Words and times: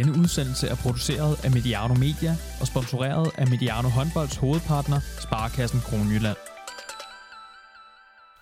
Denne 0.00 0.18
udsendelse 0.18 0.66
er 0.68 0.74
produceret 0.74 1.44
af 1.44 1.50
Mediano 1.50 1.94
Media 1.94 2.36
og 2.60 2.66
sponsoreret 2.66 3.30
af 3.38 3.46
Mediano 3.48 3.88
Håndbolds 3.88 4.36
hovedpartner, 4.36 5.00
Sparkassen 5.20 5.80
Kronjylland. 5.80 6.36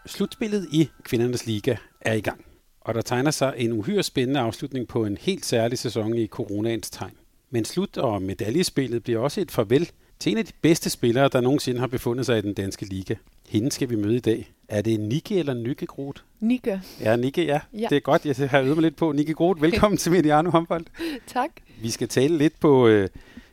Slutspillet 0.07 0.69
i 0.73 0.89
kvindernes 1.03 1.47
liga 1.47 1.77
er 2.01 2.13
i 2.13 2.21
gang, 2.21 2.45
og 2.81 2.95
der 2.95 3.01
tegner 3.01 3.31
sig 3.31 3.55
en 3.57 3.73
uhyre 3.73 4.03
spændende 4.03 4.41
afslutning 4.41 4.89
på 4.89 5.05
en 5.05 5.17
helt 5.21 5.47
særlig 5.47 5.79
sæson 5.79 6.15
i 6.15 6.27
coronaens 6.27 6.91
tegn. 6.91 7.15
Men 7.51 7.65
slut- 7.65 7.99
og 7.99 8.23
medaljespillet 8.23 9.03
bliver 9.03 9.21
også 9.21 9.41
et 9.41 9.51
farvel 9.51 9.91
til 10.19 10.33
en 10.33 10.39
af 10.39 10.47
de 10.47 10.53
bedste 10.63 10.91
spillere, 10.91 11.29
der 11.33 11.41
nogensinde 11.41 11.81
har 11.81 11.87
befundet 11.87 12.27
sig 12.27 12.39
i 12.39 12.43
den 12.43 12.55
danske 12.55 12.85
liga. 12.85 13.15
Hende 13.49 13.73
skal 13.73 13.91
vi 13.91 13.97
møde 13.97 14.17
i 14.17 14.21
dag. 14.21 14.53
Er 14.69 14.83
det 14.83 15.01
Nikke 15.01 15.39
eller 15.39 15.55
Nykke 15.55 15.87
Groth? 15.87 16.23
Nikke. 16.41 16.81
Ja, 17.01 17.17
Nikke, 17.17 17.45
ja. 17.45 17.61
Ja. 17.73 17.87
Det 17.91 17.97
er 17.97 18.01
godt. 18.01 18.27
Jeg 18.41 18.51
har 18.51 18.61
øvet 18.61 18.77
mig 18.77 18.83
lidt 18.83 18.97
på. 18.97 19.13
Nikke 19.13 19.35
Groth, 19.35 19.63
velkommen 19.63 19.99
til 20.03 20.13
Mediano 20.13 20.51
Håndbold. 20.51 20.85
Tak. 21.27 21.51
Vi 21.83 21.91
skal 21.91 22.09
tale 22.09 22.39
lidt 22.39 22.61
på, 22.61 22.89
øh, 22.89 23.09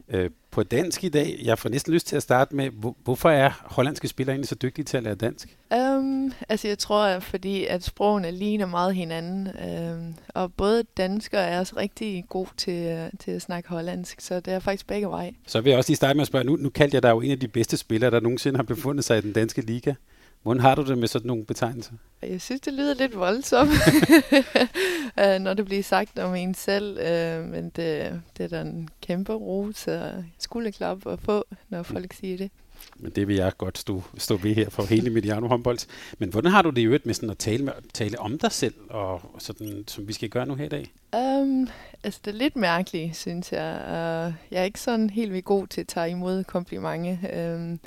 øh, 0.09 0.29
på 0.55 0.63
dansk 0.63 1.03
i 1.03 1.09
dag. 1.09 1.39
Jeg 1.43 1.59
får 1.59 1.69
næsten 1.69 1.93
lyst 1.93 2.07
til 2.07 2.15
at 2.15 2.23
starte 2.23 2.55
med, 2.55 2.69
hvor, 2.69 2.95
hvorfor 3.03 3.29
er 3.29 3.51
hollandske 3.65 4.07
spillere 4.07 4.33
egentlig 4.33 4.47
så 4.47 4.55
dygtige 4.55 4.85
til 4.85 4.97
at 4.97 5.03
lære 5.03 5.15
dansk? 5.15 5.57
Um, 5.75 6.33
altså 6.49 6.67
jeg 6.67 6.77
tror, 6.77 7.19
fordi 7.19 7.65
at 7.65 7.83
sprogene 7.83 8.31
ligner 8.31 8.65
meget 8.65 8.95
hinanden, 8.95 9.49
um, 9.93 10.15
og 10.27 10.53
både 10.53 10.83
danskere 10.97 11.41
er 11.41 11.59
også 11.59 11.77
rigtig 11.77 12.25
god 12.29 12.47
til, 12.57 12.93
uh, 12.93 13.19
til 13.19 13.31
at 13.31 13.41
snakke 13.41 13.69
hollandsk, 13.69 14.21
så 14.21 14.39
det 14.39 14.53
er 14.53 14.59
faktisk 14.59 14.87
begge 14.87 15.07
veje. 15.07 15.33
Så 15.47 15.61
vil 15.61 15.69
jeg 15.69 15.77
også 15.77 15.89
lige 15.89 15.97
starte 15.97 16.13
med 16.13 16.21
at 16.21 16.27
spørge, 16.27 16.45
nu, 16.45 16.55
nu 16.55 16.69
kaldte 16.69 16.95
jeg 16.95 17.03
dig 17.03 17.09
jo 17.09 17.21
en 17.21 17.31
af 17.31 17.39
de 17.39 17.47
bedste 17.47 17.77
spillere, 17.77 18.11
der 18.11 18.19
nogensinde 18.19 18.57
har 18.57 18.63
befundet 18.63 19.05
sig 19.05 19.17
i 19.17 19.21
den 19.21 19.33
danske 19.33 19.61
liga. 19.61 19.93
Hvordan 20.45 20.61
har 20.61 20.75
du 20.75 20.85
det 20.85 20.97
med 20.97 21.07
sådan 21.07 21.27
nogle 21.27 21.45
betegnelser? 21.45 21.91
Jeg 22.21 22.41
synes, 22.41 22.61
det 22.61 22.73
lyder 22.73 22.93
lidt 22.93 23.15
voldsomt, 23.15 23.71
uh, 25.17 25.41
når 25.45 25.53
det 25.53 25.65
bliver 25.65 25.83
sagt 25.83 26.19
om 26.19 26.35
en 26.35 26.53
selv, 26.53 26.97
uh, 26.99 27.49
men 27.49 27.63
det, 27.63 28.21
det 28.37 28.43
er 28.43 28.47
da 28.47 28.61
en 28.61 28.89
kæmpe 29.01 29.33
ros 29.33 29.87
og 29.87 30.23
skulderklap 30.39 31.07
at 31.07 31.19
få, 31.19 31.45
når 31.69 31.83
folk 31.83 32.13
siger 32.13 32.37
det. 32.37 32.51
Men 32.95 33.11
det 33.11 33.27
vil 33.27 33.35
jeg 33.35 33.51
godt 33.57 33.77
stå, 33.77 34.03
stå 34.17 34.37
ved 34.37 34.55
her 34.55 34.69
for 34.69 34.83
hele 34.83 35.09
Mediano 35.09 35.47
håndbold. 35.47 35.79
Men 36.19 36.29
hvordan 36.29 36.51
har 36.51 36.61
du 36.61 36.69
det 36.69 36.81
i 36.81 36.85
øvrigt 36.85 37.05
med 37.05 37.13
sådan 37.13 37.29
at 37.29 37.37
tale, 37.37 37.63
med, 37.63 37.73
tale 37.93 38.19
om 38.19 38.39
dig 38.39 38.51
selv, 38.51 38.73
og 38.89 39.21
sådan, 39.39 39.83
som 39.87 40.07
vi 40.07 40.13
skal 40.13 40.29
gøre 40.29 40.45
nu 40.45 40.55
her 40.55 40.65
i 40.65 40.69
dag? 40.69 40.93
Um, 41.15 41.67
altså, 42.03 42.19
det 42.25 42.33
er 42.33 42.37
lidt 42.37 42.55
mærkeligt, 42.55 43.15
synes 43.15 43.51
jeg. 43.51 43.81
Uh, 43.83 44.33
jeg 44.51 44.61
er 44.61 44.63
ikke 44.63 44.79
sådan 44.79 45.09
helt 45.09 45.33
vildt 45.33 45.45
god 45.45 45.67
til 45.67 45.81
at 45.81 45.87
tage 45.87 46.09
imod 46.09 46.43
komplimenter. 46.43 47.55
Um, 47.55 47.79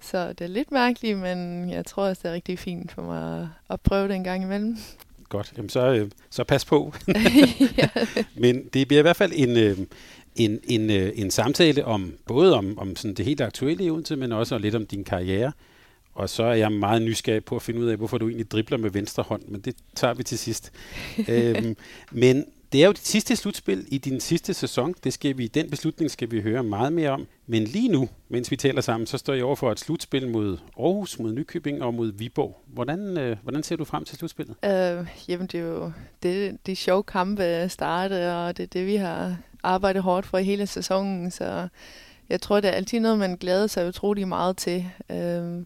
så 0.00 0.32
det 0.32 0.40
er 0.40 0.48
lidt 0.48 0.72
mærkeligt, 0.72 1.18
men 1.18 1.70
jeg 1.70 1.86
tror 1.86 2.02
også, 2.02 2.20
det 2.22 2.28
er 2.28 2.34
rigtig 2.34 2.58
fint 2.58 2.92
for 2.92 3.02
mig 3.02 3.48
at, 3.70 3.80
prøve 3.80 4.08
det 4.08 4.14
en 4.14 4.24
gang 4.24 4.42
imellem. 4.42 4.76
Godt, 5.28 5.52
Jamen, 5.56 5.68
så, 5.68 5.92
øh, 5.92 6.10
så 6.30 6.44
pas 6.44 6.64
på. 6.64 6.94
ja. 7.78 7.88
Men 8.42 8.64
det 8.72 8.88
bliver 8.88 8.98
i 8.98 9.02
hvert 9.02 9.16
fald 9.16 9.32
en, 9.34 9.56
øh, 9.56 9.78
en, 10.36 10.60
en, 10.64 10.90
øh, 10.90 11.12
en 11.14 11.30
samtale 11.30 11.84
om 11.84 12.14
både 12.26 12.54
om, 12.54 12.78
om 12.78 12.96
sådan 12.96 13.14
det 13.14 13.24
helt 13.24 13.40
aktuelle 13.40 13.84
i 13.84 13.90
Odense, 13.90 14.16
men 14.16 14.32
også 14.32 14.58
lidt 14.58 14.74
om 14.74 14.86
din 14.86 15.04
karriere. 15.04 15.52
Og 16.14 16.28
så 16.28 16.42
er 16.42 16.54
jeg 16.54 16.72
meget 16.72 17.02
nysgerrig 17.02 17.44
på 17.44 17.56
at 17.56 17.62
finde 17.62 17.80
ud 17.80 17.86
af, 17.86 17.96
hvorfor 17.96 18.18
du 18.18 18.28
egentlig 18.28 18.50
dribler 18.50 18.78
med 18.78 18.90
venstre 18.90 19.22
hånd, 19.22 19.42
men 19.48 19.60
det 19.60 19.76
tager 19.94 20.14
vi 20.14 20.22
til 20.22 20.38
sidst. 20.38 20.72
øhm, 21.28 21.76
men 22.12 22.44
det 22.72 22.82
er 22.82 22.86
jo 22.86 22.92
dit 22.92 23.06
sidste 23.06 23.36
slutspil 23.36 23.86
i 23.88 23.98
din 23.98 24.20
sidste 24.20 24.54
sæson. 24.54 24.94
Det 25.04 25.12
skal 25.12 25.38
vi, 25.38 25.46
den 25.46 25.70
beslutning 25.70 26.10
skal 26.10 26.30
vi 26.30 26.40
høre 26.40 26.62
meget 26.62 26.92
mere 26.92 27.10
om. 27.10 27.26
Men 27.46 27.64
lige 27.64 27.88
nu, 27.88 28.08
mens 28.28 28.50
vi 28.50 28.56
taler 28.56 28.80
sammen, 28.80 29.06
så 29.06 29.18
står 29.18 29.32
jeg 29.32 29.44
over 29.44 29.56
for 29.56 29.72
et 29.72 29.80
slutspil 29.80 30.28
mod 30.28 30.58
Aarhus, 30.78 31.18
mod 31.18 31.32
Nykøbing 31.32 31.82
og 31.82 31.94
mod 31.94 32.12
Viborg. 32.12 32.62
Hvordan, 32.66 33.18
øh, 33.18 33.36
hvordan 33.42 33.62
ser 33.62 33.76
du 33.76 33.84
frem 33.84 34.04
til 34.04 34.18
slutspillet? 34.18 34.56
Øh, 34.64 35.06
jamen, 35.28 35.46
det 35.46 35.54
er 35.54 35.64
jo 35.64 35.92
det, 36.22 36.66
de 36.66 36.76
sjove 36.76 37.02
kampe 37.02 37.68
starte, 37.68 38.32
og 38.32 38.56
det 38.56 38.62
er 38.62 38.66
det, 38.66 38.86
vi 38.86 38.96
har 38.96 39.36
arbejdet 39.62 40.02
hårdt 40.02 40.26
for 40.26 40.38
i 40.38 40.44
hele 40.44 40.66
sæsonen. 40.66 41.30
Så 41.30 41.68
jeg 42.28 42.40
tror, 42.40 42.60
det 42.60 42.68
er 42.70 42.74
altid 42.74 43.00
noget, 43.00 43.18
man 43.18 43.36
glæder 43.36 43.66
sig 43.66 43.88
utrolig 43.88 44.28
meget 44.28 44.56
til. 44.56 44.90
Øh, 45.10 45.64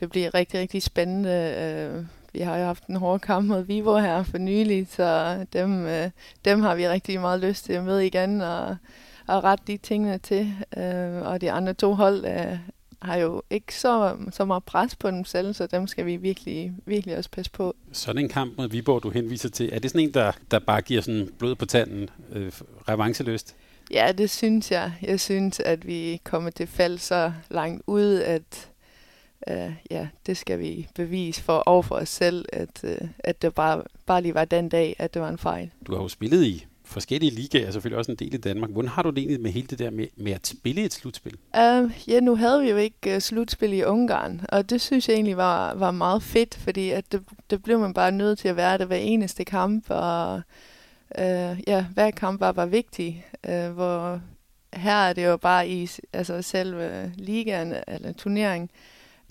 det 0.00 0.10
bliver 0.10 0.34
rigtig, 0.34 0.60
rigtig 0.60 0.82
spændende. 0.82 1.30
Øh, 1.30 2.04
vi 2.32 2.40
har 2.40 2.58
jo 2.58 2.64
haft 2.64 2.86
en 2.86 2.96
hård 2.96 3.20
kamp 3.20 3.48
mod 3.48 3.62
Vivo 3.62 3.98
her 3.98 4.22
for 4.22 4.38
nylig, 4.38 4.86
så 4.90 5.38
dem, 5.52 5.86
øh, 5.86 6.10
dem 6.44 6.60
har 6.60 6.74
vi 6.74 6.88
rigtig 6.88 7.20
meget 7.20 7.40
lyst 7.40 7.64
til 7.64 7.72
at 7.72 7.84
møde 7.84 8.06
igen 8.06 8.40
og, 8.40 8.76
og 9.26 9.44
rette 9.44 9.64
de 9.66 9.76
tingene 9.76 10.18
til. 10.18 10.54
Øh, 10.76 11.22
og 11.22 11.40
de 11.40 11.52
andre 11.52 11.74
to 11.74 11.94
hold 11.94 12.24
øh, 12.24 12.58
har 13.02 13.16
jo 13.16 13.42
ikke 13.50 13.74
så, 13.74 14.16
så 14.30 14.44
meget 14.44 14.64
pres 14.64 14.96
på 14.96 15.10
dem 15.10 15.24
selv, 15.24 15.54
så 15.54 15.66
dem 15.66 15.86
skal 15.86 16.06
vi 16.06 16.16
virkelig, 16.16 16.72
virkelig 16.86 17.16
også 17.16 17.30
passe 17.30 17.52
på. 17.52 17.74
Sådan 17.92 18.22
en 18.22 18.28
kamp 18.28 18.56
mod 18.58 18.68
Viborg, 18.68 19.02
du 19.02 19.10
henviser 19.10 19.48
til, 19.48 19.70
er 19.72 19.78
det 19.78 19.90
sådan 19.90 20.08
en, 20.08 20.14
der, 20.14 20.32
der 20.50 20.58
bare 20.58 20.80
giver 20.80 21.00
sådan 21.00 21.28
blod 21.38 21.54
på 21.54 21.66
tanden, 21.66 22.10
øh, 22.32 22.52
revancheløst? 22.88 23.56
Ja, 23.90 24.12
det 24.18 24.30
synes 24.30 24.70
jeg. 24.70 24.92
Jeg 25.02 25.20
synes, 25.20 25.60
at 25.60 25.86
vi 25.86 26.20
kommer 26.24 26.50
til 26.50 26.66
fald 26.66 26.98
så 26.98 27.32
langt 27.50 27.82
ud, 27.86 28.14
at 28.14 28.71
uh, 29.50 29.72
ja, 29.90 30.08
det 30.26 30.36
skal 30.36 30.58
vi 30.58 30.88
bevise 30.94 31.42
for 31.42 31.62
over 31.66 31.82
for 31.82 31.94
os 31.94 32.08
selv, 32.08 32.44
at, 32.52 32.84
uh, 32.84 33.08
at 33.18 33.42
det 33.42 33.54
bare, 33.54 33.82
bare 34.06 34.22
lige 34.22 34.34
var 34.34 34.44
den 34.44 34.68
dag, 34.68 34.96
at 34.98 35.14
det 35.14 35.22
var 35.22 35.28
en 35.28 35.38
fejl. 35.38 35.70
Du 35.86 35.94
har 35.94 36.02
jo 36.02 36.08
spillet 36.08 36.44
i 36.44 36.66
forskellige 36.84 37.34
ligaer, 37.34 37.70
selvfølgelig 37.70 37.98
også 37.98 38.10
en 38.10 38.16
del 38.16 38.34
i 38.34 38.36
Danmark. 38.36 38.70
Hvordan 38.70 38.88
har 38.88 39.02
du 39.02 39.10
det 39.10 39.18
egentlig 39.18 39.40
med 39.40 39.50
hele 39.50 39.66
det 39.66 39.78
der 39.78 39.90
med, 39.90 40.06
med 40.16 40.32
at 40.32 40.46
spille 40.46 40.84
et 40.84 40.92
slutspil? 40.92 41.36
Uh, 41.56 41.90
ja, 42.08 42.20
nu 42.20 42.36
havde 42.36 42.62
vi 42.62 42.70
jo 42.70 42.76
ikke 42.76 43.14
uh, 43.14 43.20
slutspil 43.20 43.72
i 43.72 43.82
Ungarn, 43.82 44.40
og 44.48 44.70
det 44.70 44.80
synes 44.80 45.08
jeg 45.08 45.14
egentlig 45.14 45.36
var, 45.36 45.74
var 45.74 45.90
meget 45.90 46.22
fedt, 46.22 46.54
fordi 46.54 46.90
at 46.90 47.12
det, 47.12 47.22
det 47.50 47.62
blev 47.62 47.78
man 47.78 47.94
bare 47.94 48.12
nødt 48.12 48.38
til 48.38 48.48
at 48.48 48.56
være 48.56 48.78
det 48.78 48.86
hver 48.86 48.96
eneste 48.96 49.44
kamp, 49.44 49.84
og 49.88 50.42
uh, 51.18 51.56
ja, 51.66 51.84
hver 51.94 52.10
kamp 52.10 52.40
var 52.40 52.52
bare 52.52 52.70
vigtig, 52.70 53.26
uh, 53.48 53.68
hvor 53.68 54.20
her 54.74 54.96
er 54.96 55.12
det 55.12 55.26
jo 55.26 55.36
bare 55.36 55.68
i 55.68 55.90
altså 56.12 56.42
selve 56.42 57.12
ligaen 57.16 57.74
eller 57.88 58.12
turneringen, 58.12 58.70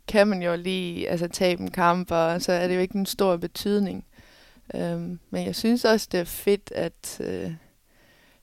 kan 0.07 0.27
man 0.27 0.41
jo 0.41 0.55
lige 0.55 1.09
altså, 1.09 1.27
tabe 1.27 1.61
en 1.61 1.71
kamp, 1.71 2.11
og 2.11 2.41
så 2.41 2.51
er 2.51 2.67
det 2.67 2.75
jo 2.75 2.79
ikke 2.79 2.95
en 2.95 3.05
stor 3.05 3.37
betydning. 3.37 4.05
Um, 4.73 5.19
men 5.29 5.45
jeg 5.45 5.55
synes 5.55 5.85
også, 5.85 6.07
det 6.11 6.19
er 6.19 6.23
fedt, 6.23 6.71
at, 6.75 7.17
uh, 7.19 7.51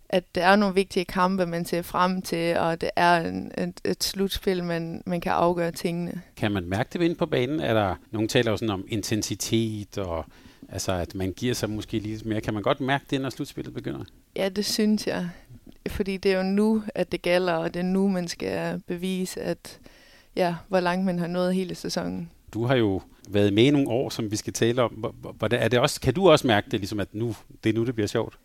at 0.08 0.34
der 0.34 0.44
er 0.44 0.56
nogle 0.56 0.74
vigtige 0.74 1.04
kampe, 1.04 1.46
man 1.46 1.64
ser 1.64 1.82
frem 1.82 2.22
til, 2.22 2.56
og 2.56 2.80
det 2.80 2.90
er 2.96 3.16
en, 3.16 3.52
et, 3.58 3.80
et 3.84 4.04
slutspil, 4.04 4.64
man, 4.64 5.02
man 5.06 5.20
kan 5.20 5.32
afgøre 5.32 5.72
tingene. 5.72 6.22
Kan 6.36 6.52
man 6.52 6.64
mærke 6.64 6.90
det 6.92 7.02
inde 7.02 7.14
på 7.14 7.26
banen? 7.26 7.60
Er 7.60 7.74
der, 7.74 7.94
nogle 8.10 8.28
taler 8.28 8.50
jo 8.50 8.56
sådan 8.56 8.70
om 8.70 8.84
intensitet, 8.88 9.98
og 9.98 10.24
altså, 10.68 10.92
at 10.92 11.14
man 11.14 11.32
giver 11.32 11.54
sig 11.54 11.70
måske 11.70 11.98
lidt 11.98 12.26
mere. 12.26 12.40
Kan 12.40 12.54
man 12.54 12.62
godt 12.62 12.80
mærke 12.80 13.04
det, 13.10 13.20
når 13.20 13.30
slutspillet 13.30 13.74
begynder? 13.74 14.04
Ja, 14.36 14.48
det 14.48 14.64
synes 14.64 15.06
jeg. 15.06 15.28
Fordi 15.88 16.16
det 16.16 16.32
er 16.32 16.36
jo 16.36 16.42
nu, 16.42 16.82
at 16.94 17.12
det 17.12 17.22
gælder, 17.22 17.52
og 17.52 17.74
det 17.74 17.80
er 17.80 17.84
nu, 17.84 18.08
man 18.08 18.28
skal 18.28 18.82
bevise, 18.86 19.40
at 19.40 19.78
ja, 20.38 20.54
hvor 20.68 20.80
langt 20.80 21.04
man 21.04 21.18
har 21.18 21.26
nået 21.26 21.54
hele 21.54 21.74
sæsonen. 21.74 22.30
Du 22.54 22.64
har 22.64 22.74
jo 22.74 23.02
været 23.28 23.52
med 23.52 23.64
i 23.64 23.70
nogle 23.70 23.88
år, 23.88 24.08
som 24.10 24.30
vi 24.30 24.36
skal 24.36 24.52
tale 24.52 24.82
om. 24.82 24.92
Hvordan, 25.38 25.60
er 25.60 25.68
det 25.68 25.78
også, 25.78 26.00
kan 26.00 26.14
du 26.14 26.30
også 26.30 26.46
mærke 26.46 26.70
det, 26.70 26.80
ligesom 26.80 27.00
at 27.00 27.14
nu, 27.14 27.34
det 27.64 27.70
er 27.70 27.74
nu, 27.74 27.86
det 27.86 27.94
bliver 27.94 28.08
sjovt? 28.08 28.38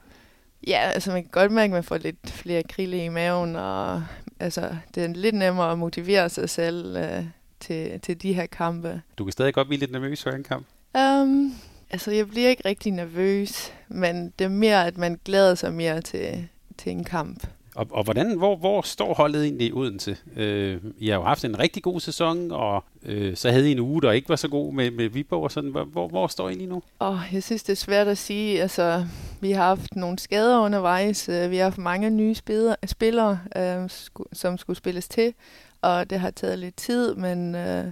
Ja, 0.68 0.80
altså 0.94 1.12
man 1.12 1.22
kan 1.22 1.32
godt 1.32 1.52
mærke, 1.52 1.72
at 1.72 1.76
man 1.76 1.84
får 1.84 1.98
lidt 1.98 2.30
flere 2.30 2.64
krille 2.64 3.06
i 3.06 3.10
maven, 3.10 3.56
og 3.56 4.04
altså, 4.40 4.76
det 4.96 5.04
er 5.04 5.08
lidt 5.08 5.36
nemmere 5.36 5.72
at 5.72 5.80
motivere 5.80 6.30
sig 6.30 6.50
selv 6.50 6.98
øh, 6.98 7.26
til, 7.60 8.00
til 8.00 8.22
de 8.22 8.34
her 8.34 8.46
kampe. 8.46 9.02
Du 9.18 9.24
kan 9.24 9.32
stadig 9.32 9.54
godt 9.54 9.68
blive 9.68 9.80
lidt 9.80 9.92
nervøs 9.92 10.24
for 10.24 10.30
en 10.30 10.44
kamp? 10.44 10.66
Um, 10.98 11.54
altså, 11.92 12.12
jeg 12.12 12.30
bliver 12.30 12.50
ikke 12.50 12.66
rigtig 12.66 12.92
nervøs, 12.92 13.74
men 13.88 14.34
det 14.40 14.46
er 14.46 14.50
mere, 14.50 14.88
at 14.88 14.98
man 14.98 15.20
glæder 15.26 15.56
sig 15.56 15.74
mere 15.74 16.02
til, 16.02 16.48
til 16.78 16.92
en 16.92 17.04
kamp. 17.04 17.48
Og, 17.76 17.88
og 17.92 18.04
hvordan, 18.04 18.38
hvor, 18.38 18.56
hvor 18.56 18.82
står 18.82 19.14
holdet 19.14 19.44
egentlig 19.44 19.68
i 19.68 19.72
Odense? 19.72 20.18
Øh, 20.36 20.82
I 20.98 21.08
har 21.08 21.16
jo 21.16 21.24
haft 21.24 21.46
en 21.46 21.60
rigtig 21.60 21.84
god 21.84 22.00
sæson, 22.00 22.52
og 22.52 22.84
øh, 23.06 23.36
så 23.36 23.52
havde 23.52 23.70
I 23.70 23.72
en 23.72 23.80
uge, 23.80 24.02
der 24.02 24.12
ikke 24.12 24.30
var 24.30 24.36
så 24.36 24.48
god 24.48 24.74
med, 24.74 24.92
med 24.92 25.10
Viborg 25.10 25.44
og 25.44 25.52
sådan. 25.52 25.70
Hvor, 25.70 26.08
hvor 26.08 26.28
står 26.28 26.50
I 26.50 26.54
lige 26.54 26.68
nu? 26.68 26.84
Oh, 27.00 27.18
jeg 27.34 27.44
synes, 27.44 27.64
det 27.64 27.72
er 27.72 27.78
svært 27.78 28.08
at 28.08 28.18
sige. 28.18 28.62
Altså, 28.62 29.06
vi 29.42 29.52
har 29.52 29.64
haft 29.64 29.96
nogle 29.96 30.20
skader 30.20 30.60
undervejs. 30.60 31.30
Øh, 31.30 31.52
vi 31.52 31.58
har 31.58 31.64
haft 31.64 31.78
mange 31.78 32.10
nye 32.10 32.36
spillere, 32.36 32.76
spillere 32.86 33.40
øh, 33.58 33.90
som 34.34 34.58
skulle 34.58 34.78
spilles 34.78 35.08
til, 35.08 35.34
og 35.82 36.10
det 36.10 36.20
har 36.20 36.32
taget 36.32 36.60
lidt 36.60 36.76
tid, 36.76 37.16
men 37.16 37.56
øh, 37.56 37.86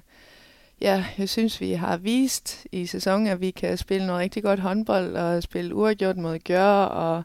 ja, 0.82 1.06
jeg 1.18 1.30
synes, 1.30 1.62
vi 1.62 1.72
har 1.72 1.98
vist 1.98 2.66
i 2.72 2.86
sæsonen, 2.86 3.28
at 3.28 3.42
vi 3.42 3.52
kan 3.52 3.78
spille 3.78 4.08
noget 4.08 4.22
rigtig 4.22 4.44
godt 4.44 4.60
håndbold 4.60 5.16
og 5.16 5.44
spille 5.44 5.76
uafgjort 5.76 6.18
mod 6.18 6.40
Gør 6.40 6.84
og 6.84 7.24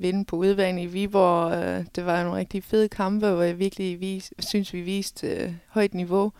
vinde 0.00 0.24
på 0.24 0.36
udvand 0.36 0.80
i 0.80 0.86
Viborg. 0.86 1.52
Øh, 1.52 1.84
det 1.96 2.06
var 2.06 2.22
nogle 2.22 2.38
rigtig 2.38 2.64
fede 2.64 2.88
kampe, 2.88 3.30
hvor 3.30 3.42
jeg 3.42 3.58
virkelig 3.58 4.00
vis, 4.00 4.32
synes, 4.38 4.72
vi 4.72 4.80
viste 4.80 5.26
øh, 5.26 5.52
højt 5.68 5.94
niveau. 5.94 6.32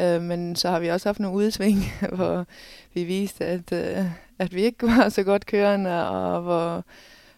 Øh, 0.00 0.22
men 0.22 0.56
så 0.56 0.68
har 0.68 0.78
vi 0.78 0.88
også 0.88 1.08
haft 1.08 1.20
nogle 1.20 1.36
udsving, 1.36 1.78
hvor 2.16 2.46
vi 2.94 3.04
viste, 3.04 3.44
at, 3.44 3.72
øh, 3.72 4.04
at 4.38 4.54
vi 4.54 4.62
ikke 4.62 4.86
var 4.96 5.08
så 5.08 5.22
godt 5.22 5.46
kørende, 5.46 6.08
og 6.08 6.42
hvor, 6.42 6.84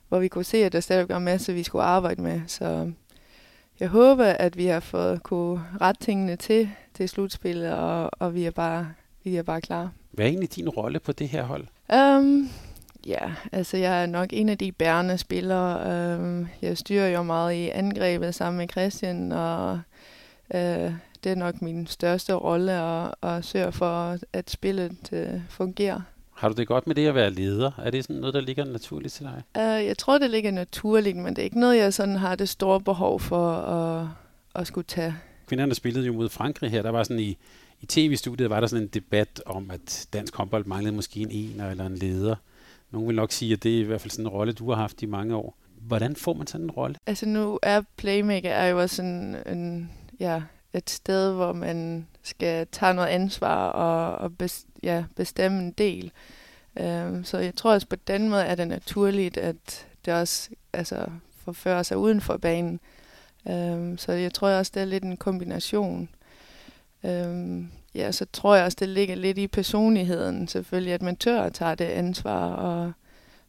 hvor 0.09 0.19
vi 0.19 0.29
kunne 0.29 0.45
se, 0.45 0.65
at 0.65 0.73
der 0.73 0.81
stadig 0.81 1.09
var 1.09 1.17
en 1.17 1.25
masse, 1.25 1.53
vi 1.53 1.63
skulle 1.63 1.85
arbejde 1.85 2.23
med. 2.23 2.41
Så 2.47 2.93
jeg 3.81 3.89
håber, 3.89 4.25
at 4.25 4.57
vi 4.57 4.67
har 4.67 4.81
fået 4.81 5.23
kunne 5.23 5.63
rette 5.81 6.05
tingene 6.05 6.37
til, 6.37 6.71
til 6.95 7.09
slutspillet, 7.09 7.73
og, 7.73 8.11
og 8.19 8.35
vi, 8.35 8.45
er 8.45 8.51
bare, 8.51 8.89
vi 9.25 9.37
er 9.37 9.43
bare 9.43 9.61
klar. 9.61 9.91
Hvad 10.11 10.27
er 10.27 10.29
egentlig 10.29 10.55
din 10.57 10.69
rolle 10.69 11.01
på 11.01 11.13
det 11.13 11.29
her 11.29 11.43
hold? 11.43 11.67
Um, 11.93 12.51
Ja, 13.09 13.33
altså 13.53 13.77
jeg 13.77 14.03
er 14.03 14.07
nok 14.07 14.29
en 14.33 14.49
af 14.49 14.59
de 14.59 14.73
bærende 14.73 15.19
spillere. 15.19 15.93
Øhm, 15.93 16.49
jeg 16.63 16.79
styrer 16.79 17.09
jo 17.09 17.23
meget 17.23 17.55
i 17.55 17.69
angrebet 17.69 18.35
sammen 18.35 18.59
med 18.59 18.69
Christian, 18.69 19.33
og 19.33 19.81
øh, 20.55 20.93
det 21.25 21.33
er 21.33 21.35
nok 21.35 21.63
min 21.63 21.87
største 21.87 22.33
rolle 22.33 22.73
at, 22.73 23.15
at 23.23 23.45
sørge 23.45 23.73
for, 23.73 24.19
at 24.33 24.51
spillet 24.51 25.13
øh, 25.13 25.41
fungerer. 25.49 26.01
Har 26.35 26.49
du 26.49 26.55
det 26.55 26.67
godt 26.67 26.87
med 26.87 26.95
det 26.95 27.07
at 27.07 27.15
være 27.15 27.31
leder? 27.31 27.71
Er 27.85 27.91
det 27.91 28.05
sådan 28.05 28.17
noget, 28.17 28.35
der 28.35 28.41
ligger 28.41 28.65
naturligt 28.65 29.15
til 29.15 29.25
dig? 29.27 29.43
Uh, 29.59 29.87
jeg 29.87 29.99
tror, 29.99 30.19
det 30.19 30.31
ligger 30.31 30.51
naturligt, 30.51 31.17
men 31.17 31.37
det 31.37 31.39
er 31.39 31.45
ikke 31.45 31.61
noget, 31.61 31.77
jeg 31.77 31.95
sådan 31.95 32.17
har 32.17 32.35
det 32.35 32.49
store 32.49 32.81
behov 32.81 33.21
for 33.21 33.51
at, 33.53 34.07
at 34.55 34.67
skulle 34.67 34.85
tage. 34.85 35.15
Kvinderne 35.47 35.75
spillede 35.75 36.07
jo 36.07 36.13
mod 36.13 36.29
Frankrig 36.29 36.71
her. 36.71 36.83
Der 36.83 36.91
var 36.91 37.03
sådan 37.03 37.21
i, 37.21 37.39
i 37.81 37.87
tv-studiet 37.87 38.51
var 38.51 38.61
der 38.61 38.67
sådan 38.67 38.83
en 38.83 38.89
debat 38.89 39.43
om, 39.47 39.71
at 39.71 40.07
dansk 40.13 40.37
håndbold 40.37 40.65
manglede 40.65 40.95
måske 40.95 41.21
en 41.21 41.31
ener 41.31 41.71
eller 41.71 41.87
en 41.87 41.95
leder. 41.95 42.35
Nogle 42.91 43.07
vil 43.07 43.17
nok 43.17 43.33
sige, 43.33 43.53
at 43.53 43.63
det 43.63 43.77
er 43.77 43.81
i 43.81 43.83
hvert 43.83 44.01
fald 44.01 44.11
sådan 44.11 44.25
en 44.25 44.33
rolle, 44.33 44.53
du 44.53 44.71
har 44.71 44.77
haft 44.77 45.03
i 45.03 45.07
mange 45.07 45.37
år. 45.37 45.57
Hvordan 45.81 46.17
får 46.17 46.33
man 46.33 46.47
sådan 46.47 46.67
en 46.67 46.71
rolle? 46.71 46.97
Altså 47.07 47.27
nu 47.27 47.59
er 47.63 47.83
Playmaker 47.97 48.51
er 48.51 48.67
jo 48.67 48.81
også 48.81 49.03
en, 49.03 49.37
en, 49.47 49.91
ja, 50.21 50.43
et 50.73 50.91
sted, 50.91 51.33
hvor 51.33 51.53
man 51.53 52.07
skal 52.23 52.67
tage 52.73 52.95
noget 52.95 53.09
ansvar 53.09 53.69
og, 53.69 54.19
og 54.19 54.37
bes, 54.37 54.67
ja, 54.83 55.05
bestemme 55.17 55.59
en 55.59 55.73
del. 55.73 56.13
Um, 56.81 57.25
så 57.25 57.39
jeg 57.39 57.55
tror 57.55 57.73
også 57.73 57.87
på 57.87 57.97
den 57.97 58.29
måde 58.29 58.43
er 58.43 58.55
det 58.55 58.69
naturligt, 58.69 59.37
at 59.37 59.87
det 60.05 60.15
også 60.15 60.51
altså, 60.73 61.07
forfører 61.37 61.83
sig 61.83 61.97
uden 61.97 62.21
for 62.21 62.37
banen. 62.37 62.81
Um, 63.45 63.99
så 63.99 64.13
jeg 64.13 64.35
tror 64.35 64.49
også, 64.49 64.73
det 64.75 64.81
er 64.81 64.87
lidt 64.87 65.05
en 65.05 65.17
kombination. 65.17 66.09
Um, 67.03 67.71
ja, 67.95 68.13
så 68.13 68.27
tror 68.33 68.55
jeg 68.55 68.65
også, 68.65 68.77
det 68.81 68.89
ligger 68.89 69.15
lidt 69.15 69.39
i 69.39 69.47
personligheden 69.47 70.49
selvfølgelig, 70.49 70.93
at 70.93 71.03
man 71.03 71.17
tør 71.17 71.43
at 71.43 71.53
tage 71.53 71.77
det 71.77 71.85
ansvar, 71.85 72.53
og 72.53 72.93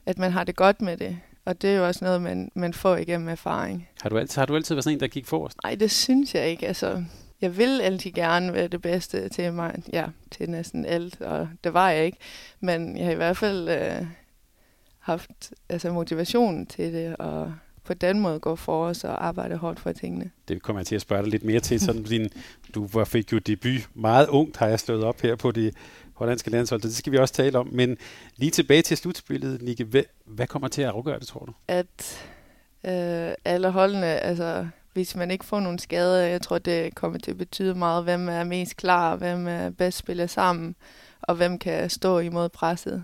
at 0.05 0.17
man 0.17 0.31
har 0.31 0.43
det 0.43 0.55
godt 0.55 0.81
med 0.81 0.97
det. 0.97 1.19
Og 1.45 1.61
det 1.61 1.69
er 1.69 1.77
jo 1.77 1.87
også 1.87 2.05
noget, 2.05 2.21
man, 2.21 2.51
man 2.55 2.73
får 2.73 2.95
igennem 2.95 3.29
erfaring. 3.29 3.89
Har 4.01 4.09
du, 4.09 4.17
altid, 4.17 4.39
har 4.39 4.45
du 4.45 4.55
altid 4.55 4.75
været 4.75 4.83
sådan 4.83 4.97
en, 4.97 4.99
der 4.99 5.07
gik 5.07 5.25
forrest? 5.25 5.57
Nej, 5.63 5.75
det 5.75 5.91
synes 5.91 6.35
jeg 6.35 6.49
ikke. 6.49 6.67
Altså, 6.67 7.03
jeg 7.41 7.57
vil 7.57 7.81
altid 7.81 8.11
gerne 8.11 8.53
være 8.53 8.67
det 8.67 8.81
bedste 8.81 9.29
til 9.29 9.53
mig, 9.53 9.83
ja, 9.93 10.05
til 10.31 10.49
næsten 10.49 10.85
alt, 10.85 11.21
og 11.21 11.49
det 11.63 11.73
var 11.73 11.89
jeg 11.89 12.05
ikke. 12.05 12.17
Men 12.59 12.97
jeg 12.97 13.05
har 13.05 13.11
i 13.11 13.15
hvert 13.15 13.37
fald 13.37 13.69
øh, 13.69 14.05
haft 14.99 15.53
altså, 15.69 15.91
motivation 15.91 16.65
til 16.65 16.93
det, 16.93 17.15
og 17.15 17.53
på 17.89 17.93
den 17.93 18.19
måde 18.19 18.39
gå 18.39 18.55
for 18.55 18.85
os 18.85 19.03
og 19.03 19.25
arbejde 19.27 19.55
hårdt 19.55 19.79
for 19.79 19.91
tingene. 19.91 20.31
Det 20.47 20.61
kommer 20.61 20.79
jeg 20.79 20.87
til 20.87 20.95
at 20.95 21.01
spørge 21.01 21.23
dig 21.23 21.31
lidt 21.31 21.43
mere 21.43 21.59
til. 21.59 21.79
Sådan, 21.79 22.03
din, 22.03 22.29
du 22.75 22.87
fik 23.05 23.31
jo 23.33 23.37
debut 23.37 23.89
meget 23.93 24.27
ungt, 24.27 24.57
har 24.57 24.67
jeg 24.67 24.79
slået 24.79 25.03
op 25.03 25.21
her 25.21 25.35
på 25.35 25.51
det 25.51 25.73
hollandske 26.13 26.49
landshold. 26.49 26.81
Det 26.81 26.95
skal 26.95 27.11
vi 27.11 27.17
også 27.17 27.33
tale 27.33 27.59
om. 27.59 27.69
Men 27.71 27.97
lige 28.35 28.51
tilbage 28.51 28.81
til 28.81 28.97
slutspillet, 28.97 29.61
Nikke. 29.61 29.83
Hvad, 29.83 30.03
hvad 30.25 30.47
kommer 30.47 30.67
til 30.67 30.81
at 30.81 30.89
afgøre 30.89 31.19
det, 31.19 31.27
tror 31.27 31.45
du? 31.45 31.53
At 31.67 32.25
øh, 32.85 33.33
alle 33.45 33.71
holdene, 33.71 34.05
altså 34.05 34.67
hvis 34.93 35.15
man 35.15 35.31
ikke 35.31 35.45
får 35.45 35.59
nogle 35.59 35.79
skader, 35.79 36.27
jeg 36.27 36.41
tror, 36.41 36.57
det 36.57 36.95
kommer 36.95 37.19
til 37.19 37.31
at 37.31 37.37
betyde 37.37 37.75
meget, 37.75 38.03
hvem 38.03 38.29
er 38.29 38.43
mest 38.43 38.77
klar, 38.77 39.15
hvem 39.15 39.47
er 39.47 39.69
bedst 39.69 39.97
spillet 39.97 40.29
sammen, 40.29 40.75
og 41.21 41.35
hvem 41.35 41.59
kan 41.59 41.89
stå 41.89 42.19
imod 42.19 42.49
presset. 42.49 43.03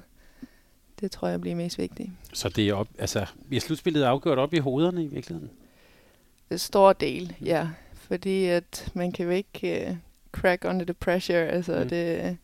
Det 1.01 1.11
tror 1.11 1.27
jeg 1.27 1.41
bliver 1.41 1.55
mest 1.55 1.77
vigtigt. 1.77 2.09
Så 2.33 2.49
det 2.49 2.69
er 2.69 2.73
op, 2.73 2.87
altså, 2.99 3.25
er 3.53 3.59
slutspillet 3.59 4.03
afgjort 4.03 4.37
op 4.37 4.53
i 4.53 4.57
hovederne 4.57 5.03
i 5.03 5.07
virkeligheden? 5.07 5.49
Det 6.49 6.61
stor 6.61 6.93
del, 6.93 7.35
ja. 7.41 7.67
Fordi 7.93 8.45
at 8.45 8.91
man 8.93 9.11
kan 9.11 9.25
jo 9.25 9.31
ikke 9.31 9.87
uh, 9.89 9.95
crack 10.31 10.65
under 10.65 10.85
the 10.85 10.93
pressure. 10.93 11.47
Altså, 11.47 11.79
mm. 11.83 11.89
det, 11.89 12.37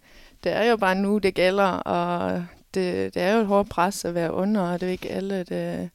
det 0.44 0.52
er 0.52 0.64
jo 0.64 0.78
bare 0.78 0.96
nu, 0.96 1.18
det 1.18 1.34
gælder, 1.34 1.64
og 1.64 2.46
det, 2.74 3.14
det 3.14 3.22
er 3.22 3.34
jo 3.34 3.40
et 3.40 3.48
hårdt 3.48 3.70
pres 3.70 4.06
at 4.06 4.16
være 4.16 4.34
under, 4.34 4.62
og 4.62 4.82
det 4.82 4.88
er 4.88 4.92
ikke 4.92 5.10
alle, 5.10 5.44
det, 5.44 5.90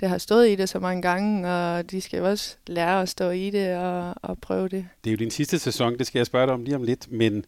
det 0.00 0.08
har 0.08 0.18
stået 0.18 0.48
i 0.48 0.54
det 0.54 0.68
så 0.68 0.78
mange 0.78 1.02
gange, 1.02 1.48
og 1.48 1.90
de 1.90 2.00
skal 2.00 2.18
jo 2.18 2.28
også 2.28 2.56
lære 2.66 3.02
at 3.02 3.08
stå 3.08 3.30
i 3.30 3.50
det 3.50 3.76
og, 3.76 4.14
og 4.22 4.38
prøve 4.38 4.68
det. 4.68 4.88
Det 5.04 5.10
er 5.10 5.12
jo 5.12 5.18
din 5.18 5.30
sidste 5.30 5.58
sæson, 5.58 5.98
det 5.98 6.06
skal 6.06 6.18
jeg 6.18 6.26
spørge 6.26 6.46
dig 6.46 6.54
om 6.54 6.64
lige 6.64 6.76
om 6.76 6.82
lidt, 6.82 7.12
men 7.12 7.44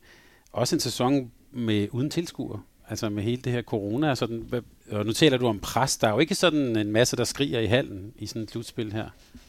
også 0.53 0.77
en 0.77 0.81
sæson 0.81 1.33
med 1.51 1.89
uden 1.91 2.11
tilskuer. 2.11 2.59
Altså 2.91 3.09
med 3.09 3.23
hele 3.23 3.43
det 3.43 3.53
her 3.53 3.63
corona 3.63 4.11
og 4.11 4.17
sådan. 4.17 4.63
Og 4.91 5.07
nu 5.07 5.13
taler 5.13 5.37
du 5.37 5.47
om 5.47 5.59
pres. 5.59 5.97
Der 5.97 6.09
er 6.09 6.13
jo 6.13 6.19
ikke 6.19 6.35
sådan 6.35 6.77
en 6.77 6.93
masse, 6.93 7.17
der 7.17 7.25
skriger 7.25 7.61
i 7.61 7.67
hallen 7.67 8.13
i 8.17 8.27
sådan 8.27 8.43
et 8.43 8.51
slutspil 8.51 8.93
her. 8.93 9.09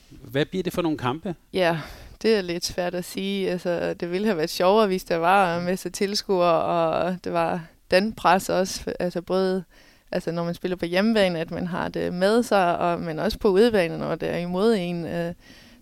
Hvad 0.10 0.46
bliver 0.46 0.64
det 0.64 0.74
for 0.74 0.82
nogle 0.82 0.98
kampe? 0.98 1.36
Ja, 1.54 1.80
det 2.22 2.36
er 2.36 2.42
lidt 2.42 2.66
svært 2.66 2.96
at 2.96 3.06
sige. 3.06 3.52
Altså, 3.52 3.94
det 3.94 4.12
ville 4.12 4.28
have 4.28 4.38
været 4.38 4.50
sjovere, 4.50 4.88
hvis 4.88 5.04
der 5.04 5.18
var 5.18 5.58
en 5.58 5.66
masse 5.66 5.90
tilskuere, 5.90 6.64
og 6.64 7.18
det 7.24 7.34
var 7.34 7.66
den 7.92 8.14
pres 8.14 8.50
også. 8.50 8.94
Altså 9.00 9.22
både 9.22 9.64
altså 10.12 10.32
når 10.32 10.44
man 10.44 10.54
spiller 10.54 10.76
på 10.76 10.86
hjemmebane, 10.86 11.40
at 11.40 11.52
man 11.52 11.68
har 11.68 11.90
det 11.90 12.14
med 12.14 12.44
sig, 12.44 12.78
og, 12.78 13.00
men 13.00 13.20
også 13.20 13.40
på 13.40 13.48
udebane, 13.48 13.98
når 13.98 14.16
det 14.16 14.30
er 14.30 14.38
imod 14.38 14.76
en. 14.76 15.06
Øh, 15.06 15.34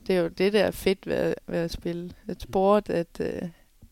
det 0.08 0.16
er 0.16 0.22
jo 0.22 0.28
det, 0.28 0.54
der 0.54 0.64
er 0.64 0.72
fedt 0.72 1.08
ved, 1.08 1.34
ved 1.48 1.60
at 1.60 1.72
spille 1.72 2.12
et 2.30 2.42
sport, 2.42 2.90
at, 2.90 3.08
øh, 3.20 3.42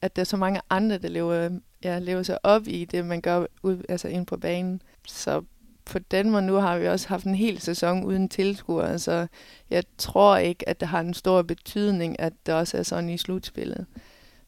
at 0.02 0.16
der 0.16 0.22
er 0.22 0.26
så 0.26 0.38
mange 0.38 0.62
andre, 0.70 0.98
der 0.98 1.10
lever, 1.10 1.50
ja, 1.84 2.00
leve 2.00 2.24
sig 2.24 2.46
op 2.46 2.68
i 2.68 2.86
det, 2.86 3.06
man 3.06 3.22
gør 3.22 3.46
ud, 3.64 3.84
altså 3.90 4.08
ind 4.08 4.26
på 4.26 4.38
banen. 4.38 4.82
Så 5.08 5.44
på 5.86 6.00
den 6.00 6.30
måde 6.30 6.42
nu 6.42 6.54
har 6.54 6.80
vi 6.80 6.88
også 6.88 7.08
haft 7.08 7.26
en 7.26 7.36
hel 7.36 7.60
sæson 7.60 8.04
uden 8.04 8.30
tilskuere, 8.30 8.86
så 8.86 8.92
altså 8.92 9.28
jeg 9.70 9.84
tror 9.98 10.38
ikke, 10.38 10.70
at 10.70 10.80
det 10.80 10.88
har 10.88 11.00
en 11.00 11.14
stor 11.14 11.42
betydning, 11.42 12.20
at 12.20 12.34
det 12.46 12.54
også 12.54 12.78
er 12.78 12.84
sådan 12.84 13.10
i 13.10 13.18
slutspillet. 13.18 13.86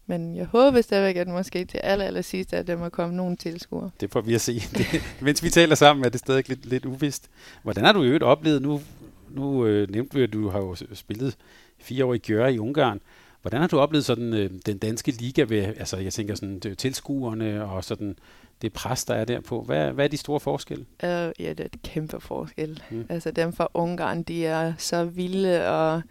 Men 0.09 0.35
jeg 0.35 0.45
håber 0.45 0.81
stadigvæk, 0.81 1.15
at 1.15 1.27
måske 1.27 1.65
til 1.65 1.77
aller, 1.83 2.05
aller 2.05 2.21
sidst, 2.21 2.53
at 2.53 2.67
der 2.67 2.77
må 2.77 2.89
komme 2.89 3.15
nogle 3.15 3.35
tilskuere. 3.35 3.89
Det 3.99 4.11
får 4.11 4.21
vi 4.21 4.33
at 4.33 4.41
se. 4.41 4.53
Det, 4.77 5.03
mens 5.21 5.43
vi 5.43 5.49
taler 5.49 5.75
sammen, 5.75 6.05
er 6.05 6.09
det 6.09 6.19
stadig 6.19 6.49
lidt, 6.49 6.65
lidt 6.65 6.85
uvist. 6.85 7.29
Hvordan 7.63 7.85
har 7.85 7.93
du 7.93 8.03
øvrigt 8.03 8.23
oplevet, 8.23 8.61
nu, 8.61 8.81
nu 9.29 9.65
øh, 9.65 9.91
nævnte 9.91 10.17
vi, 10.17 10.23
at 10.23 10.33
du 10.33 10.49
har 10.49 10.59
jo 10.59 10.75
spillet 10.93 11.35
fire 11.79 12.05
år 12.05 12.13
i 12.13 12.17
Gjøre 12.17 12.53
i 12.53 12.59
Ungarn. 12.59 12.99
Hvordan 13.47 13.61
har 13.61 13.67
du 13.67 13.79
oplevet 13.79 14.05
sådan 14.05 14.33
øh, 14.33 14.49
den 14.65 14.77
danske 14.77 15.11
liga 15.11 15.41
ved, 15.41 15.63
altså 15.63 15.97
jeg 15.97 16.13
tænker 16.13 16.35
sådan 16.35 16.59
det, 16.59 16.77
tilskuerne 16.77 17.65
og 17.65 17.83
sådan 17.83 18.15
det 18.61 18.73
pres, 18.73 19.05
der 19.05 19.13
er 19.13 19.25
der 19.25 19.41
på? 19.41 19.61
Hvad, 19.61 19.91
hvad 19.91 20.05
er 20.05 20.09
de 20.09 20.17
store 20.17 20.39
forskelle? 20.39 20.85
Uh, 21.03 21.09
ja, 21.09 21.29
det 21.49 21.59
er 21.59 21.65
et 21.65 21.81
kæmpe 21.83 22.19
forskel. 22.19 22.83
Mm. 22.89 23.05
Altså 23.09 23.31
dem 23.31 23.53
fra 23.53 23.67
Ungarn, 23.73 24.23
de 24.23 24.45
er 24.45 24.73
så 24.77 25.05
vilde, 25.05 25.67
og 25.69 26.01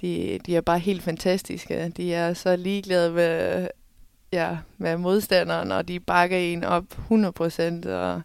de, 0.00 0.38
de 0.46 0.56
er 0.56 0.60
bare 0.60 0.78
helt 0.78 1.02
fantastiske. 1.02 1.92
De 1.96 2.14
er 2.14 2.34
så 2.34 2.56
ligeglade 2.56 3.12
med, 3.12 3.68
ja, 4.32 4.58
med 4.78 4.96
modstanderen, 4.96 5.72
og 5.72 5.88
de 5.88 6.00
bakker 6.00 6.36
en 6.36 6.64
op 6.64 6.84
100%, 7.10 7.88
og 7.88 8.22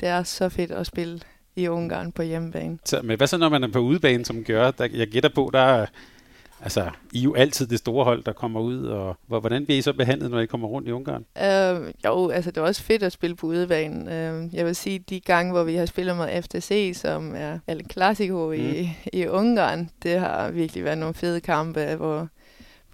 det 0.00 0.08
er 0.08 0.22
så 0.22 0.48
fedt 0.48 0.70
at 0.70 0.86
spille 0.86 1.20
i 1.56 1.68
Ungarn 1.68 2.12
på 2.12 2.22
hjemmebane. 2.22 2.78
Så, 2.84 3.00
men 3.02 3.16
hvad 3.16 3.26
så, 3.26 3.38
når 3.38 3.48
man 3.48 3.64
er 3.64 3.68
på 3.68 3.78
udebane, 3.78 4.24
som 4.24 4.44
gør? 4.44 4.70
Der, 4.70 4.88
jeg 4.92 5.08
gætter 5.08 5.30
på, 5.34 5.50
der 5.52 5.86
Altså, 6.64 6.90
I 7.12 7.18
er 7.18 7.22
jo 7.22 7.34
altid 7.34 7.66
det 7.66 7.78
store 7.78 8.04
hold, 8.04 8.24
der 8.24 8.32
kommer 8.32 8.60
ud, 8.60 8.84
og 8.86 9.16
hvordan 9.26 9.64
bliver 9.64 9.78
I 9.78 9.82
så 9.82 9.92
behandlet, 9.92 10.30
når 10.30 10.40
I 10.40 10.46
kommer 10.46 10.68
rundt 10.68 10.88
i 10.88 10.92
Ungarn? 10.92 11.24
Øh, 11.42 11.92
jo, 12.04 12.28
altså 12.28 12.50
det 12.50 12.56
er 12.56 12.62
også 12.62 12.82
fedt 12.82 13.02
at 13.02 13.12
spille 13.12 13.36
på 13.36 13.46
udebanen. 13.46 14.08
Øh, 14.08 14.54
jeg 14.54 14.66
vil 14.66 14.76
sige, 14.76 14.98
de 14.98 15.20
gange, 15.20 15.52
hvor 15.52 15.62
vi 15.62 15.74
har 15.74 15.86
spillet 15.86 16.16
med 16.16 16.42
FTC, 16.42 16.92
som 16.94 17.34
er 17.36 17.58
El 17.66 17.90
Clasico 17.92 18.46
mm. 18.46 18.52
i, 18.52 18.90
i 19.12 19.26
Ungarn, 19.26 19.90
det 20.02 20.18
har 20.18 20.50
virkelig 20.50 20.84
været 20.84 20.98
nogle 20.98 21.14
fede 21.14 21.40
kampe, 21.40 21.94
hvor 21.96 22.28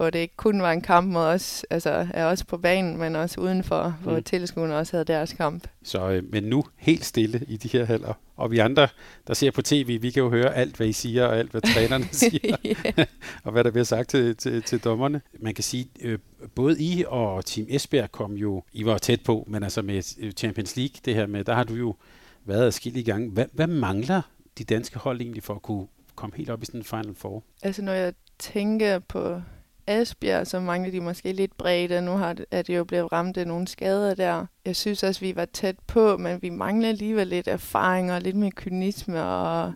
hvor 0.00 0.10
det 0.10 0.18
ikke 0.18 0.36
kun 0.36 0.62
var 0.62 0.72
en 0.72 0.80
kamp 0.80 1.12
mod 1.12 1.22
os, 1.22 1.66
altså 1.70 2.06
er 2.14 2.24
også 2.24 2.46
på 2.46 2.58
banen, 2.58 2.96
men 2.96 3.16
også 3.16 3.40
udenfor, 3.40 3.98
hvor 4.02 4.16
mm. 4.16 4.22
tilskuerne 4.22 4.76
også 4.76 4.92
havde 4.92 5.04
deres 5.04 5.32
kamp. 5.32 5.68
Så, 5.82 6.10
øh, 6.10 6.32
men 6.32 6.44
nu 6.44 6.64
helt 6.76 7.04
stille 7.04 7.44
i 7.48 7.56
de 7.56 7.68
her 7.68 7.84
haller. 7.84 8.14
Og 8.36 8.50
vi 8.50 8.58
andre, 8.58 8.88
der 9.26 9.34
ser 9.34 9.50
på 9.50 9.62
tv, 9.62 10.02
vi 10.02 10.10
kan 10.10 10.22
jo 10.22 10.30
høre 10.30 10.54
alt, 10.54 10.76
hvad 10.76 10.86
I 10.86 10.92
siger, 10.92 11.26
og 11.26 11.38
alt, 11.38 11.50
hvad 11.50 11.60
trænerne 11.60 12.04
siger, 12.30 12.56
og 13.44 13.52
hvad 13.52 13.64
der 13.64 13.70
bliver 13.70 13.84
sagt 13.84 14.08
til, 14.08 14.36
til, 14.36 14.62
til 14.62 14.84
dommerne. 14.84 15.20
Man 15.40 15.54
kan 15.54 15.64
sige, 15.64 15.88
øh, 16.00 16.18
både 16.54 16.82
I 16.82 17.04
og 17.08 17.44
Team 17.44 17.66
Esbjerg 17.70 18.12
kom 18.12 18.32
jo, 18.32 18.64
I 18.72 18.84
var 18.84 18.98
tæt 18.98 19.20
på, 19.24 19.44
men 19.48 19.62
altså 19.62 19.82
med 19.82 20.32
Champions 20.36 20.76
League, 20.76 20.94
det 21.04 21.14
her 21.14 21.26
med, 21.26 21.44
der 21.44 21.54
har 21.54 21.64
du 21.64 21.74
jo 21.74 21.96
været 22.44 22.66
adskillige 22.66 23.04
gange. 23.04 23.30
Hvad, 23.30 23.46
hvad 23.52 23.66
mangler 23.66 24.22
de 24.58 24.64
danske 24.64 24.98
hold 24.98 25.20
egentlig 25.20 25.42
for 25.42 25.54
at 25.54 25.62
kunne 25.62 25.86
komme 26.14 26.36
helt 26.36 26.50
op 26.50 26.62
i 26.62 26.66
sådan 26.66 26.80
en 26.80 26.84
Final 26.84 27.14
Four? 27.14 27.44
Altså 27.62 27.82
når 27.82 27.92
jeg 27.92 28.14
tænker 28.38 28.98
på 28.98 29.42
Esbjerg, 29.90 30.46
så 30.46 30.60
mangler 30.60 30.90
de 30.90 31.00
måske 31.00 31.32
lidt 31.32 31.58
bredde. 31.58 32.02
Nu 32.02 32.10
har 32.10 32.32
det, 32.32 32.46
er 32.50 32.62
det 32.62 32.76
jo 32.76 32.84
blevet 32.84 33.12
ramt 33.12 33.36
af 33.36 33.46
nogle 33.46 33.68
skader 33.68 34.14
der. 34.14 34.46
Jeg 34.64 34.76
synes 34.76 35.02
også, 35.02 35.20
vi 35.20 35.36
var 35.36 35.44
tæt 35.44 35.76
på, 35.86 36.16
men 36.16 36.42
vi 36.42 36.50
mangler 36.50 36.88
alligevel 36.88 37.26
lidt 37.26 37.48
erfaring 37.48 38.12
og 38.12 38.20
lidt 38.20 38.36
mere 38.36 38.50
kynisme, 38.50 39.22
og 39.22 39.72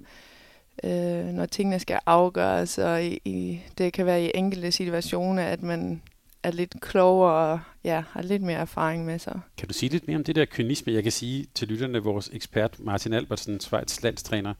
øh, 0.84 1.24
når 1.24 1.46
tingene 1.46 1.78
skal 1.78 1.98
afgøres, 2.06 2.78
og 2.78 3.04
i, 3.04 3.20
i, 3.24 3.60
det 3.78 3.92
kan 3.92 4.06
være 4.06 4.24
i 4.24 4.30
enkelte 4.34 4.72
situationer, 4.72 5.42
at 5.42 5.62
man 5.62 6.02
er 6.42 6.50
lidt 6.50 6.80
klogere 6.80 7.52
og 7.52 7.60
ja, 7.84 8.02
har 8.10 8.22
lidt 8.22 8.42
mere 8.42 8.58
erfaring 8.58 9.04
med 9.04 9.18
sig. 9.18 9.40
Kan 9.58 9.68
du 9.68 9.74
sige 9.74 9.90
lidt 9.90 10.06
mere 10.06 10.16
om 10.16 10.24
det 10.24 10.36
der 10.36 10.44
kynisme? 10.44 10.92
Jeg 10.92 11.02
kan 11.02 11.12
sige 11.12 11.46
til 11.54 11.68
lytterne, 11.68 11.98
vores 11.98 12.30
ekspert 12.32 12.80
Martin 12.80 13.12
Albertsen, 13.12 13.60
Schweiz 13.60 14.02
landstræner, 14.02 14.54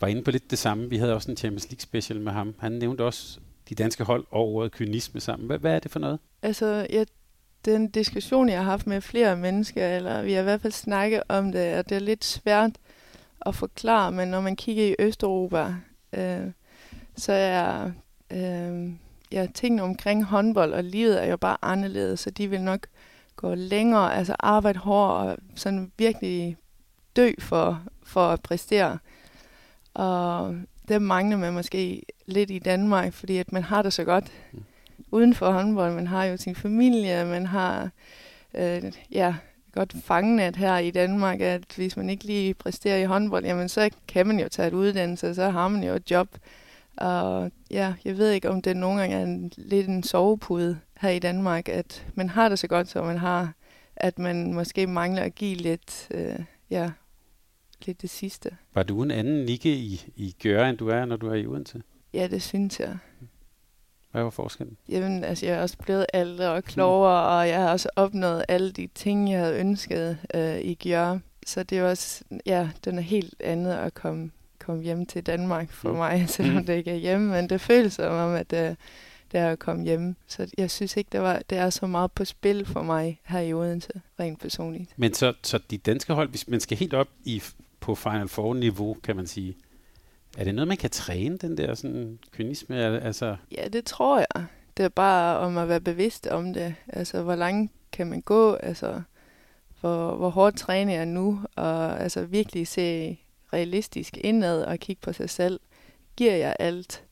var 0.00 0.08
inde 0.08 0.22
på 0.22 0.30
lidt 0.30 0.50
det 0.50 0.58
samme. 0.58 0.90
Vi 0.90 0.96
havde 0.96 1.14
også 1.14 1.30
en 1.30 1.36
Champions 1.36 1.70
League 1.70 1.80
special 1.80 2.20
med 2.20 2.32
ham. 2.32 2.54
Han 2.58 2.72
nævnte 2.72 3.04
også 3.04 3.38
de 3.68 3.74
danske 3.74 4.04
hold 4.04 4.26
og 4.30 4.48
ordet 4.48 4.72
kynisme 4.72 5.20
sammen. 5.20 5.46
Hvad, 5.46 5.58
hvad 5.58 5.74
er 5.74 5.78
det 5.78 5.90
for 5.90 5.98
noget? 5.98 6.18
Altså, 6.42 6.86
jeg 6.90 7.06
det 7.66 7.72
er 7.72 7.76
en 7.76 7.88
diskussion, 7.88 8.48
jeg 8.48 8.58
har 8.58 8.64
haft 8.64 8.86
med 8.86 9.00
flere 9.00 9.36
mennesker, 9.36 9.88
eller 9.88 10.22
vi 10.22 10.32
har 10.32 10.40
i 10.40 10.44
hvert 10.44 10.60
fald 10.60 10.72
snakket 10.72 11.22
om 11.28 11.52
det, 11.52 11.78
og 11.78 11.88
det 11.88 11.96
er 11.96 12.00
lidt 12.00 12.24
svært 12.24 12.70
at 13.46 13.54
forklare, 13.54 14.12
men 14.12 14.28
når 14.28 14.40
man 14.40 14.56
kigger 14.56 14.84
i 14.84 14.94
Østeuropa, 14.98 15.74
øh, 16.12 16.46
så 17.16 17.32
er 17.32 17.90
øh, 18.32 18.90
ja, 19.32 19.46
tingene 19.54 19.82
omkring 19.82 20.24
håndbold 20.24 20.72
og 20.72 20.84
livet 20.84 21.22
er 21.22 21.26
jo 21.26 21.36
bare 21.36 21.56
anderledes, 21.62 22.20
så 22.20 22.30
de 22.30 22.50
vil 22.50 22.60
nok 22.60 22.86
gå 23.36 23.54
længere, 23.54 24.14
altså 24.14 24.36
arbejde 24.40 24.78
hårdt 24.78 25.30
og 25.30 25.38
sådan 25.54 25.92
virkelig 25.98 26.56
dø 27.16 27.32
for, 27.38 27.82
for 28.02 28.28
at 28.28 28.42
præstere. 28.42 28.98
Og 29.94 30.56
det 30.88 31.02
mangler 31.02 31.36
man 31.36 31.52
måske 31.52 32.02
lidt 32.26 32.50
i 32.50 32.58
Danmark, 32.58 33.12
fordi 33.12 33.36
at 33.36 33.52
man 33.52 33.62
har 33.62 33.82
det 33.82 33.92
så 33.92 34.04
godt 34.04 34.32
mm. 34.52 34.64
uden 35.10 35.34
for 35.34 35.50
håndbold. 35.50 35.94
Man 35.94 36.06
har 36.06 36.24
jo 36.24 36.36
sin 36.36 36.54
familie, 36.54 37.24
man 37.24 37.46
har 37.46 37.90
øh, 38.54 38.92
ja, 39.10 39.34
godt 39.72 39.94
fangenet 40.04 40.56
her 40.56 40.78
i 40.78 40.90
Danmark, 40.90 41.40
at 41.40 41.62
hvis 41.76 41.96
man 41.96 42.10
ikke 42.10 42.24
lige 42.24 42.54
præsterer 42.54 42.96
i 42.98 43.04
håndbold, 43.04 43.44
jamen 43.44 43.68
så 43.68 43.90
kan 44.08 44.26
man 44.26 44.40
jo 44.40 44.48
tage 44.48 44.68
et 44.68 44.74
uddannelse, 44.74 45.34
så 45.34 45.50
har 45.50 45.68
man 45.68 45.84
jo 45.84 45.94
et 45.94 46.10
job. 46.10 46.28
Og 46.96 47.52
ja, 47.70 47.94
jeg 48.04 48.18
ved 48.18 48.30
ikke, 48.30 48.50
om 48.50 48.62
det 48.62 48.76
nogle 48.76 49.00
gange 49.00 49.16
er 49.16 49.22
en, 49.22 49.52
lidt 49.56 49.88
en 49.88 50.02
sovepude 50.02 50.78
her 51.00 51.10
i 51.10 51.18
Danmark, 51.18 51.68
at 51.68 52.06
man 52.14 52.28
har 52.28 52.48
det 52.48 52.58
så 52.58 52.66
godt, 52.66 52.88
som 52.88 53.06
man 53.06 53.18
har, 53.18 53.52
at 53.96 54.18
man 54.18 54.54
måske 54.54 54.86
mangler 54.86 55.22
at 55.22 55.34
give 55.34 55.54
lidt, 55.54 56.08
øh, 56.10 56.38
ja, 56.70 56.90
lidt 57.86 58.02
det 58.02 58.10
sidste. 58.10 58.50
Var 58.74 58.82
du 58.82 59.02
en 59.02 59.10
anden 59.10 59.44
Nikke 59.44 59.74
i, 59.74 60.12
i 60.16 60.36
Gøre, 60.42 60.70
end 60.70 60.78
du 60.78 60.88
er, 60.88 61.04
når 61.04 61.16
du 61.16 61.28
er 61.28 61.34
i 61.34 61.46
Odense? 61.46 61.82
Ja, 62.16 62.26
det 62.26 62.42
synes 62.42 62.80
jeg. 62.80 62.98
Hvad 64.12 64.22
var 64.22 64.30
forskellen? 64.30 64.76
Jamen, 64.88 65.24
altså, 65.24 65.46
jeg 65.46 65.54
er 65.54 65.62
også 65.62 65.76
blevet 65.78 66.06
ældre 66.14 66.52
og 66.52 66.64
klogere, 66.64 67.22
mm. 67.22 67.36
og 67.36 67.48
jeg 67.48 67.62
har 67.62 67.70
også 67.70 67.88
opnået 67.96 68.44
alle 68.48 68.72
de 68.72 68.88
ting, 68.94 69.30
jeg 69.30 69.40
havde 69.40 69.60
ønsket 69.60 70.18
øh, 70.34 70.58
i 70.60 70.74
Gjør. 70.74 71.18
Så 71.46 71.62
det 71.62 71.78
er 71.78 71.88
også, 71.88 72.24
ja, 72.46 72.68
den 72.84 72.98
er 72.98 73.02
helt 73.02 73.34
andet 73.40 73.72
at 73.72 73.94
komme, 73.94 74.30
komme 74.58 74.82
hjem 74.82 75.06
til 75.06 75.22
Danmark 75.26 75.72
for 75.72 75.90
mm. 75.90 75.96
mig, 75.96 76.24
selvom 76.28 76.56
mm. 76.56 76.66
det 76.66 76.76
ikke 76.76 76.90
er 76.90 76.96
hjemme. 76.96 77.30
Men 77.30 77.48
det 77.48 77.60
føles 77.60 77.92
som 77.92 78.12
om, 78.12 78.34
at 78.34 78.52
øh, 78.52 78.74
det 79.32 79.40
er 79.40 79.50
at 79.50 79.58
komme 79.58 79.84
hjem. 79.84 80.16
Så 80.26 80.50
jeg 80.58 80.70
synes 80.70 80.96
ikke, 80.96 81.08
det, 81.12 81.20
var, 81.20 81.42
det 81.50 81.58
er 81.58 81.70
så 81.70 81.86
meget 81.86 82.12
på 82.12 82.24
spil 82.24 82.64
for 82.64 82.82
mig 82.82 83.20
her 83.24 83.40
i 83.40 83.52
Odense, 83.52 83.92
rent 84.20 84.40
personligt. 84.40 84.90
Men 84.96 85.14
så, 85.14 85.32
så 85.42 85.58
de 85.70 85.78
danske 85.78 86.12
hold, 86.12 86.28
hvis 86.28 86.48
man 86.48 86.60
skal 86.60 86.78
helt 86.78 86.94
op 86.94 87.08
i, 87.24 87.42
på 87.80 87.94
Final 87.94 88.28
Four-niveau, 88.28 88.96
kan 89.02 89.16
man 89.16 89.26
sige, 89.26 89.56
er 90.36 90.44
det 90.44 90.54
noget, 90.54 90.68
man 90.68 90.76
kan 90.76 90.90
træne, 90.90 91.38
den 91.38 91.56
der 91.56 91.74
sådan 91.74 92.18
kynisme? 92.30 92.76
Altså... 93.02 93.36
Ja, 93.52 93.68
det 93.68 93.84
tror 93.84 94.18
jeg. 94.18 94.44
Det 94.76 94.84
er 94.84 94.88
bare 94.88 95.38
om 95.38 95.58
at 95.58 95.68
være 95.68 95.80
bevidst 95.80 96.26
om 96.26 96.52
det. 96.52 96.74
Altså, 96.88 97.22
hvor 97.22 97.34
langt 97.34 97.72
kan 97.92 98.06
man 98.06 98.20
gå? 98.20 98.54
Altså, 98.54 99.02
hvor, 99.80 100.16
hvor 100.16 100.28
hårdt 100.28 100.56
træner 100.56 100.94
jeg 100.94 101.06
nu? 101.06 101.40
Og 101.56 102.00
altså 102.00 102.24
virkelig 102.24 102.68
se 102.68 103.18
realistisk 103.52 104.16
indad 104.16 104.62
og 104.62 104.78
kigge 104.78 105.00
på 105.00 105.12
sig 105.12 105.30
selv. 105.30 105.60
Giver 106.16 106.34
jeg 106.34 106.56
alt? 106.58 107.04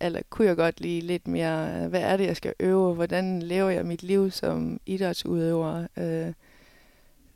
Eller 0.00 0.20
kunne 0.30 0.48
jeg 0.48 0.56
godt 0.56 0.80
lide 0.80 1.00
lidt 1.00 1.28
mere, 1.28 1.88
hvad 1.88 2.00
er 2.00 2.16
det, 2.16 2.26
jeg 2.26 2.36
skal 2.36 2.54
øve? 2.60 2.94
Hvordan 2.94 3.42
lever 3.42 3.70
jeg 3.70 3.86
mit 3.86 4.02
liv 4.02 4.30
som 4.30 4.80
idrætsudøver? 4.86 5.86
Øh, 5.96 6.32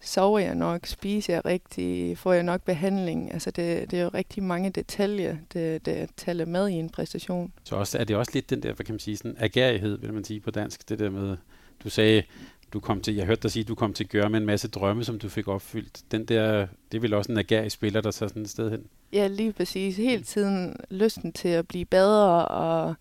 sover 0.01 0.39
jeg 0.39 0.55
nok, 0.55 0.87
spiser 0.87 1.33
jeg 1.33 1.45
rigtigt, 1.45 2.19
får 2.19 2.33
jeg 2.33 2.43
nok 2.43 2.63
behandling. 2.63 3.33
Altså 3.33 3.51
det, 3.51 3.91
det 3.91 3.99
er 3.99 4.03
jo 4.03 4.11
rigtig 4.15 4.43
mange 4.43 4.71
detaljer, 4.71 5.37
det, 5.53 5.87
det 5.87 6.11
tæller 6.17 6.45
med 6.45 6.69
i 6.69 6.73
en 6.73 6.89
præstation. 6.89 7.53
Så 7.65 7.77
også, 7.77 7.99
er 7.99 8.05
det 8.05 8.17
også 8.17 8.31
lidt 8.35 8.51
den 8.51 8.63
der, 8.63 8.73
hvad 8.73 8.87
kan 8.87 8.93
man 8.93 9.01
sige, 9.01 9.17
sådan 9.17 9.37
agerighed, 9.39 9.99
vil 9.99 10.13
man 10.13 10.25
sige 10.25 10.41
på 10.41 10.51
dansk, 10.51 10.89
det 10.89 10.99
der 10.99 11.11
med, 11.11 11.37
du 11.85 11.91
sagde, 11.91 12.23
du 12.73 12.81
kom 12.81 13.01
til, 13.01 13.15
jeg 13.15 13.27
hørte 13.27 13.43
dig 13.43 13.51
sige, 13.51 13.65
du 13.65 13.75
kom 13.75 13.93
til 13.93 14.05
at 14.05 14.11
gøre 14.11 14.31
med 14.31 14.41
en 14.41 14.47
masse 14.47 14.69
drømme, 14.69 15.05
som 15.05 15.19
du 15.19 15.29
fik 15.29 15.49
opfyldt. 15.49 16.03
Den 16.13 16.25
der, 16.25 16.67
det 16.93 16.99
er 16.99 17.01
vel 17.01 17.15
også 17.15 17.33
en 17.33 17.39
agerig 17.39 17.73
spiller, 17.73 18.01
der 18.01 18.11
så 18.11 18.29
sådan 18.29 18.43
et 18.43 18.51
sted 18.51 18.71
hen? 18.71 18.87
Ja, 19.13 19.27
lige 19.27 19.53
præcis. 19.53 19.97
Hele 19.97 20.23
tiden 20.23 20.77
lysten 20.91 21.33
til 21.33 21.49
at 21.49 21.69
blive 21.69 21.85
bedre 21.85 22.49
og 22.49 22.95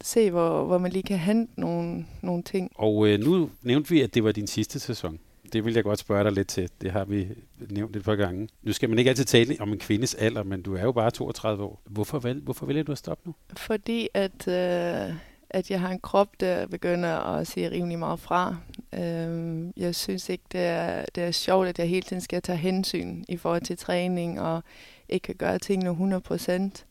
se, 0.00 0.30
hvor, 0.30 0.64
hvor 0.64 0.78
man 0.78 0.92
lige 0.92 1.02
kan 1.02 1.18
hente 1.18 1.60
nogle, 1.60 2.06
nogle 2.22 2.42
ting. 2.42 2.72
Og 2.74 3.08
øh, 3.08 3.20
nu 3.20 3.50
nævnte 3.62 3.90
vi, 3.90 4.00
at 4.02 4.14
det 4.14 4.24
var 4.24 4.32
din 4.32 4.46
sidste 4.46 4.80
sæson 4.80 5.18
det 5.52 5.64
vil 5.64 5.74
jeg 5.74 5.84
godt 5.84 5.98
spørge 5.98 6.24
dig 6.24 6.32
lidt 6.32 6.48
til. 6.48 6.70
Det 6.80 6.90
har 6.90 7.04
vi 7.04 7.28
nævnt 7.70 7.96
et 7.96 8.04
par 8.04 8.16
gange. 8.16 8.48
Nu 8.62 8.72
skal 8.72 8.88
man 8.88 8.98
ikke 8.98 9.08
altid 9.08 9.24
tale 9.24 9.56
om 9.60 9.72
en 9.72 9.78
kvindes 9.78 10.14
alder, 10.14 10.42
men 10.42 10.62
du 10.62 10.74
er 10.74 10.82
jo 10.82 10.92
bare 10.92 11.10
32 11.10 11.64
år. 11.64 11.82
Hvorfor, 11.84 12.18
vel, 12.18 12.40
hvorfor 12.40 12.66
vælger 12.66 12.82
du 12.82 12.92
at 12.92 12.98
stoppe 12.98 13.22
nu? 13.26 13.34
Fordi 13.56 14.08
at, 14.14 14.48
øh, 14.48 15.14
at 15.50 15.70
jeg 15.70 15.80
har 15.80 15.90
en 15.90 16.00
krop, 16.00 16.28
der 16.40 16.66
begynder 16.66 17.14
at 17.36 17.46
se 17.46 17.70
rimelig 17.70 17.98
meget 17.98 18.20
fra. 18.20 18.56
Øh, 18.94 19.66
jeg 19.76 19.94
synes 19.94 20.28
ikke, 20.28 20.44
det 20.52 20.60
er, 20.60 21.04
det 21.14 21.22
er 21.22 21.30
sjovt, 21.30 21.68
at 21.68 21.78
jeg 21.78 21.88
hele 21.88 22.02
tiden 22.02 22.22
skal 22.22 22.42
tage 22.42 22.58
hensyn 22.58 23.24
i 23.28 23.36
forhold 23.36 23.62
til 23.62 23.78
træning, 23.78 24.40
og 24.40 24.62
ikke 25.08 25.24
kan 25.24 25.34
gøre 25.34 25.58
tingene 25.58 25.90
100 25.90 26.20
procent. 26.20 26.86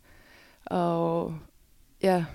Og 0.66 1.36
ja, 2.04 2.26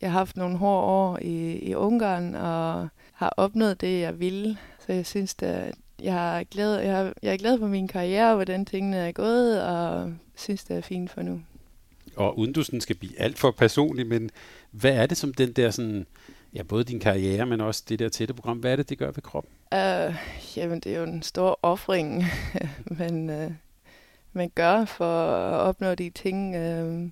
jeg 0.00 0.10
har 0.10 0.18
haft 0.18 0.36
nogle 0.36 0.56
hårde 0.56 0.86
år 0.86 1.18
i, 1.22 1.58
i 1.58 1.74
Ungarn, 1.74 2.34
og 2.34 2.88
har 3.12 3.34
opnået 3.36 3.80
det, 3.80 4.00
jeg 4.00 4.20
ville. 4.20 4.58
Så 4.86 4.92
jeg 4.92 5.06
synes, 5.06 5.36
at 5.42 5.74
jeg 6.02 6.40
er 6.40 6.44
glad, 6.44 6.78
jeg, 6.78 6.96
har, 6.96 7.12
jeg 7.22 7.32
er 7.32 7.36
glad 7.36 7.58
for 7.58 7.66
min 7.66 7.88
karriere, 7.88 8.34
hvordan 8.34 8.64
tingene 8.64 8.96
er 8.96 9.12
gået, 9.12 9.62
og 9.62 10.12
synes, 10.36 10.64
det 10.64 10.76
er 10.76 10.80
fint 10.80 11.10
for 11.10 11.22
nu. 11.22 11.42
Og 12.16 12.38
uden 12.38 12.52
du 12.52 12.62
sådan 12.62 12.80
skal 12.80 12.96
blive 12.96 13.20
alt 13.20 13.38
for 13.38 13.50
personlig, 13.50 14.06
men 14.06 14.30
hvad 14.70 14.92
er 14.92 15.06
det 15.06 15.16
som 15.16 15.34
den 15.34 15.52
der 15.52 15.70
sådan, 15.70 16.06
ja, 16.54 16.62
både 16.62 16.84
din 16.84 17.00
karriere, 17.00 17.46
men 17.46 17.60
også 17.60 17.82
det 17.88 17.98
der 17.98 18.08
tætte 18.08 18.34
program, 18.34 18.58
hvad 18.58 18.72
er 18.72 18.76
det, 18.76 18.88
det 18.88 18.98
gør 18.98 19.10
ved 19.10 19.22
kroppen? 19.22 19.52
Uh, 19.72 20.14
jamen, 20.56 20.80
det 20.80 20.94
er 20.94 20.98
jo 20.98 21.04
en 21.04 21.22
stor 21.22 21.58
offring, 21.62 22.24
man, 22.98 23.44
uh, 23.44 23.52
man 24.32 24.50
gør 24.54 24.84
for 24.84 25.36
at 25.36 25.60
opnå 25.60 25.94
de 25.94 26.10
ting. 26.10 26.56
Uh, 26.56 27.08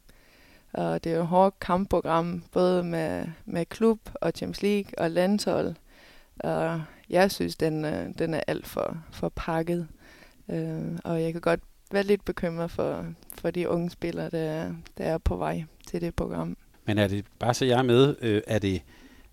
og 0.72 1.04
det 1.04 1.12
er 1.12 1.16
jo 1.16 1.22
et 1.22 1.28
hårdt 1.28 1.60
kampprogram, 1.60 2.44
både 2.52 2.84
med, 2.84 3.26
med 3.46 3.66
klub 3.66 4.00
og 4.14 4.32
Champions 4.36 4.62
League 4.62 4.98
og 4.98 5.10
landshold. 5.10 5.74
Og 6.38 6.82
jeg 7.10 7.30
synes, 7.30 7.56
den, 7.56 7.84
øh, 7.84 8.06
den 8.18 8.34
er 8.34 8.40
alt 8.46 8.66
for, 8.66 8.96
for 9.12 9.32
pakket. 9.36 9.88
Øh, 10.50 10.98
og 11.04 11.22
jeg 11.22 11.32
kan 11.32 11.40
godt 11.40 11.60
være 11.92 12.02
lidt 12.02 12.24
bekymret 12.24 12.70
for, 12.70 13.06
for 13.38 13.50
de 13.50 13.68
unge 13.68 13.90
spillere, 13.90 14.30
der, 14.30 14.72
der 14.98 15.04
er 15.04 15.18
på 15.18 15.36
vej 15.36 15.64
til 15.86 16.00
det 16.00 16.14
program. 16.14 16.56
Men 16.84 16.98
er 16.98 17.08
det, 17.08 17.24
bare 17.38 17.54
så 17.54 17.64
jeg 17.64 17.78
er 17.78 17.82
med, 17.82 18.16
øh, 18.22 18.42
er 18.46 18.58
det, 18.58 18.82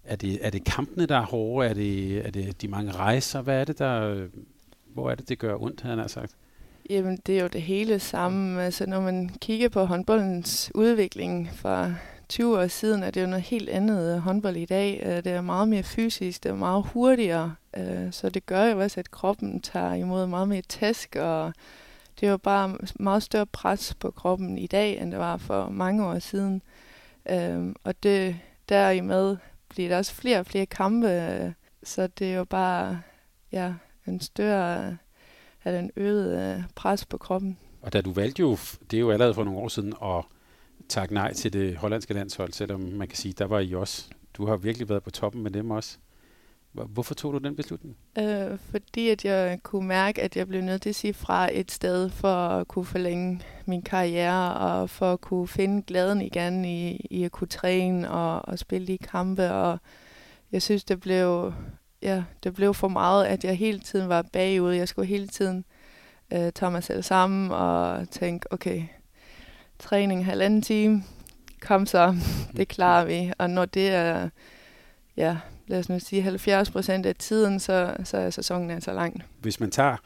er 0.03 0.15
det, 0.15 0.45
er 0.45 0.49
det 0.49 0.63
kampene, 0.63 1.05
der 1.05 1.17
er 1.17 1.25
hårde? 1.25 1.69
Er 1.69 1.73
det, 1.73 2.17
er 2.25 2.31
det 2.31 2.61
de 2.61 2.67
mange 2.67 2.91
rejser? 2.91 3.41
Hvad 3.41 3.61
er 3.61 3.65
det, 3.65 3.79
der, 3.79 4.27
hvor 4.93 5.11
er 5.11 5.15
det, 5.15 5.29
det 5.29 5.39
gør 5.39 5.61
ondt, 5.61 5.81
han 5.81 5.97
har 5.97 6.07
sagt? 6.07 6.35
Jamen, 6.89 7.17
det 7.25 7.37
er 7.37 7.41
jo 7.41 7.47
det 7.47 7.61
hele 7.61 7.99
sammen. 7.99 8.59
Altså, 8.59 8.85
når 8.85 9.01
man 9.01 9.29
kigger 9.41 9.69
på 9.69 9.85
håndboldens 9.85 10.71
udvikling 10.75 11.49
fra 11.53 11.93
20 12.29 12.59
år 12.59 12.67
siden, 12.67 13.03
er 13.03 13.11
det 13.11 13.21
jo 13.21 13.27
noget 13.27 13.43
helt 13.43 13.69
andet 13.69 14.15
øh, 14.15 14.17
håndbold 14.17 14.55
i 14.55 14.65
dag. 14.65 15.01
Øh, 15.05 15.15
det 15.15 15.27
er 15.27 15.41
meget 15.41 15.67
mere 15.67 15.83
fysisk, 15.83 16.43
det 16.43 16.49
er 16.49 16.55
meget 16.55 16.85
hurtigere, 16.93 17.55
øh, 17.77 18.11
så 18.11 18.29
det 18.29 18.45
gør 18.45 18.63
jo 18.63 18.79
også, 18.79 18.99
at 18.99 19.11
kroppen 19.11 19.61
tager 19.61 19.93
imod 19.93 20.27
meget 20.27 20.47
mere 20.47 20.61
tæsk, 20.61 21.15
og 21.15 21.53
det 22.19 22.27
er 22.27 22.31
jo 22.31 22.37
bare 22.37 22.77
meget 22.99 23.23
større 23.23 23.45
pres 23.45 23.95
på 23.99 24.11
kroppen 24.11 24.57
i 24.57 24.67
dag, 24.67 25.01
end 25.01 25.11
det 25.11 25.19
var 25.19 25.37
for 25.37 25.69
mange 25.69 26.05
år 26.05 26.19
siden. 26.19 26.61
Og 27.83 28.03
det 28.03 28.35
derimod 28.69 29.37
bliver 29.69 29.89
der 29.89 29.97
også 29.97 30.13
flere 30.13 30.39
og 30.39 30.45
flere 30.45 30.65
kampe, 30.65 31.53
så 31.83 32.07
det 32.07 32.31
er 32.31 32.37
jo 32.37 32.43
bare 32.43 33.01
ja, 33.51 33.73
en 34.07 34.19
større, 34.19 34.97
eller 35.65 35.79
en 35.79 35.91
øget 35.95 36.65
pres 36.75 37.05
på 37.05 37.17
kroppen. 37.17 37.57
Og 37.81 37.93
da 37.93 38.01
du 38.01 38.11
valgte 38.11 38.39
jo, 38.39 38.57
det 38.91 38.97
er 38.97 39.01
jo 39.01 39.11
allerede 39.11 39.33
for 39.33 39.43
nogle 39.43 39.59
år 39.59 39.67
siden, 39.67 39.93
at 40.03 40.25
takke 40.89 41.13
nej 41.13 41.33
til 41.33 41.53
det 41.53 41.77
hollandske 41.77 42.13
landshold, 42.13 42.53
selvom 42.53 42.79
man 42.79 43.07
kan 43.07 43.17
sige, 43.17 43.33
der 43.33 43.45
var 43.45 43.59
I 43.59 43.73
også. 43.73 44.09
Du 44.33 44.45
har 44.45 44.55
virkelig 44.55 44.89
været 44.89 45.03
på 45.03 45.11
toppen 45.11 45.43
med 45.43 45.51
dem 45.51 45.71
også. 45.71 45.97
Hvorfor 46.71 47.13
tog 47.13 47.33
du 47.33 47.37
den 47.37 47.55
beslutning? 47.55 47.97
Øh, 48.19 48.57
fordi 48.59 49.09
at 49.09 49.25
jeg 49.25 49.59
kunne 49.63 49.87
mærke, 49.87 50.21
at 50.21 50.37
jeg 50.37 50.47
blev 50.47 50.61
nødt 50.61 50.81
til 50.81 50.89
at 50.89 50.95
sige 50.95 51.13
fra 51.13 51.49
et 51.53 51.71
sted 51.71 52.09
for 52.09 52.47
at 52.47 52.67
kunne 52.67 52.85
forlænge 52.85 53.41
min 53.65 53.81
karriere 53.81 54.53
og 54.53 54.89
for 54.89 55.13
at 55.13 55.21
kunne 55.21 55.47
finde 55.47 55.81
glæden 55.81 56.21
igen 56.21 56.65
i, 56.65 57.07
i 57.09 57.23
at 57.23 57.31
kunne 57.31 57.47
træne 57.47 58.11
og, 58.11 58.47
og 58.47 58.59
spille 58.59 58.87
de 58.87 58.97
kampe. 58.97 59.51
Og 59.51 59.77
jeg 60.51 60.61
synes, 60.61 60.83
det 60.83 60.99
blev, 60.99 61.53
ja, 62.01 62.23
det 62.43 62.53
blev 62.53 62.73
for 62.73 62.87
meget, 62.87 63.25
at 63.25 63.43
jeg 63.43 63.57
hele 63.57 63.79
tiden 63.79 64.09
var 64.09 64.21
bagud. 64.33 64.71
Jeg 64.71 64.87
skulle 64.87 65.07
hele 65.07 65.27
tiden 65.27 65.65
øh, 66.33 66.51
tage 66.51 66.71
mig 66.71 66.83
selv 66.83 67.03
sammen 67.03 67.51
og 67.51 68.09
tænke, 68.09 68.53
okay, 68.53 68.83
træning 69.79 70.25
halvanden 70.25 70.61
time. 70.61 71.03
Kom 71.61 71.85
så, 71.85 72.15
det 72.57 72.67
klarer 72.67 73.05
vi. 73.05 73.31
Og 73.37 73.49
når 73.49 73.65
det 73.65 73.89
er, 73.89 74.29
ja, 75.17 75.37
lad 75.67 75.79
os 75.79 75.89
nu 75.89 75.99
sige 75.99 76.21
70 76.21 76.71
procent 76.71 77.05
af 77.05 77.15
tiden, 77.15 77.59
så, 77.59 77.95
så 78.03 78.17
er 78.17 78.29
sæsonen 78.29 78.71
altså 78.71 78.93
lang. 78.93 79.23
Hvis 79.41 79.59
man 79.59 79.71
tager 79.71 79.97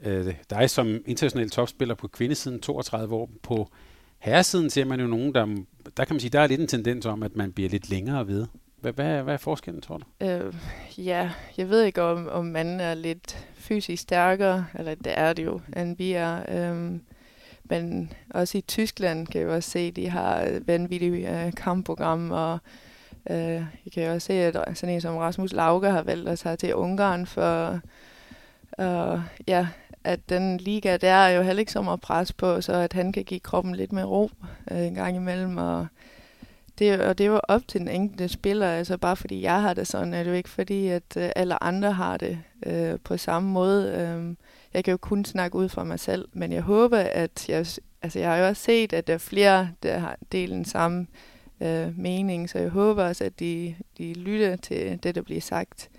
øh, 0.00 0.34
dig 0.50 0.70
som 0.70 0.86
international 1.06 1.50
topspiller 1.50 1.94
på 1.94 2.08
kvindesiden 2.08 2.60
32 2.60 3.14
år, 3.14 3.30
på 3.42 3.68
herresiden 4.18 4.70
ser 4.70 4.84
man 4.84 5.00
jo 5.00 5.06
nogen, 5.06 5.34
der, 5.34 5.46
der 5.96 6.04
kan 6.04 6.14
man 6.14 6.20
sige, 6.20 6.30
der 6.30 6.40
er 6.40 6.46
lidt 6.46 6.60
en 6.60 6.66
tendens 6.66 7.06
om, 7.06 7.22
at 7.22 7.36
man 7.36 7.52
bliver 7.52 7.70
lidt 7.70 7.90
længere 7.90 8.26
ved. 8.26 8.46
Hvad, 8.80 8.92
hvad, 8.92 9.22
hvad 9.22 9.34
er 9.34 9.38
forskellen, 9.38 9.82
tror 9.82 9.98
du? 9.98 10.26
Øh, 10.26 10.54
ja, 10.98 11.30
jeg 11.56 11.70
ved 11.70 11.82
ikke, 11.82 12.02
om, 12.02 12.28
om 12.28 12.44
man 12.44 12.80
er 12.80 12.94
lidt 12.94 13.46
fysisk 13.54 14.02
stærkere, 14.02 14.66
eller 14.74 14.94
det 14.94 15.18
er 15.18 15.32
det 15.32 15.44
jo, 15.44 15.60
end 15.76 15.96
vi 15.96 16.12
er. 16.12 16.42
Øh, 16.48 16.98
men 17.68 18.12
også 18.30 18.58
i 18.58 18.60
Tyskland 18.60 19.26
kan 19.26 19.46
vi 19.46 19.52
også 19.52 19.70
se, 19.70 19.78
at 19.78 19.96
de 19.96 20.08
har 20.08 20.60
vanvittige 20.66 21.46
øh, 21.46 21.52
kampprogram, 21.52 22.30
og 22.30 22.58
øh, 23.30 23.36
jeg 23.38 23.92
kan 23.94 24.10
også 24.10 24.26
se, 24.26 24.32
at 24.32 24.78
sådan 24.78 24.94
en 24.94 25.00
som 25.00 25.16
Rasmus 25.16 25.52
Lauke 25.52 25.90
har 25.90 26.02
valgt 26.02 26.28
at 26.28 26.38
tage 26.38 26.56
til 26.56 26.74
Ungarn 26.74 27.26
for, 27.26 27.80
øh, 28.80 29.20
ja, 29.46 29.68
at 30.04 30.28
den 30.28 30.56
liga 30.56 30.96
der 30.96 31.12
er 31.12 31.28
jo 31.28 31.42
heller 31.42 31.60
ikke 31.60 31.72
så 31.72 31.82
meget 31.82 32.00
pres 32.00 32.32
på, 32.32 32.60
så 32.60 32.72
at 32.72 32.92
han 32.92 33.12
kan 33.12 33.24
give 33.24 33.40
kroppen 33.40 33.74
lidt 33.74 33.92
mere 33.92 34.04
ro 34.04 34.30
øh, 34.70 34.86
en 34.86 34.94
gang 34.94 35.16
imellem, 35.16 35.56
og 35.56 35.86
det, 36.78 37.00
og 37.00 37.18
det 37.18 37.30
var 37.30 37.40
op 37.48 37.68
til 37.68 37.80
den 37.80 37.88
enkelte 37.88 38.28
spiller, 38.28 38.66
altså 38.66 38.96
bare 38.98 39.16
fordi 39.16 39.42
jeg 39.42 39.62
har 39.62 39.74
det 39.74 39.86
sådan, 39.86 40.14
er 40.14 40.22
det 40.22 40.30
jo 40.30 40.34
ikke 40.34 40.48
fordi, 40.48 40.86
at 40.86 41.16
øh, 41.16 41.30
alle 41.36 41.62
andre 41.62 41.92
har 41.92 42.16
det 42.16 42.38
øh, 42.66 42.98
på 43.04 43.16
samme 43.16 43.50
måde. 43.50 43.92
Øh, 43.92 44.36
jeg 44.74 44.84
kan 44.84 44.90
jo 44.92 44.96
kun 44.96 45.24
snakke 45.24 45.56
ud 45.56 45.68
for 45.68 45.84
mig 45.84 46.00
selv, 46.00 46.28
men 46.32 46.52
jeg 46.52 46.62
håber, 46.62 46.98
at 46.98 47.48
jeg, 47.48 47.66
altså 48.02 48.18
jeg 48.18 48.30
har 48.30 48.36
jo 48.36 48.46
også 48.46 48.62
set, 48.62 48.92
at 48.92 49.06
der 49.06 49.14
er 49.14 49.18
flere, 49.18 49.70
der 49.82 49.98
har 49.98 50.16
delt 50.32 50.52
den 50.52 50.64
samme 50.64 51.06
øh, 51.60 51.98
mening, 51.98 52.50
så 52.50 52.58
jeg 52.58 52.68
håber 52.68 53.04
også, 53.04 53.24
at 53.24 53.40
de, 53.40 53.74
de 53.98 54.14
lytter 54.14 54.56
til 54.56 54.98
det, 55.02 55.14
der 55.14 55.22
bliver 55.22 55.40
sagt. 55.40 55.90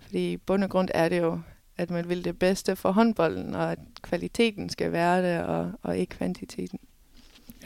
Fordi 0.00 0.32
i 0.32 0.36
bund 0.36 0.64
og 0.64 0.70
grund 0.70 0.88
er 0.94 1.08
det 1.08 1.18
jo, 1.18 1.40
at 1.76 1.90
man 1.90 2.08
vil 2.08 2.24
det 2.24 2.38
bedste 2.38 2.76
for 2.76 2.92
håndbolden, 2.92 3.54
og 3.54 3.72
at 3.72 3.78
kvaliteten 4.02 4.68
skal 4.68 4.92
være 4.92 5.32
det, 5.32 5.44
og, 5.44 5.72
og 5.82 5.98
ikke 5.98 6.16
kvantiteten. 6.16 6.78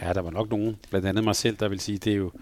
Ja, 0.03 0.13
der 0.13 0.21
var 0.21 0.31
nok 0.31 0.51
nogen, 0.51 0.77
blandt 0.91 1.07
andet 1.07 1.25
mig 1.25 1.37
selv, 1.37 1.57
der 1.57 1.69
vil 1.69 1.81
sige, 1.81 1.99
det 1.99 2.13
er 2.13 2.17
jo, 2.17 2.33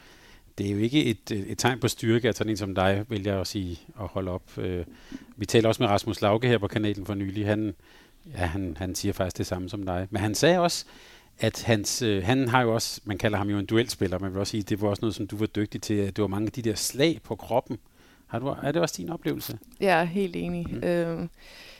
det 0.58 0.66
er 0.66 0.70
jo 0.70 0.78
ikke 0.78 1.04
et, 1.04 1.30
et 1.30 1.58
tegn 1.58 1.80
på 1.80 1.88
styrke, 1.88 2.28
at 2.28 2.36
sådan 2.36 2.50
en 2.50 2.56
som 2.56 2.74
dig 2.74 3.04
vælger 3.08 3.40
at 3.40 3.46
sige 3.46 3.80
at 4.00 4.06
holde 4.06 4.30
op. 4.30 4.58
Øh, 4.58 4.84
vi 5.36 5.46
taler 5.46 5.68
også 5.68 5.82
med 5.82 5.90
Rasmus 5.90 6.22
Lauke 6.22 6.48
her 6.48 6.58
på 6.58 6.68
kanalen 6.68 7.06
for 7.06 7.14
nylig. 7.14 7.46
Han, 7.46 7.74
ja, 8.38 8.46
han, 8.46 8.76
han 8.78 8.94
siger 8.94 9.12
faktisk 9.12 9.38
det 9.38 9.46
samme 9.46 9.68
som 9.68 9.82
dig. 9.86 10.06
Men 10.10 10.20
han 10.22 10.34
sagde 10.34 10.58
også, 10.58 10.84
at 11.38 11.62
hans, 11.62 12.02
øh, 12.02 12.24
han 12.24 12.48
har 12.48 12.62
jo 12.62 12.74
også, 12.74 13.00
man 13.04 13.18
kalder 13.18 13.38
ham 13.38 13.50
jo 13.50 13.58
en 13.58 13.66
duelspiller, 13.66 14.18
man 14.18 14.32
vil 14.32 14.40
også 14.40 14.50
sige, 14.50 14.62
det 14.62 14.80
var 14.80 14.88
også 14.88 15.00
noget, 15.00 15.14
som 15.14 15.26
du 15.26 15.36
var 15.36 15.46
dygtig 15.46 15.82
til. 15.82 16.06
Det 16.06 16.22
var 16.22 16.26
mange 16.26 16.46
af 16.46 16.52
de 16.52 16.62
der 16.62 16.74
slag 16.74 17.20
på 17.22 17.36
kroppen. 17.36 17.78
Har 18.26 18.38
du, 18.38 18.46
er 18.46 18.72
det 18.72 18.82
også 18.82 18.94
din 18.98 19.10
oplevelse? 19.10 19.58
Jeg 19.80 20.00
er 20.00 20.04
helt 20.04 20.36
enig. 20.36 20.66
Mm. 20.70 20.84
Øh, 20.84 21.28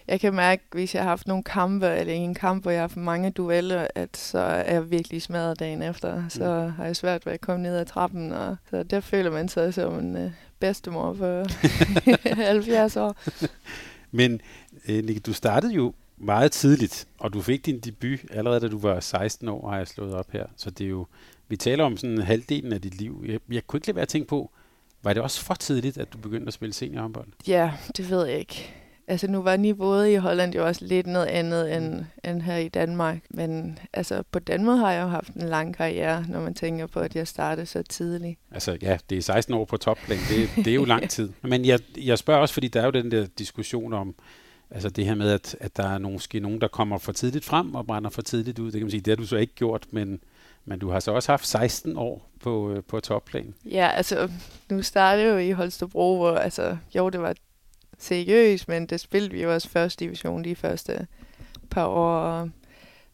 jeg 0.09 0.21
kan 0.21 0.35
mærke, 0.35 0.63
hvis 0.73 0.95
jeg 0.95 1.03
har 1.03 1.09
haft 1.09 1.27
nogle 1.27 1.43
kampe, 1.43 1.87
eller 1.87 2.15
en 2.15 2.35
kamp, 2.35 2.63
hvor 2.63 2.71
jeg 2.71 2.81
har 2.81 2.89
haft 2.89 2.97
mange 2.97 3.31
dueller, 3.31 3.87
at 3.95 4.17
så 4.17 4.39
er 4.39 4.73
jeg 4.73 4.91
virkelig 4.91 5.23
smadret 5.23 5.59
dagen 5.59 5.83
efter. 5.83 6.29
Så 6.29 6.65
mm. 6.67 6.73
har 6.73 6.85
jeg 6.85 6.97
svært 6.97 7.27
ved 7.27 7.33
at 7.33 7.41
komme 7.41 7.63
ned 7.63 7.77
ad 7.77 7.87
trappen, 7.87 8.33
og 8.33 8.57
så 8.71 8.83
der 8.83 9.01
føler 9.01 9.31
man 9.31 9.49
sig 9.49 9.75
som 9.75 9.99
en 9.99 10.17
øh, 10.17 10.31
bedstemor 10.59 11.15
for 11.19 11.47
70 12.35 12.97
år. 12.97 13.17
Men 14.11 14.41
øh, 14.89 15.05
Nick, 15.05 15.27
du 15.27 15.33
startede 15.33 15.73
jo 15.73 15.95
meget 16.17 16.53
tidligt, 16.53 17.09
og 17.19 17.33
du 17.33 17.43
fik 17.43 17.67
din 17.67 17.81
debut 17.81 18.19
allerede 18.31 18.61
da 18.61 18.69
du 18.69 18.79
var 18.79 19.01
16 19.01 19.49
år, 19.49 19.71
har 19.71 19.77
jeg 19.77 19.89
slået 19.89 20.15
op 20.15 20.31
her. 20.31 20.47
Så 20.57 20.71
det 20.71 20.85
er 20.85 20.89
jo, 20.89 21.07
vi 21.49 21.57
taler 21.57 21.85
om 21.85 21.97
sådan 21.97 22.19
halvdelen 22.19 22.73
af 22.73 22.81
dit 22.81 22.95
liv. 22.95 23.25
Jeg, 23.29 23.41
jeg 23.51 23.67
kunne 23.67 23.79
ikke 23.79 23.87
lade 23.87 23.97
være 23.97 24.03
at 24.03 24.09
tænke 24.09 24.29
på, 24.29 24.51
var 25.03 25.13
det 25.13 25.23
også 25.23 25.41
for 25.41 25.55
tidligt, 25.55 25.99
at 25.99 26.13
du 26.13 26.19
begyndte 26.19 26.47
at 26.47 26.53
spille 26.53 26.73
seniorhåndbold? 26.73 27.29
Ja, 27.47 27.73
det 27.97 28.11
ved 28.11 28.27
jeg 28.27 28.39
ikke. 28.39 28.75
Altså 29.09 29.27
nu 29.27 29.43
var 29.43 29.57
niveauet 29.57 30.09
i 30.09 30.15
Holland 30.15 30.55
jo 30.55 30.67
også 30.67 30.85
lidt 30.85 31.07
noget 31.07 31.27
andet 31.27 31.77
end, 31.77 32.05
end 32.25 32.43
her 32.43 32.57
i 32.57 32.69
Danmark. 32.69 33.19
Men 33.31 33.79
altså 33.93 34.23
på 34.31 34.39
den 34.39 34.65
måde 34.65 34.77
har 34.77 34.93
jeg 34.93 35.03
jo 35.03 35.09
haft 35.09 35.35
en 35.35 35.49
lang 35.49 35.77
karriere, 35.77 36.25
når 36.29 36.41
man 36.41 36.55
tænker 36.55 36.87
på, 36.87 37.01
at 37.01 37.17
jeg 37.17 37.29
startede 37.29 37.67
så 37.67 37.83
tidligt. 37.83 38.39
Altså 38.51 38.79
ja, 38.83 38.99
det 39.11 39.19
er 39.19 39.23
16 39.23 39.55
år 39.55 39.65
på 39.65 39.77
topplan. 39.77 40.19
Det, 40.29 40.65
det 40.65 40.67
er 40.67 40.75
jo 40.75 40.85
lang 40.95 41.11
tid. 41.11 41.31
Men 41.43 41.65
jeg, 41.65 41.81
jeg 41.97 42.19
spørger 42.19 42.41
også, 42.41 42.55
fordi 42.55 42.69
der 42.69 42.81
er 42.81 42.85
jo 42.85 42.91
den 42.91 43.11
der 43.11 43.27
diskussion 43.39 43.93
om, 43.93 44.15
altså 44.71 44.89
det 44.89 45.05
her 45.05 45.15
med, 45.15 45.31
at, 45.31 45.57
at 45.61 45.77
der 45.77 45.89
er 45.89 45.99
måske 45.99 46.41
nogen, 46.41 46.61
der 46.61 46.69
kommer 46.69 46.99
for 46.99 47.13
tidligt 47.13 47.45
frem 47.45 47.75
og 47.75 47.87
brænder 47.87 48.11
for 48.11 48.23
tidligt 48.23 48.59
ud. 48.59 48.67
Det 48.67 48.73
kan 48.73 48.83
man 48.85 48.91
sige, 48.91 49.01
det 49.01 49.11
har 49.11 49.17
du 49.17 49.27
så 49.27 49.37
ikke 49.37 49.55
gjort, 49.55 49.87
men, 49.91 50.21
men 50.65 50.79
du 50.79 50.91
har 50.91 51.01
så 51.01 51.13
også 51.13 51.33
haft 51.33 51.47
16 51.47 51.97
år 51.97 52.31
på, 52.41 52.73
øh, 52.73 52.83
på 52.83 53.01
topplan. 53.01 53.55
Ja, 53.65 53.89
altså 53.89 54.31
nu 54.71 54.83
startede 54.83 55.27
jeg 55.27 55.33
jo 55.33 55.39
i 55.39 55.51
Holstebro, 55.51 56.17
hvor 56.17 56.37
altså, 56.37 56.77
jo, 56.95 57.09
det 57.09 57.21
var 57.21 57.35
seriøst, 57.99 58.69
men 58.69 58.87
det 58.87 59.01
spillede 59.01 59.33
vi 59.33 59.43
jo 59.43 59.55
også 59.55 59.69
første 59.69 60.05
division 60.05 60.45
de 60.45 60.57
første 60.57 61.07
par 61.71 61.87
år. 61.87 62.49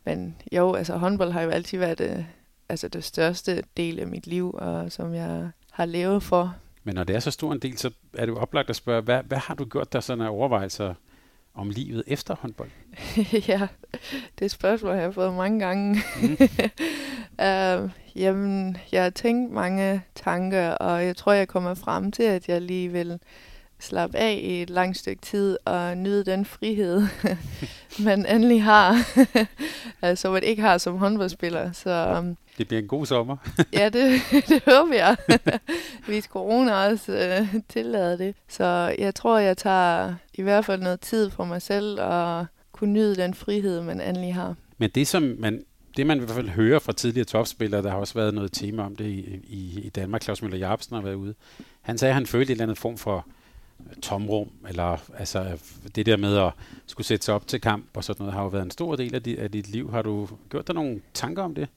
Men 0.04 0.36
jo, 0.52 0.74
altså 0.74 0.96
håndbold 0.96 1.32
har 1.32 1.42
jo 1.42 1.50
altid 1.50 1.78
været 1.78 1.98
det, 1.98 2.26
altså 2.68 2.88
det 2.88 3.04
største 3.04 3.62
del 3.76 4.00
af 4.00 4.06
mit 4.06 4.26
liv, 4.26 4.50
og 4.54 4.92
som 4.92 5.14
jeg 5.14 5.50
har 5.70 5.84
levet 5.84 6.22
for. 6.22 6.54
Men 6.84 6.94
når 6.94 7.04
det 7.04 7.16
er 7.16 7.20
så 7.20 7.30
stor 7.30 7.52
en 7.52 7.58
del, 7.58 7.78
så 7.78 7.90
er 8.14 8.26
det 8.26 8.32
jo 8.32 8.38
oplagt 8.38 8.70
at 8.70 8.76
spørge, 8.76 9.02
hvad, 9.02 9.22
hvad 9.22 9.38
har 9.38 9.54
du 9.54 9.64
gjort 9.64 9.92
der 9.92 10.00
sådan 10.00 10.24
af 10.24 10.30
overvejelser 10.30 10.94
om 11.54 11.70
livet 11.70 12.04
efter 12.06 12.36
håndbold? 12.40 12.70
ja, 13.48 13.68
det 14.38 14.50
spørgsmål 14.50 14.94
har 14.94 15.00
jeg 15.00 15.14
fået 15.14 15.34
mange 15.34 15.60
gange. 15.60 16.02
Mm. 16.22 16.36
uh, 17.38 17.90
jamen, 18.22 18.76
jeg 18.92 19.02
har 19.02 19.10
tænkt 19.10 19.52
mange 19.52 20.02
tanker, 20.14 20.70
og 20.70 21.04
jeg 21.04 21.16
tror, 21.16 21.32
jeg 21.32 21.48
kommer 21.48 21.74
frem 21.74 22.12
til, 22.12 22.22
at 22.22 22.48
jeg 22.48 22.62
lige 22.62 22.88
vil 22.88 23.18
slappe 23.80 24.18
af 24.18 24.40
i 24.42 24.62
et 24.62 24.70
langt 24.70 24.98
stykke 24.98 25.22
tid 25.22 25.58
og 25.64 25.96
nyde 25.96 26.24
den 26.24 26.44
frihed, 26.44 27.02
man 28.06 28.26
endelig 28.26 28.62
har, 28.62 28.96
altså 30.02 30.30
man 30.30 30.42
ikke 30.42 30.62
har 30.62 30.78
som 30.78 30.96
håndboldspiller. 30.96 31.72
Så, 31.72 32.16
um, 32.18 32.36
det 32.58 32.68
bliver 32.68 32.82
en 32.82 32.88
god 32.88 33.06
sommer. 33.06 33.36
ja, 33.72 33.88
det, 33.88 34.20
det 34.48 34.62
håber 34.66 34.94
jeg. 34.94 35.16
Hvis 36.06 36.24
corona 36.24 36.72
også 36.74 37.38
uh, 37.40 37.60
tillader 37.68 38.16
det. 38.16 38.34
Så 38.48 38.94
jeg 38.98 39.14
tror, 39.14 39.38
jeg 39.38 39.56
tager 39.56 40.14
i 40.34 40.42
hvert 40.42 40.64
fald 40.64 40.82
noget 40.82 41.00
tid 41.00 41.30
for 41.30 41.44
mig 41.44 41.62
selv 41.62 42.00
og 42.00 42.46
kunne 42.72 42.92
nyde 42.92 43.16
den 43.16 43.34
frihed, 43.34 43.82
man 43.82 44.00
endelig 44.00 44.34
har. 44.34 44.54
Men 44.78 44.90
det, 44.90 45.06
som 45.06 45.36
man 45.38 45.64
det 45.96 46.06
man 46.06 46.16
i 46.16 46.20
hvert 46.20 46.30
fald 46.30 46.48
hører 46.48 46.78
fra 46.78 46.92
tidligere 46.92 47.24
topspillere, 47.24 47.82
der 47.82 47.90
har 47.90 47.96
også 47.96 48.14
været 48.14 48.34
noget 48.34 48.52
tema 48.52 48.82
om 48.82 48.96
det 48.96 49.04
i, 49.04 49.40
i, 49.44 49.80
i 49.84 49.88
Danmark, 49.88 50.22
Claus 50.22 50.42
Møller 50.42 50.58
Jacobsen 50.58 50.94
har 50.94 51.02
været 51.02 51.14
ude. 51.14 51.34
Han 51.80 51.98
sagde, 51.98 52.10
at 52.10 52.14
han 52.14 52.26
følte 52.26 52.52
et 52.52 52.54
eller 52.54 52.64
andet 52.64 52.78
form 52.78 52.98
for 52.98 53.26
tomrum, 54.02 54.50
eller 54.68 54.96
altså 55.18 55.58
det 55.94 56.06
der 56.06 56.16
med 56.16 56.36
at 56.36 56.52
skulle 56.86 57.06
sætte 57.06 57.24
sig 57.24 57.34
op 57.34 57.46
til 57.46 57.60
kamp 57.60 57.96
og 57.96 58.04
sådan 58.04 58.22
noget, 58.22 58.34
har 58.34 58.42
jo 58.42 58.48
været 58.48 58.64
en 58.64 58.70
stor 58.70 58.96
del 58.96 59.14
af 59.14 59.22
dit, 59.22 59.38
af 59.38 59.50
dit 59.50 59.68
liv. 59.68 59.90
Har 59.90 60.02
du 60.02 60.28
gjort 60.50 60.66
dig 60.66 60.74
nogle 60.74 61.00
tanker 61.14 61.42
om 61.42 61.54
det? 61.54 61.68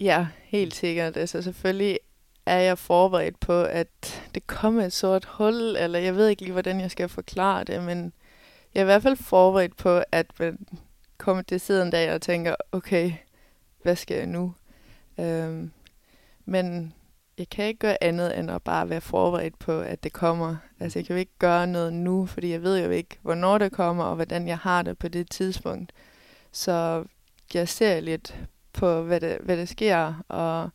Ja, 0.00 0.26
helt 0.44 0.74
sikkert. 0.74 1.16
Altså 1.16 1.42
selvfølgelig 1.42 1.98
er 2.46 2.58
jeg 2.58 2.78
forberedt 2.78 3.40
på, 3.40 3.62
at 3.62 4.22
det 4.34 4.46
kommer 4.46 4.84
et 4.84 4.92
sort 4.92 5.24
hul, 5.24 5.54
eller 5.54 5.98
jeg 5.98 6.16
ved 6.16 6.28
ikke 6.28 6.42
lige, 6.42 6.52
hvordan 6.52 6.80
jeg 6.80 6.90
skal 6.90 7.08
forklare 7.08 7.64
det, 7.64 7.82
men 7.82 8.12
jeg 8.74 8.80
er 8.80 8.84
i 8.84 8.84
hvert 8.84 9.02
fald 9.02 9.16
forberedt 9.16 9.76
på, 9.76 10.02
at 10.12 10.26
man 10.38 10.58
kommer 11.18 11.42
til 11.42 11.60
siden 11.60 11.90
dag 11.90 12.14
og 12.14 12.22
tænker, 12.22 12.54
okay, 12.72 13.12
hvad 13.82 13.96
skal 13.96 14.16
jeg 14.16 14.26
nu? 14.26 14.54
Øhm, 15.20 15.70
men 16.44 16.94
jeg 17.38 17.48
kan 17.50 17.64
ikke 17.64 17.78
gøre 17.78 18.04
andet 18.04 18.38
end 18.38 18.50
at 18.50 18.62
bare 18.62 18.90
være 18.90 19.00
forberedt 19.00 19.58
på, 19.58 19.80
at 19.80 20.04
det 20.04 20.12
kommer. 20.12 20.56
Altså 20.80 20.98
jeg 20.98 21.06
kan 21.06 21.16
jo 21.16 21.20
ikke 21.20 21.38
gøre 21.38 21.66
noget 21.66 21.92
nu, 21.92 22.26
fordi 22.26 22.50
jeg 22.50 22.62
ved 22.62 22.84
jo 22.84 22.90
ikke, 22.90 23.18
hvornår 23.22 23.58
det 23.58 23.72
kommer, 23.72 24.04
og 24.04 24.14
hvordan 24.14 24.48
jeg 24.48 24.58
har 24.58 24.82
det 24.82 24.98
på 24.98 25.08
det 25.08 25.30
tidspunkt. 25.30 25.92
Så 26.52 27.04
jeg 27.54 27.68
ser 27.68 28.00
lidt 28.00 28.36
på, 28.72 29.02
hvad 29.02 29.20
det, 29.20 29.38
hvad 29.42 29.56
det 29.56 29.68
sker, 29.68 30.24
og 30.28 30.70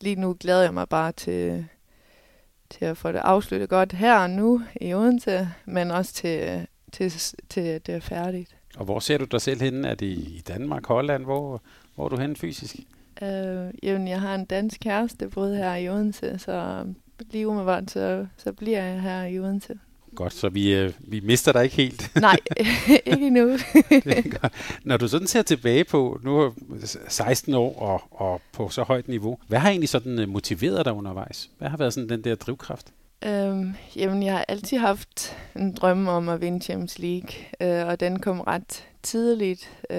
lige 0.00 0.16
nu 0.16 0.36
glæder 0.40 0.62
jeg 0.62 0.74
mig 0.74 0.88
bare 0.88 1.12
til, 1.12 1.66
til 2.70 2.84
at 2.84 2.96
få 2.96 3.12
det 3.12 3.18
afsluttet 3.18 3.68
godt 3.68 3.92
her 3.92 4.18
og 4.18 4.30
nu 4.30 4.62
i 4.80 4.94
Odense, 4.94 5.48
men 5.64 5.90
også 5.90 6.14
til, 6.14 6.66
til, 6.92 7.12
til 7.48 7.60
at 7.60 7.86
det 7.86 7.94
er 7.94 8.00
færdigt. 8.00 8.56
Og 8.76 8.84
hvor 8.84 8.98
ser 8.98 9.18
du 9.18 9.24
dig 9.24 9.40
selv 9.40 9.60
henne? 9.60 9.88
Er 9.88 9.94
det 9.94 10.06
i 10.06 10.42
Danmark, 10.48 10.86
Holland? 10.86 11.24
Hvor, 11.24 11.62
hvor 11.94 12.04
er 12.04 12.08
du 12.08 12.16
henne 12.16 12.36
fysisk? 12.36 12.76
Øh, 13.22 13.70
jamen, 13.82 14.08
jeg 14.08 14.20
har 14.20 14.34
en 14.34 14.44
dansk 14.44 14.80
kæreste, 14.80 15.28
både 15.28 15.56
her 15.56 15.74
i 15.74 15.88
Odense, 15.88 16.38
så 16.38 16.84
lige 17.30 17.48
umiddelbart, 17.48 17.90
så, 17.90 18.26
så 18.36 18.52
bliver 18.52 18.82
jeg 18.82 19.02
her 19.02 19.24
i 19.24 19.38
Odense. 19.38 19.78
Godt, 20.14 20.32
så 20.32 20.48
vi, 20.48 20.74
øh, 20.74 20.92
vi 20.98 21.20
mister 21.20 21.52
dig 21.52 21.64
ikke 21.64 21.76
helt. 21.76 22.10
Nej, 22.20 22.36
ikke 23.06 23.26
endnu. 23.26 23.58
Når 24.84 24.96
du 24.96 25.08
sådan 25.08 25.26
ser 25.26 25.42
tilbage 25.42 25.84
på, 25.84 26.20
nu 26.24 26.40
er 26.40 26.50
16 27.08 27.54
år 27.54 27.78
og, 27.78 28.02
og 28.10 28.40
på 28.52 28.68
så 28.68 28.82
højt 28.82 29.08
niveau, 29.08 29.38
hvad 29.48 29.58
har 29.58 29.70
egentlig 29.70 29.88
sådan 29.88 30.18
øh, 30.18 30.28
motiveret 30.28 30.84
dig 30.84 30.92
undervejs? 30.92 31.50
Hvad 31.58 31.68
har 31.68 31.76
været 31.76 31.94
sådan 31.94 32.08
den 32.08 32.24
der 32.24 32.34
drivkraft? 32.34 32.92
Øhm, 33.24 33.74
jamen, 33.96 34.22
jeg 34.22 34.32
har 34.32 34.44
altid 34.48 34.78
haft 34.78 35.36
en 35.56 35.74
drøm 35.74 36.08
om 36.08 36.28
at 36.28 36.40
vinde 36.40 36.60
Champions 36.64 36.98
League, 36.98 37.30
øh, 37.60 37.86
og 37.86 38.00
den 38.00 38.18
kom 38.18 38.40
ret 38.40 38.87
tidligt. 39.02 39.82
Øh, 39.90 39.98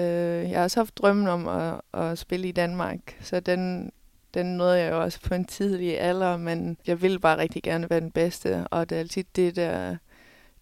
jeg 0.50 0.58
har 0.58 0.62
også 0.62 0.80
haft 0.80 0.98
drømmen 0.98 1.28
om 1.28 1.48
at, 1.48 1.80
at 1.94 2.18
spille 2.18 2.48
i 2.48 2.52
Danmark, 2.52 3.16
så 3.20 3.40
den, 3.40 3.92
den 4.34 4.46
nåede 4.46 4.78
jeg 4.78 4.90
jo 4.92 5.02
også 5.02 5.20
på 5.20 5.34
en 5.34 5.44
tidlig 5.44 6.00
alder, 6.00 6.36
men 6.36 6.76
jeg 6.86 7.02
ville 7.02 7.18
bare 7.18 7.38
rigtig 7.38 7.62
gerne 7.62 7.90
være 7.90 8.00
den 8.00 8.10
bedste, 8.10 8.68
og 8.68 8.90
det 8.90 8.96
er 8.96 9.00
altid 9.00 9.24
det, 9.36 9.56
der 9.56 9.96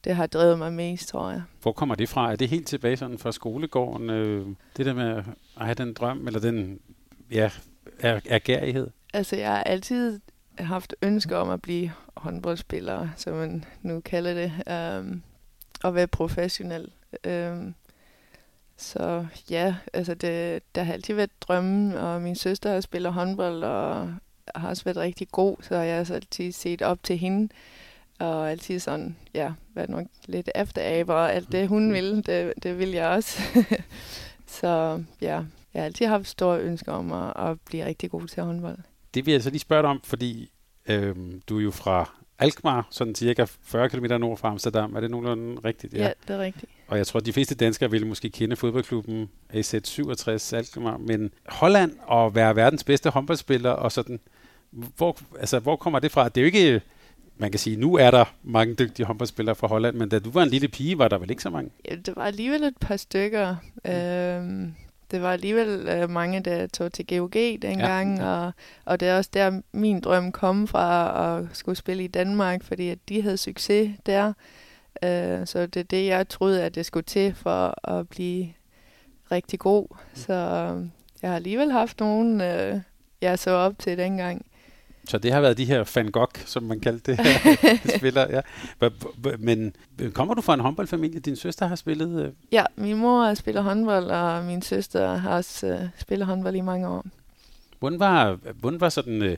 det 0.05 0.17
har 0.17 0.27
drevet 0.27 0.59
mig 0.59 0.73
mest, 0.73 1.09
tror 1.09 1.31
jeg. 1.31 1.43
Hvor 1.63 1.73
kommer 1.73 1.95
det 1.95 2.09
fra? 2.09 2.33
Er 2.33 2.37
det 2.37 2.49
helt 2.49 2.67
tilbage 2.67 2.97
sådan 2.97 3.19
fra 3.19 3.33
skolegården? 3.33 4.11
Øh, 4.11 4.47
det 4.77 4.87
der 4.87 4.95
med 4.95 5.23
at 5.61 5.65
have 5.67 5.75
den 5.75 5.95
drøm, 5.95 6.27
eller 6.27 6.41
den 6.41 6.81
ja, 7.31 7.51
er, 8.01 8.21
ergærighed? 8.29 8.91
Altså, 9.15 9.37
jeg 9.37 9.49
har 9.49 9.63
altid 9.63 10.21
haft 10.59 10.95
ønsker 11.03 11.37
om 11.37 11.51
at 11.51 11.63
blive 11.63 11.93
håndboldspiller, 12.17 13.09
som 13.17 13.37
man 13.37 13.65
nu 13.83 14.01
kalder 14.01 14.35
det, 14.35 14.53
um, 15.01 15.23
og 15.83 15.95
være 15.95 16.07
professionel. 16.07 16.93
Um, 17.27 17.75
så 18.79 19.27
ja, 19.51 19.75
altså 19.93 20.15
det, 20.15 20.63
der 20.75 20.83
har 20.83 20.93
altid 20.93 21.15
været 21.15 21.31
drømmen, 21.41 21.93
og 21.93 22.23
min 22.23 22.35
søster 22.35 22.73
har 22.73 22.81
spillet 22.81 23.13
håndbold, 23.13 23.65
og 23.65 24.15
har 24.55 24.69
også 24.69 24.85
været 24.85 24.97
rigtig 24.97 25.29
god, 25.29 25.57
så 25.61 25.75
jeg 25.75 25.97
har 25.97 26.15
altid 26.15 26.53
set 26.53 26.83
op 26.83 27.03
til 27.03 27.19
hende, 27.19 27.49
og 28.19 28.51
altid 28.51 28.79
sådan, 28.79 29.17
ja, 29.35 29.53
været 29.75 29.91
nok 29.91 30.07
lidt 30.27 30.51
efteraber, 30.55 31.15
og 31.15 31.35
alt 31.35 31.53
det 31.53 31.69
hun 31.69 31.93
vil, 31.93 32.27
det, 32.27 32.53
det 32.63 32.79
vil 32.79 32.91
jeg 32.91 33.09
også. 33.09 33.43
så 34.61 35.03
ja, 35.21 35.43
jeg 35.75 35.83
har 35.83 35.85
altid 35.85 36.07
haft 36.07 36.29
store 36.29 36.61
ønsker 36.61 36.93
om 36.93 37.13
at, 37.13 37.51
at 37.51 37.61
blive 37.61 37.85
rigtig 37.85 38.11
god 38.11 38.27
til 38.27 38.43
håndbold. 38.43 38.79
Det 39.15 39.27
vil 39.27 39.33
jeg 39.33 39.43
så 39.43 39.51
lige 39.51 39.61
spørge 39.61 39.83
dig 39.83 39.91
om, 39.91 40.01
fordi 40.05 40.51
øh, 40.89 41.17
du 41.49 41.59
er 41.59 41.63
jo 41.63 41.71
fra 41.71 42.18
Alkmaar, 42.39 42.87
sådan 42.91 43.15
cirka 43.15 43.45
40 43.63 43.89
km 43.89 44.05
nord 44.05 44.39
fra 44.39 44.49
Amsterdam. 44.51 44.97
Er 44.97 45.01
det 45.01 45.11
nogenlunde 45.11 45.61
rigtigt? 45.65 45.95
Ja, 45.95 46.03
ja 46.03 46.13
det 46.29 46.37
er 46.37 46.41
rigtigt. 46.41 46.73
Og 46.89 46.99
jeg 46.99 47.07
tror, 47.07 47.21
at 47.21 47.27
de 47.27 47.33
fleste 47.33 47.55
danskere 47.55 47.91
ville 47.91 48.07
måske 48.07 48.31
kende 48.31 48.57
fodboldklubben 48.57 49.31
AZ67 49.55 50.57
Alkmaar, 50.57 50.97
men 50.97 51.31
Holland 51.49 51.93
og 52.07 52.35
være 52.35 52.57
verdens 52.57 52.85
bedste 52.85 53.11
håndboldspiller 53.11 53.71
og 53.71 53.93
sådan, 53.93 54.21
hvor, 54.71 55.19
altså, 55.41 55.59
hvor 55.59 55.77
kommer 55.77 55.99
det 55.99 56.13
fra? 56.13 56.29
Det 56.29 56.37
er 56.37 56.43
jo 56.43 56.47
ikke, 56.47 56.81
man 57.37 57.51
kan 57.51 57.59
sige, 57.59 57.77
nu 57.77 57.97
er 57.97 58.11
der 58.11 58.25
mange 58.43 58.75
dygtige 58.75 59.07
håndboldspillere 59.07 59.55
fra 59.55 59.67
Holland, 59.67 59.97
men 59.97 60.09
da 60.09 60.19
du 60.19 60.31
var 60.31 60.43
en 60.43 60.49
lille 60.49 60.69
pige, 60.69 60.99
var 60.99 61.09
der 61.09 61.19
vel 61.19 61.31
ikke 61.31 61.43
så 61.43 61.51
mange? 61.51 61.71
Ja, 61.91 61.95
det 61.97 62.17
var 62.17 62.25
alligevel 62.25 62.65
et 62.65 62.77
par 62.81 62.97
stykker. 62.97 63.57
Mm. 63.85 63.91
Øhm, 63.91 64.75
det 65.11 65.23
var 65.23 65.33
alligevel 65.33 65.89
øh, 65.89 66.11
mange, 66.11 66.41
der 66.41 66.67
tog 66.67 66.93
til 66.93 67.07
GOG 67.07 67.33
dengang, 67.63 68.19
ja. 68.19 68.27
Og, 68.27 68.53
og 68.85 69.01
det 69.01 69.09
er 69.09 69.17
også 69.17 69.31
der, 69.35 69.61
min 69.73 70.01
drøm 70.01 70.33
kom 70.33 70.67
fra 70.67 71.39
at 71.39 71.57
skulle 71.57 71.77
spille 71.77 72.05
i 72.05 72.09
Danmark, 72.09 72.65
fordi 72.65 72.89
at 72.89 72.99
de 73.09 73.23
havde 73.23 73.37
succes 73.37 73.91
der. 74.07 74.33
Øh, 75.03 75.47
så 75.47 75.67
det 75.67 75.81
er 75.81 75.85
det, 75.85 76.07
jeg 76.07 76.29
troede, 76.29 76.65
at 76.65 76.75
det 76.75 76.87
skulle 76.87 77.05
til 77.05 77.35
for 77.35 77.89
at 77.91 78.09
blive 78.09 78.49
rigtig 79.33 79.59
god. 79.59 79.97
Så 80.15 80.33
øh, 80.33 80.87
jeg 81.23 81.31
har 81.31 81.37
alligevel 81.37 81.73
haft 81.73 82.01
nogen, 82.01 82.41
øh, 82.41 82.81
jeg 83.21 83.39
så 83.39 83.51
op 83.51 83.79
til 83.79 83.99
dengang. 83.99 84.47
Så 85.09 85.19
det 85.19 85.33
har 85.33 85.41
været 85.41 85.59
de 85.59 85.65
her 85.65 85.93
Van 85.95 86.11
Gogh, 86.11 86.33
som 86.47 86.63
man 86.63 86.81
kaldte 86.81 87.17
det 87.17 87.21
her 87.27 87.99
spiller. 87.99 88.27
Ja. 88.31 88.41
Men 89.39 89.77
kommer 90.13 90.35
du 90.35 90.41
fra 90.41 90.55
en 90.55 90.61
håndboldfamilie? 90.61 91.21
Din 91.21 91.37
søster 91.37 91.67
har 91.67 91.77
spillet? 91.77 92.25
Øh? 92.25 92.33
Ja, 92.53 92.65
min 92.77 92.97
mor 92.97 93.25
har 93.25 93.35
spillet 93.35 93.65
håndbold, 93.65 94.05
og 94.05 94.45
min 94.45 94.63
søster 94.63 95.17
har 95.17 95.37
også 95.37 95.67
uh, 95.67 95.89
spillet 95.99 96.27
håndbold 96.27 96.57
i 96.57 96.61
mange 96.61 96.89
år. 96.89 97.07
Hvordan 97.79 98.01
var, 98.01 98.39
hvordan 98.61 98.81
var 98.81 98.89
sådan, 98.89 99.23
øh, 99.23 99.37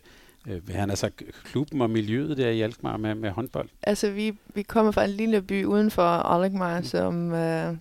han 0.70 0.90
altså 0.90 1.10
klubben 1.44 1.80
og 1.80 1.90
miljøet 1.90 2.36
der 2.36 2.48
i 2.48 2.60
Alkmaar 2.60 2.96
med, 2.96 3.14
med 3.14 3.30
håndbold? 3.30 3.68
Altså, 3.82 4.10
vi, 4.10 4.38
vi 4.54 4.62
kommer 4.62 4.92
fra 4.92 5.04
en 5.04 5.10
lille 5.10 5.42
by 5.42 5.64
uden 5.64 5.90
for 5.90 6.02
Alkmaar, 6.02 6.78
mm. 6.78 6.84
som, 6.84 7.32
uh, 7.32 7.76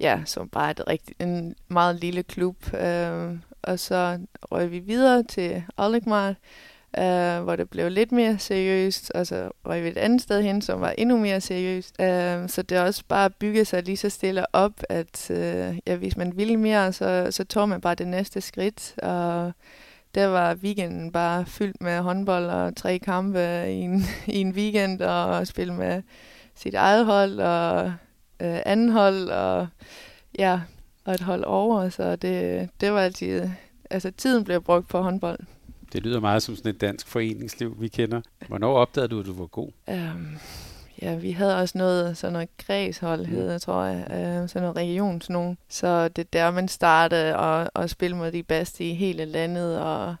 ja, 0.00 0.20
som 0.24 0.48
bare 0.48 0.66
er 0.66 0.70
et 0.70 0.86
rigtig, 0.86 1.16
en 1.20 1.54
meget 1.68 1.96
lille 1.96 2.22
klub. 2.22 2.56
Uh, 2.72 3.38
og 3.62 3.78
så 3.78 4.18
røg 4.42 4.70
vi 4.70 4.78
videre 4.78 5.22
til 5.22 5.64
Alkmaar, 5.78 6.34
øh, 6.98 7.42
hvor 7.42 7.56
det 7.56 7.70
blev 7.70 7.90
lidt 7.90 8.12
mere 8.12 8.38
seriøst, 8.38 9.10
og 9.14 9.26
så 9.26 9.50
var 9.64 9.78
vi 9.78 9.88
et 9.88 9.96
andet 9.96 10.22
sted 10.22 10.42
hen, 10.42 10.62
som 10.62 10.80
var 10.80 10.94
endnu 10.98 11.18
mere 11.18 11.40
seriøst. 11.40 12.00
Øh, 12.00 12.48
så 12.48 12.62
det 12.62 12.78
er 12.78 12.82
også 12.82 13.02
bare 13.08 13.24
at 13.24 13.34
bygge 13.34 13.64
sig 13.64 13.82
lige 13.82 13.96
så 13.96 14.10
stille 14.10 14.54
op, 14.54 14.82
at 14.88 15.30
øh, 15.30 15.78
ja, 15.86 15.96
hvis 15.96 16.16
man 16.16 16.36
ville 16.36 16.56
mere, 16.56 16.92
så, 16.92 17.28
så 17.30 17.44
tog 17.44 17.68
man 17.68 17.80
bare 17.80 17.94
det 17.94 18.08
næste 18.08 18.40
skridt, 18.40 18.94
og 19.02 19.52
der 20.14 20.26
var 20.26 20.54
weekenden 20.54 21.12
bare 21.12 21.46
fyldt 21.46 21.80
med 21.80 21.98
håndbold 21.98 22.44
og 22.44 22.76
tre 22.76 22.98
kampe 22.98 23.40
i 23.68 23.80
en, 23.80 24.02
i 24.36 24.40
en 24.40 24.52
weekend, 24.52 25.00
og 25.00 25.46
spille 25.46 25.74
med 25.74 26.02
sit 26.54 26.74
eget 26.74 27.06
hold 27.06 27.40
og 27.40 27.84
øh, 28.40 28.58
anden 28.66 28.88
hold, 28.88 29.28
og 29.28 29.68
ja, 30.38 30.60
og 31.04 31.14
et 31.14 31.20
hold 31.20 31.44
over, 31.44 31.88
så 31.88 32.16
det, 32.16 32.68
det 32.80 32.92
var 32.92 33.00
altid, 33.00 33.48
altså 33.90 34.10
tiden 34.10 34.44
blev 34.44 34.62
brugt 34.62 34.88
på 34.88 35.02
håndbold. 35.02 35.38
Det 35.92 36.02
lyder 36.02 36.20
meget 36.20 36.42
som 36.42 36.56
sådan 36.56 36.74
et 36.74 36.80
dansk 36.80 37.06
foreningsliv, 37.06 37.76
vi 37.80 37.88
kender. 37.88 38.20
Hvornår 38.48 38.76
opdagede 38.78 39.08
du, 39.08 39.20
at 39.20 39.26
du 39.26 39.32
var 39.32 39.46
god? 39.46 39.70
Um, 39.86 40.38
ja, 41.02 41.14
vi 41.14 41.30
havde 41.30 41.56
også 41.56 41.78
noget, 41.78 42.16
sådan 42.16 42.32
noget 42.32 42.48
græshold, 42.58 43.20
mm. 43.20 43.32
hedder, 43.32 43.58
tror 43.58 43.84
jeg, 43.84 44.06
uh, 44.10 44.48
sådan 44.48 44.62
noget 44.62 44.76
regions 44.76 45.30
nogen. 45.30 45.58
Så 45.68 46.08
det 46.08 46.22
er 46.22 46.28
der, 46.32 46.50
man 46.50 46.68
startede 46.68 47.36
og, 47.36 47.70
og 47.74 47.90
spille 47.90 48.16
mod 48.16 48.32
de 48.32 48.42
bedste 48.42 48.84
i 48.84 48.94
hele 48.94 49.24
landet, 49.24 49.80
og 49.80 50.16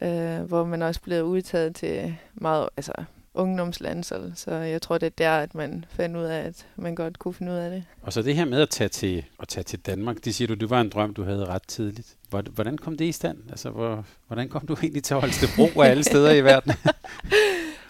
uh, 0.00 0.40
hvor 0.40 0.64
man 0.64 0.82
også 0.82 1.00
blev 1.00 1.24
udtaget 1.24 1.76
til 1.76 2.16
meget, 2.34 2.68
altså 2.76 2.92
ungdomslandshold, 3.34 4.32
så 4.34 4.50
jeg 4.50 4.82
tror, 4.82 4.98
det 4.98 5.06
er 5.06 5.10
der, 5.18 5.30
at 5.30 5.54
man 5.54 5.84
fandt 5.88 6.16
ud 6.16 6.22
af, 6.22 6.38
at 6.38 6.66
man 6.76 6.94
godt 6.94 7.18
kunne 7.18 7.34
finde 7.34 7.52
ud 7.52 7.56
af 7.56 7.70
det. 7.70 7.84
Og 8.02 8.12
så 8.12 8.22
det 8.22 8.36
her 8.36 8.44
med 8.44 8.60
at 8.60 8.68
tage 8.68 8.88
til, 8.88 9.24
at 9.40 9.48
tage 9.48 9.64
til 9.64 9.78
Danmark, 9.78 10.24
det 10.24 10.34
siger 10.34 10.48
du, 10.48 10.54
det 10.54 10.70
var 10.70 10.80
en 10.80 10.88
drøm, 10.88 11.14
du 11.14 11.24
havde 11.24 11.44
ret 11.44 11.62
tidligt. 11.68 12.16
Hvordan 12.30 12.78
kom 12.78 12.96
det 12.96 13.04
i 13.04 13.12
stand? 13.12 13.38
Altså, 13.50 13.70
hvor, 13.70 14.04
hvordan 14.26 14.48
kom 14.48 14.66
du 14.66 14.74
egentlig 14.74 15.04
til 15.04 15.16
Holstebro 15.16 15.80
af 15.80 15.88
alle 15.88 16.04
steder 16.04 16.32
i 16.32 16.40
verden? 16.50 16.72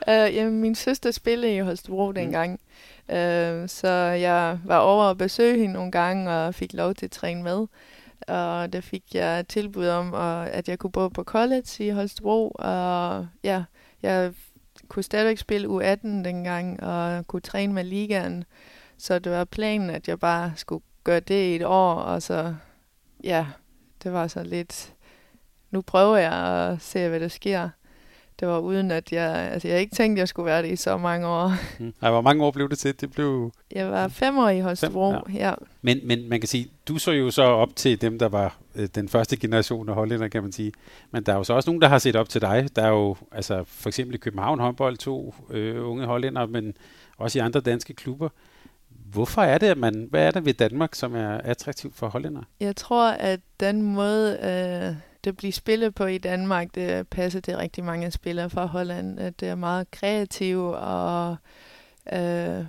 uh, 0.09 0.35
jamen, 0.35 0.61
min 0.61 0.75
søster 0.75 1.11
spillede 1.11 1.57
i 1.57 1.59
Holstebro 1.59 2.09
mm. 2.09 2.15
dengang, 2.15 2.61
mm. 3.09 3.15
uh, 3.15 3.69
så 3.69 3.89
jeg 4.21 4.59
var 4.65 4.79
over 4.79 5.05
at 5.05 5.19
besøge 5.19 5.59
hende 5.59 5.75
nogle 5.75 5.93
gange 5.93 6.31
og 6.31 6.55
fik 6.55 6.73
lov 6.73 6.95
til 6.95 7.07
at 7.07 7.11
træne 7.11 7.43
med. 7.43 7.67
Og 8.29 8.73
der 8.73 8.81
fik 8.81 9.03
jeg 9.15 9.49
tilbud 9.49 9.87
om, 9.87 10.15
at 10.47 10.69
jeg 10.69 10.79
kunne 10.79 10.93
bo 10.93 11.09
på 11.09 11.25
college 11.25 11.67
i 11.79 11.91
Holstebro, 11.91 12.49
og 12.55 13.27
ja, 13.45 13.65
jeg 14.03 14.33
kunne 14.93 15.03
stadigvæk 15.03 15.39
spille 15.39 15.69
U18 15.69 16.07
dengang, 16.07 16.83
og 16.83 17.27
kunne 17.27 17.43
træne 17.43 17.73
med 17.73 17.85
ligaen. 17.85 18.45
Så 18.99 19.19
det 19.19 19.33
var 19.33 19.45
planen, 19.45 19.91
at 19.91 20.09
jeg 20.09 20.21
bare 20.21 20.53
skulle 20.57 20.85
gøre 21.05 21.21
det 21.21 21.35
i 21.35 21.57
et 21.57 21.65
år, 21.65 21.95
og 21.95 22.23
så, 22.23 22.55
ja, 23.25 23.47
det 24.03 24.13
var 24.13 24.27
så 24.27 24.43
lidt, 24.43 24.95
nu 25.71 25.81
prøver 25.81 26.17
jeg 26.17 26.33
at 26.33 26.81
se, 26.81 27.09
hvad 27.09 27.21
der 27.21 27.29
sker. 27.29 27.69
Det 28.43 28.51
var 28.51 28.59
uden, 28.59 28.91
at 28.91 29.13
jeg, 29.13 29.51
altså 29.53 29.69
jeg 29.69 29.81
ikke 29.81 29.95
tænkte, 29.95 30.19
at 30.19 30.21
jeg 30.21 30.29
skulle 30.29 30.47
være 30.47 30.63
det 30.63 30.71
i 30.71 30.77
så 30.77 30.97
mange 30.97 31.27
år. 31.27 31.53
Mm. 31.79 31.95
Ej, 32.03 32.11
hvor 32.11 32.21
mange 32.21 32.45
år 32.45 32.51
blev 32.51 32.69
det 32.69 32.79
til? 32.79 33.01
Det 33.01 33.11
blev... 33.11 33.53
Jeg 33.73 33.91
var 33.91 34.09
fem 34.09 34.39
år 34.39 34.49
i 34.49 34.61
Holstebro, 34.61 35.13
fem, 35.13 35.35
ja. 35.35 35.49
ja. 35.49 35.55
Men, 35.83 36.01
men 36.05 36.29
man 36.29 36.41
kan 36.41 36.49
sige, 36.49 36.69
du 36.89 36.99
så 36.99 37.11
jo 37.11 37.31
så 37.31 37.43
op 37.43 37.77
til 37.77 38.01
dem, 38.01 38.19
der 38.19 38.29
var 38.29 38.57
øh, 38.75 38.89
den 38.95 39.09
første 39.09 39.37
generation 39.37 39.89
af 39.89 39.95
hollænder, 39.95 40.29
kan 40.29 40.43
man 40.43 40.53
sige. 40.53 40.73
Men 41.11 41.23
der 41.23 41.33
er 41.33 41.37
jo 41.37 41.45
så 41.45 41.53
også 41.53 41.71
nogen, 41.71 41.83
der 41.83 41.89
har 41.89 41.99
set 41.99 42.17
op 42.17 42.29
til 42.29 42.41
dig. 42.41 42.69
Der 42.77 42.83
er 42.83 42.89
jo 42.89 43.17
altså 43.33 43.65
for 43.67 43.89
eksempel 43.89 44.15
i 44.15 44.19
København 44.19 44.61
håndbold 44.61 44.97
to 44.97 45.35
øh, 45.51 45.89
unge 45.89 46.07
hollænder, 46.07 46.47
men 46.47 46.75
også 47.19 47.39
i 47.39 47.41
andre 47.41 47.61
danske 47.61 47.95
klubber. 47.95 48.29
Hvorfor 49.13 49.43
er 49.43 49.59
det, 49.59 49.67
at 49.67 49.79
man, 49.79 50.07
hvad 50.11 50.27
er 50.27 50.31
det 50.31 50.45
ved 50.45 50.55
Danmark, 50.55 50.95
som 50.95 51.15
er 51.15 51.39
attraktivt 51.39 51.97
for 51.97 52.09
hollænder? 52.09 52.43
Jeg 52.61 52.77
tror, 52.77 53.11
at 53.11 53.41
den 53.61 53.83
måde, 53.83 54.39
øh, 54.43 55.12
det 55.25 55.37
bliver 55.37 55.53
spillet 55.53 55.95
på 55.95 56.07
i 56.07 56.19
Danmark, 56.19 56.75
det 56.75 57.09
passer 57.09 57.41
til 57.41 57.57
rigtig 57.57 57.85
mange 57.85 58.11
spillere 58.11 58.51
fra 58.51 58.67
Holland. 58.67 59.21
At 59.21 59.41
det 59.41 59.49
er 59.49 59.55
meget 59.55 59.91
kreativt 59.91 60.75
og 60.75 61.37
øh, 62.13 62.65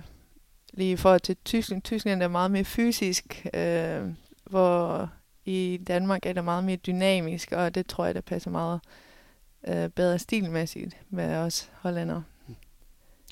lige 0.72 0.96
for 0.96 1.18
til 1.18 1.36
Tyskland. 1.44 1.82
Tyskland 1.82 2.22
er 2.22 2.28
meget 2.28 2.50
mere 2.50 2.64
fysisk, 2.64 3.46
øh, 3.54 4.02
hvor 4.44 5.08
i 5.44 5.80
Danmark 5.86 6.26
er 6.26 6.32
det 6.32 6.44
meget 6.44 6.64
mere 6.64 6.76
dynamisk, 6.76 7.52
og 7.52 7.74
det 7.74 7.86
tror 7.86 8.04
jeg, 8.04 8.14
der 8.14 8.20
passer 8.20 8.50
meget 8.50 8.80
øh, 9.68 9.88
bedre 9.88 10.18
stilmæssigt 10.18 10.96
med 11.10 11.36
os 11.36 11.70
hollandere. 11.74 12.24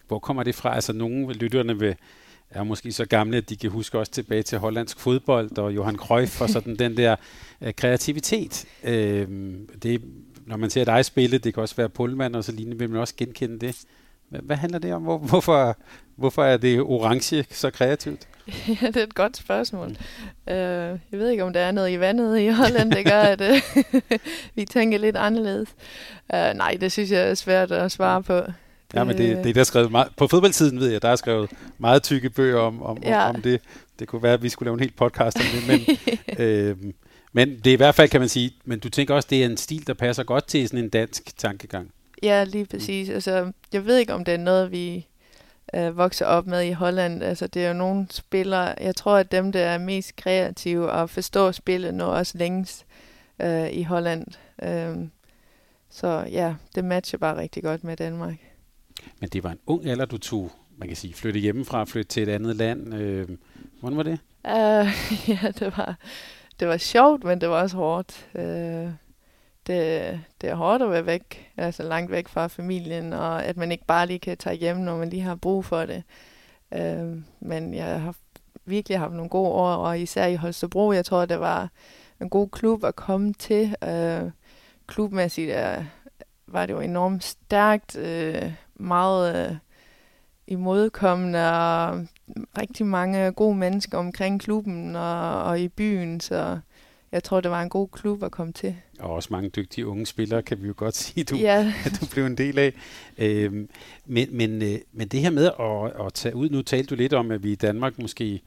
Hvor 0.06 0.18
kommer 0.18 0.42
det 0.42 0.54
fra? 0.54 0.74
Altså 0.74 0.92
nogle 0.92 1.34
lytterne 1.34 1.78
vil 1.78 1.96
er 2.54 2.62
måske 2.62 2.92
så 2.92 3.04
gamle, 3.04 3.36
at 3.36 3.48
de 3.48 3.56
kan 3.56 3.70
huske 3.70 3.98
også 3.98 4.12
tilbage 4.12 4.42
til 4.42 4.58
hollandsk 4.58 5.00
fodbold 5.00 5.58
og 5.58 5.74
Johan 5.74 5.96
Cruyff 5.96 6.40
og 6.40 6.50
sådan 6.50 6.76
den 6.76 6.96
der 6.96 7.16
øh, 7.60 7.74
kreativitet. 7.74 8.64
Øh, 8.84 9.28
det, 9.82 10.02
når 10.46 10.56
man 10.56 10.70
ser 10.70 10.84
dig 10.84 11.04
spille, 11.04 11.38
det 11.38 11.54
kan 11.54 11.62
også 11.62 11.76
være 11.76 11.88
Pullman 11.88 12.34
og 12.34 12.44
så 12.44 12.52
lignende, 12.52 12.78
vil 12.78 12.90
man 12.90 13.00
også 13.00 13.14
genkende 13.16 13.58
det. 13.58 13.76
Hvad, 14.28 14.40
hvad 14.40 14.56
handler 14.56 14.78
det 14.78 14.94
om? 14.94 15.02
Hvor, 15.02 15.18
hvorfor, 15.18 15.76
hvorfor 16.16 16.44
er 16.44 16.56
det 16.56 16.80
orange 16.80 17.44
så 17.50 17.70
kreativt? 17.70 18.28
Ja, 18.82 18.86
det 18.86 18.96
er 18.96 19.02
et 19.02 19.14
godt 19.14 19.36
spørgsmål. 19.36 19.88
Mm. 19.88 19.94
Uh, 20.46 20.54
jeg 20.54 20.98
ved 21.10 21.28
ikke, 21.28 21.44
om 21.44 21.52
der 21.52 21.60
er 21.60 21.72
noget 21.72 21.90
i 21.90 22.00
vandet 22.00 22.38
i 22.38 22.48
Holland, 22.48 22.90
der 22.90 23.02
gør, 23.02 23.20
at 23.20 23.40
uh, 23.40 24.00
vi 24.56 24.64
tænker 24.64 24.98
lidt 24.98 25.16
anderledes. 25.16 25.68
Uh, 26.34 26.38
nej, 26.54 26.76
det 26.80 26.92
synes 26.92 27.10
jeg 27.10 27.30
er 27.30 27.34
svært 27.34 27.72
at 27.72 27.92
svare 27.92 28.22
på. 28.22 28.40
Ja, 28.94 29.04
men 29.04 29.18
det, 29.18 29.36
det 29.36 29.50
er 29.50 29.54
der 29.54 29.64
skrevet 29.64 29.90
meget, 29.90 30.08
på 30.16 30.26
fodboldsiden 30.26 30.80
ved 30.80 30.90
jeg, 30.90 31.02
der 31.02 31.08
er 31.08 31.16
skrevet 31.16 31.50
meget 31.78 32.02
tykke 32.02 32.30
bøger 32.30 32.60
om, 32.60 32.82
om, 32.82 32.98
ja. 33.02 33.28
om, 33.28 33.36
om 33.36 33.42
det. 33.42 33.60
Det 33.98 34.08
kunne 34.08 34.22
være, 34.22 34.32
at 34.32 34.42
vi 34.42 34.48
skulle 34.48 34.66
lave 34.66 34.74
en 34.74 34.80
helt 34.80 34.96
podcast 34.96 35.36
om 35.36 35.44
det, 35.54 35.66
men, 35.68 35.98
øh, 36.46 36.76
men 37.32 37.58
det 37.58 37.66
er 37.66 37.72
i 37.72 37.76
hvert 37.76 37.94
fald, 37.94 38.08
kan 38.08 38.20
man 38.20 38.28
sige, 38.28 38.52
men 38.64 38.78
du 38.78 38.88
tænker 38.88 39.14
også, 39.14 39.28
det 39.30 39.42
er 39.42 39.46
en 39.46 39.56
stil, 39.56 39.86
der 39.86 39.94
passer 39.94 40.22
godt 40.22 40.46
til 40.46 40.68
sådan 40.68 40.84
en 40.84 40.90
dansk 40.90 41.38
tankegang. 41.38 41.90
Ja, 42.22 42.44
lige 42.44 42.66
præcis. 42.66 43.08
Altså, 43.08 43.52
jeg 43.72 43.86
ved 43.86 43.98
ikke, 43.98 44.14
om 44.14 44.24
det 44.24 44.34
er 44.34 44.38
noget, 44.38 44.70
vi 44.70 45.06
øh, 45.74 45.96
vokser 45.96 46.26
op 46.26 46.46
med 46.46 46.62
i 46.62 46.72
Holland. 46.72 47.22
Altså, 47.22 47.46
det 47.46 47.64
er 47.64 47.68
jo 47.68 47.74
nogle 47.74 48.06
spillere, 48.10 48.74
jeg 48.80 48.96
tror, 48.96 49.16
at 49.16 49.32
dem, 49.32 49.52
der 49.52 49.60
er 49.60 49.78
mest 49.78 50.16
kreative 50.16 50.90
og 50.90 51.10
forstår 51.10 51.52
spillet, 51.52 51.94
når 51.94 52.06
også 52.06 52.38
længst 52.38 52.86
øh, 53.42 53.70
i 53.70 53.82
Holland. 53.82 54.26
Øh, 54.62 54.96
så 55.90 56.26
ja, 56.30 56.54
det 56.74 56.84
matcher 56.84 57.18
bare 57.18 57.36
rigtig 57.36 57.62
godt 57.62 57.84
med 57.84 57.96
Danmark. 57.96 58.34
Men 59.20 59.28
det 59.28 59.44
var 59.44 59.50
en 59.50 59.58
ung 59.66 59.86
alder, 59.86 60.04
du 60.04 60.18
tog, 60.18 60.50
man 60.76 60.88
kan 60.88 60.96
sige, 60.96 61.14
flytte 61.14 61.40
hjemmefra, 61.40 61.84
flytte 61.84 62.08
til 62.08 62.22
et 62.22 62.28
andet 62.28 62.56
land. 62.56 62.94
Øh, 62.94 63.28
hvordan 63.80 63.96
var 63.96 64.02
det? 64.02 64.18
Uh, 64.44 65.28
ja, 65.28 65.50
det 65.58 65.76
var, 65.76 65.96
det 66.60 66.68
var 66.68 66.76
sjovt, 66.76 67.24
men 67.24 67.40
det 67.40 67.48
var 67.48 67.62
også 67.62 67.76
hårdt. 67.76 68.28
Uh, 68.34 68.92
det, 69.66 70.20
det 70.40 70.50
er 70.50 70.54
hårdt 70.54 70.82
at 70.82 70.90
være 70.90 71.06
væk, 71.06 71.52
altså 71.56 71.82
langt 71.82 72.10
væk 72.10 72.28
fra 72.28 72.46
familien, 72.46 73.12
og 73.12 73.44
at 73.44 73.56
man 73.56 73.72
ikke 73.72 73.86
bare 73.86 74.06
lige 74.06 74.18
kan 74.18 74.36
tage 74.36 74.56
hjem, 74.56 74.76
når 74.76 74.96
man 74.96 75.08
lige 75.08 75.22
har 75.22 75.34
brug 75.34 75.64
for 75.64 75.86
det. 75.86 76.02
Uh, 76.70 77.18
men 77.40 77.74
jeg 77.74 78.00
har 78.00 78.14
virkelig 78.64 78.98
haft 78.98 79.12
nogle 79.12 79.28
gode 79.28 79.50
år, 79.50 79.74
og 79.74 80.00
især 80.00 80.26
i 80.26 80.34
Holstebro, 80.34 80.92
jeg 80.92 81.04
tror, 81.04 81.26
det 81.26 81.40
var 81.40 81.68
en 82.20 82.30
god 82.30 82.48
klub 82.48 82.84
at 82.84 82.96
komme 82.96 83.32
til. 83.32 83.76
Uh, 83.86 84.30
klubmæssigt 84.86 85.50
er, 85.50 85.84
var 86.46 86.66
det 86.66 86.72
jo 86.72 86.80
enormt 86.80 87.24
stærkt, 87.24 87.96
uh, 87.96 88.52
meget 88.82 89.50
uh, 89.50 89.56
imodkommende, 90.46 91.52
og 91.52 92.06
rigtig 92.58 92.86
mange 92.86 93.32
gode 93.32 93.56
mennesker 93.56 93.98
omkring 93.98 94.40
klubben 94.40 94.96
og, 94.96 95.42
og 95.42 95.60
i 95.60 95.68
byen, 95.68 96.20
så 96.20 96.58
jeg 97.12 97.24
tror, 97.24 97.40
det 97.40 97.50
var 97.50 97.62
en 97.62 97.68
god 97.68 97.88
klub 97.88 98.22
at 98.22 98.30
komme 98.30 98.52
til. 98.52 98.76
Og 98.98 99.10
også 99.10 99.28
mange 99.32 99.48
dygtige 99.48 99.86
unge 99.86 100.06
spillere, 100.06 100.42
kan 100.42 100.62
vi 100.62 100.66
jo 100.66 100.74
godt 100.76 100.96
sige, 101.02 101.24
du, 101.24 101.36
ja. 101.36 101.72
at 101.84 102.00
du 102.00 102.06
blev 102.12 102.26
en 102.26 102.38
del 102.38 102.58
af. 102.58 102.72
Øhm, 103.18 103.68
men, 104.06 104.36
men, 104.36 104.62
øh, 104.62 104.78
men 104.92 105.08
det 105.08 105.20
her 105.20 105.30
med 105.30 105.50
at, 105.60 106.06
at 106.06 106.14
tage 106.14 106.36
ud, 106.36 106.48
nu 106.50 106.62
talte 106.62 106.90
du 106.90 106.94
lidt 106.94 107.12
om, 107.12 107.30
at 107.30 107.42
vi 107.42 107.52
i 107.52 107.54
Danmark 107.54 107.98
måske 107.98 108.42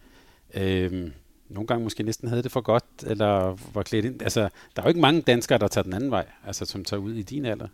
øhm, 0.54 1.12
nogle 1.50 1.68
gange 1.68 1.84
måske 1.84 2.04
næsten 2.04 2.28
havde 2.28 2.44
det 2.44 2.52
for 2.52 2.62
godt, 2.62 2.86
eller 3.08 3.58
var 3.74 3.84
klædt 3.84 4.06
ind. 4.06 4.22
Altså, 4.22 4.42
der 4.42 4.82
er 4.82 4.84
jo 4.84 4.88
ikke 4.88 5.02
mange 5.02 5.22
danskere, 5.22 5.58
der 5.58 5.68
tager 5.68 5.84
den 5.84 5.94
anden 5.94 6.12
vej, 6.12 6.26
altså 6.46 6.66
som 6.66 6.84
tager 6.84 7.02
ud 7.02 7.14
i 7.14 7.22
din 7.22 7.46
alder. 7.46 7.68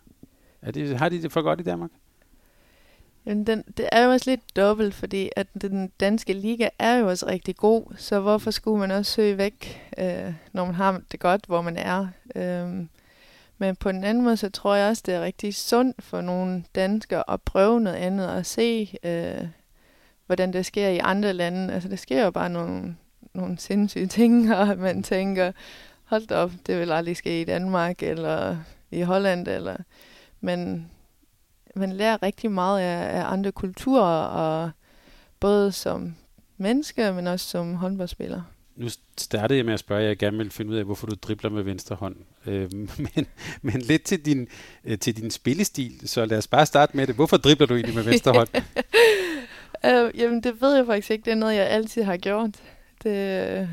Er 0.62 0.70
det, 0.70 0.98
har 0.98 1.08
de 1.08 1.22
det 1.22 1.32
for 1.32 1.42
godt 1.42 1.60
i 1.60 1.62
Danmark? 1.62 1.90
Jamen, 3.26 3.46
den, 3.46 3.64
det 3.76 3.88
er 3.92 4.04
jo 4.04 4.10
også 4.10 4.30
lidt 4.30 4.56
dobbelt, 4.56 4.94
fordi 4.94 5.30
at 5.36 5.46
den 5.60 5.92
danske 6.00 6.32
liga 6.32 6.68
er 6.78 6.94
jo 6.96 7.08
også 7.08 7.26
rigtig 7.26 7.56
god, 7.56 7.94
så 7.96 8.20
hvorfor 8.20 8.50
skulle 8.50 8.78
man 8.78 8.90
også 8.90 9.12
søge 9.12 9.38
væk, 9.38 9.82
øh, 9.98 10.34
når 10.52 10.64
man 10.64 10.74
har 10.74 11.00
det 11.12 11.20
godt, 11.20 11.44
hvor 11.46 11.62
man 11.62 11.76
er? 11.76 12.08
Øh, 12.34 12.86
men 13.58 13.76
på 13.76 13.92
den 13.92 14.04
anden 14.04 14.24
måde, 14.24 14.36
så 14.36 14.50
tror 14.50 14.74
jeg 14.74 14.88
også, 14.88 15.02
det 15.06 15.14
er 15.14 15.22
rigtig 15.22 15.54
sundt 15.54 16.02
for 16.02 16.20
nogle 16.20 16.64
danskere 16.74 17.30
at 17.30 17.42
prøve 17.42 17.80
noget 17.80 17.96
andet 17.96 18.30
og 18.30 18.46
se, 18.46 18.94
øh, 19.02 19.48
hvordan 20.26 20.52
det 20.52 20.66
sker 20.66 20.88
i 20.88 20.98
andre 20.98 21.32
lande. 21.32 21.74
Altså, 21.74 21.88
det 21.88 21.98
sker 21.98 22.24
jo 22.24 22.30
bare 22.30 22.50
nogle, 22.50 22.96
nogle 23.34 23.58
sindssyge 23.58 24.06
ting, 24.06 24.50
og 24.56 24.78
man 24.78 25.02
tænker, 25.02 25.52
hold 26.04 26.26
da 26.26 26.34
op, 26.34 26.52
det 26.66 26.80
vil 26.80 26.92
aldrig 26.92 27.16
ske 27.16 27.40
i 27.40 27.44
Danmark, 27.44 28.02
eller 28.02 28.56
i 28.90 29.02
Holland, 29.02 29.48
eller... 29.48 29.76
Men 30.40 30.90
man 31.74 31.92
lærer 31.92 32.22
rigtig 32.22 32.50
meget 32.50 32.80
af, 32.80 33.20
af 33.20 33.32
andre 33.32 33.52
kulturer, 33.52 34.24
og 34.24 34.70
både 35.40 35.72
som 35.72 36.14
menneske, 36.56 37.12
men 37.12 37.26
også 37.26 37.46
som 37.48 37.74
håndboldspiller. 37.74 38.42
Nu 38.76 38.88
startede 39.18 39.56
jeg 39.56 39.64
med 39.64 39.74
at 39.74 39.80
spørge, 39.80 40.02
at 40.02 40.08
jeg 40.08 40.18
gerne 40.18 40.38
vil 40.38 40.50
finde 40.50 40.70
ud 40.70 40.76
af, 40.76 40.84
hvorfor 40.84 41.06
du 41.06 41.14
dribler 41.14 41.50
med 41.50 41.62
venstre 41.62 41.96
hånd. 41.96 42.16
Øh, 42.46 42.72
men, 43.16 43.26
men 43.62 43.80
lidt 43.80 44.02
til 44.02 44.26
din, 44.26 44.48
øh, 44.84 44.98
til 44.98 45.16
din 45.16 45.30
spillestil, 45.30 46.08
så 46.08 46.24
lad 46.24 46.38
os 46.38 46.46
bare 46.46 46.66
starte 46.66 46.96
med 46.96 47.06
det. 47.06 47.14
Hvorfor 47.14 47.36
dribler 47.36 47.66
du 47.66 47.74
egentlig 47.74 47.94
med 47.94 48.02
venstre 48.02 48.32
hånd? 48.32 48.48
øh, 49.86 50.20
jamen, 50.20 50.42
det 50.42 50.60
ved 50.60 50.76
jeg 50.76 50.86
faktisk 50.86 51.10
ikke. 51.10 51.24
Det 51.24 51.30
er 51.30 51.34
noget, 51.34 51.54
jeg 51.54 51.68
altid 51.68 52.02
har 52.02 52.16
gjort. 52.16 52.50
Det, 53.02 53.68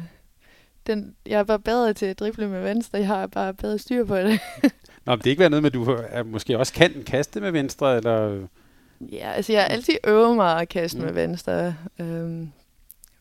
den, 0.88 1.16
jeg 1.26 1.40
er 1.40 1.44
bare 1.44 1.60
bedre 1.60 1.94
til 1.94 2.06
at 2.06 2.20
drible 2.20 2.48
med 2.48 2.64
venstre. 2.64 2.98
Jeg 2.98 3.08
har 3.08 3.28
bare 3.28 3.54
bedre 3.54 3.78
styr 3.78 4.06
på 4.06 4.18
det. 4.18 4.40
Nå, 5.10 5.15
men 5.15 5.19
det 5.19 5.28
er 5.28 5.30
ikke 5.30 5.39
været 5.39 5.52
noget 5.52 5.63
med, 5.63 5.69
at 5.69 5.74
du 5.74 5.98
er, 6.10 6.24
måske 6.24 6.58
også 6.58 6.74
kan 6.74 7.04
kaste 7.06 7.41
med 7.41 7.52
venstre, 7.52 7.98
eller... 7.98 8.48
Ja, 9.02 9.32
altså 9.32 9.54
jeg 9.54 9.62
har 9.62 9.67
altid 9.67 9.93
øvet 10.08 10.36
mig 10.36 10.62
at 10.62 10.69
kaste 10.69 10.98
mm. 10.98 11.06
med 11.06 11.13
venstre. 11.13 11.76
Øhm, 12.00 12.52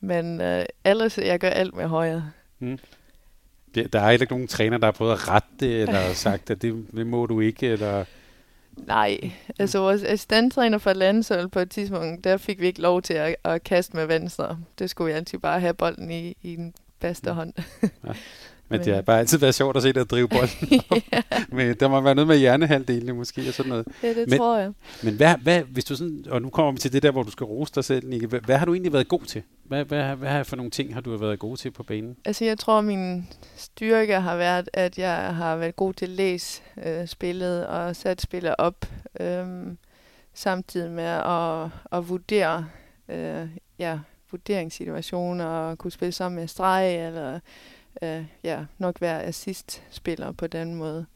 men 0.01 0.41
øh, 0.41 0.65
ellers, 0.85 1.19
jeg 1.19 1.39
gør 1.39 1.49
alt 1.49 1.77
med 1.77 1.87
højre. 1.87 2.31
Mm. 2.59 2.79
Det, 3.75 3.93
der 3.93 4.01
er 4.01 4.11
ikke 4.11 4.27
nogen 4.31 4.47
træner, 4.47 4.79
der 4.79 4.87
har 4.87 4.93
prøvet 4.93 5.13
at 5.13 5.29
rette 5.29 5.49
det, 5.61 5.83
eller 5.83 6.13
sagt, 6.25 6.51
at 6.51 6.63
det, 6.63 6.87
det 6.97 7.07
må 7.07 7.27
du 7.27 7.41
ikke, 7.41 7.67
eller... 7.67 8.05
Nej, 8.77 9.31
altså 9.59 9.79
vores 9.79 10.03
assistenttræner 10.03 10.79
for 10.79 10.93
landshold 10.93 11.49
på 11.49 11.59
et 11.59 11.71
tidspunkt, 11.71 12.25
der 12.25 12.37
fik 12.37 12.61
vi 12.61 12.67
ikke 12.67 12.81
lov 12.81 13.03
til 13.03 13.15
at, 13.15 13.37
at 13.45 13.65
kaste 13.65 13.97
med 13.97 14.07
venstre. 14.07 14.59
Det 14.79 14.91
skulle 14.91 15.13
vi 15.13 15.17
altid 15.17 15.39
bare 15.39 15.61
have 15.61 15.75
bolden 15.75 16.11
i, 16.11 16.37
i 16.43 16.57
den 16.57 16.75
bedste 17.01 17.31
mm. 17.31 17.37
hånd. 17.37 17.53
ja. 17.83 18.13
Men 18.69 18.85
det 18.85 18.95
har 18.95 19.03
bare 19.03 19.19
altid 19.19 19.39
været 19.39 19.55
sjovt 19.55 19.77
at 19.77 19.83
se 19.83 19.93
dig 19.93 20.11
drive 20.11 20.29
bolden. 20.39 20.83
ja. 21.13 21.23
Men 21.49 21.77
der 21.81 21.89
må 21.89 22.01
være 22.01 22.15
noget 22.15 22.29
med 22.29 22.39
hjernehalvdelen 22.39 23.17
måske 23.17 23.49
og 23.49 23.55
sådan 23.55 23.71
noget. 23.71 23.87
Ja, 24.03 24.09
det 24.09 24.29
men, 24.29 24.39
tror 24.39 24.59
jeg. 24.59 24.73
Men 25.03 25.15
hvad, 25.15 25.35
hvad, 25.43 25.63
hvis 25.63 25.85
du 25.85 25.97
sådan, 25.97 26.25
og 26.31 26.43
nu 26.43 26.51
kommer 26.51 26.73
vi 26.73 26.79
til 26.79 26.93
det 26.93 27.03
der, 27.03 27.11
hvor 27.11 27.23
du 27.23 27.31
skal 27.31 27.45
rose 27.45 27.73
dig 27.75 27.85
selv, 27.85 28.09
Nikke. 28.09 28.27
Hvad, 28.27 28.41
hvad 28.41 28.57
har 28.57 28.67
du 28.67 28.73
egentlig 28.75 28.93
været 28.93 29.09
god 29.09 29.21
til? 29.21 29.43
Hvad, 29.65 29.85
hvad, 29.85 30.17
hvad 30.17 30.45
for 30.45 30.57
nogle 30.57 30.71
ting 30.71 30.95
har 30.95 31.01
du 31.01 31.17
været 31.17 31.39
god 31.39 31.57
til 31.57 31.71
på 31.71 31.83
banen? 31.83 32.17
Altså 32.25 32.45
jeg 32.45 32.59
tror, 32.59 32.81
min 32.81 33.29
styrke 33.57 34.15
har 34.15 34.37
været, 34.37 34.71
at 34.73 34.99
jeg 34.99 35.35
har 35.35 35.57
været 35.57 35.77
god 35.77 35.95
til 35.95 36.07
at 36.07 36.11
læse 36.11 36.63
øh, 36.87 37.07
spillet 37.07 37.67
og 37.67 37.97
sat 37.97 38.21
spillet 38.21 38.55
op, 38.59 38.87
øh, 39.21 39.47
samtidig 40.35 40.91
med 40.91 41.05
at, 41.05 41.71
at 41.99 42.09
vurdere 42.09 42.67
øh, 43.09 43.49
ja, 43.79 43.99
vurderingssituationer 44.31 45.45
og 45.45 45.79
kunne 45.79 45.91
spille 45.91 46.13
sammen 46.13 46.39
med 46.41 46.49
streg 46.49 47.07
eller 47.07 47.41
øh, 48.03 48.25
ja, 48.45 48.65
nok 48.79 49.01
være 49.01 49.23
assist-spiller 49.23 50.33
på 50.33 50.47
den 50.47 50.75
måde. 50.75 51.07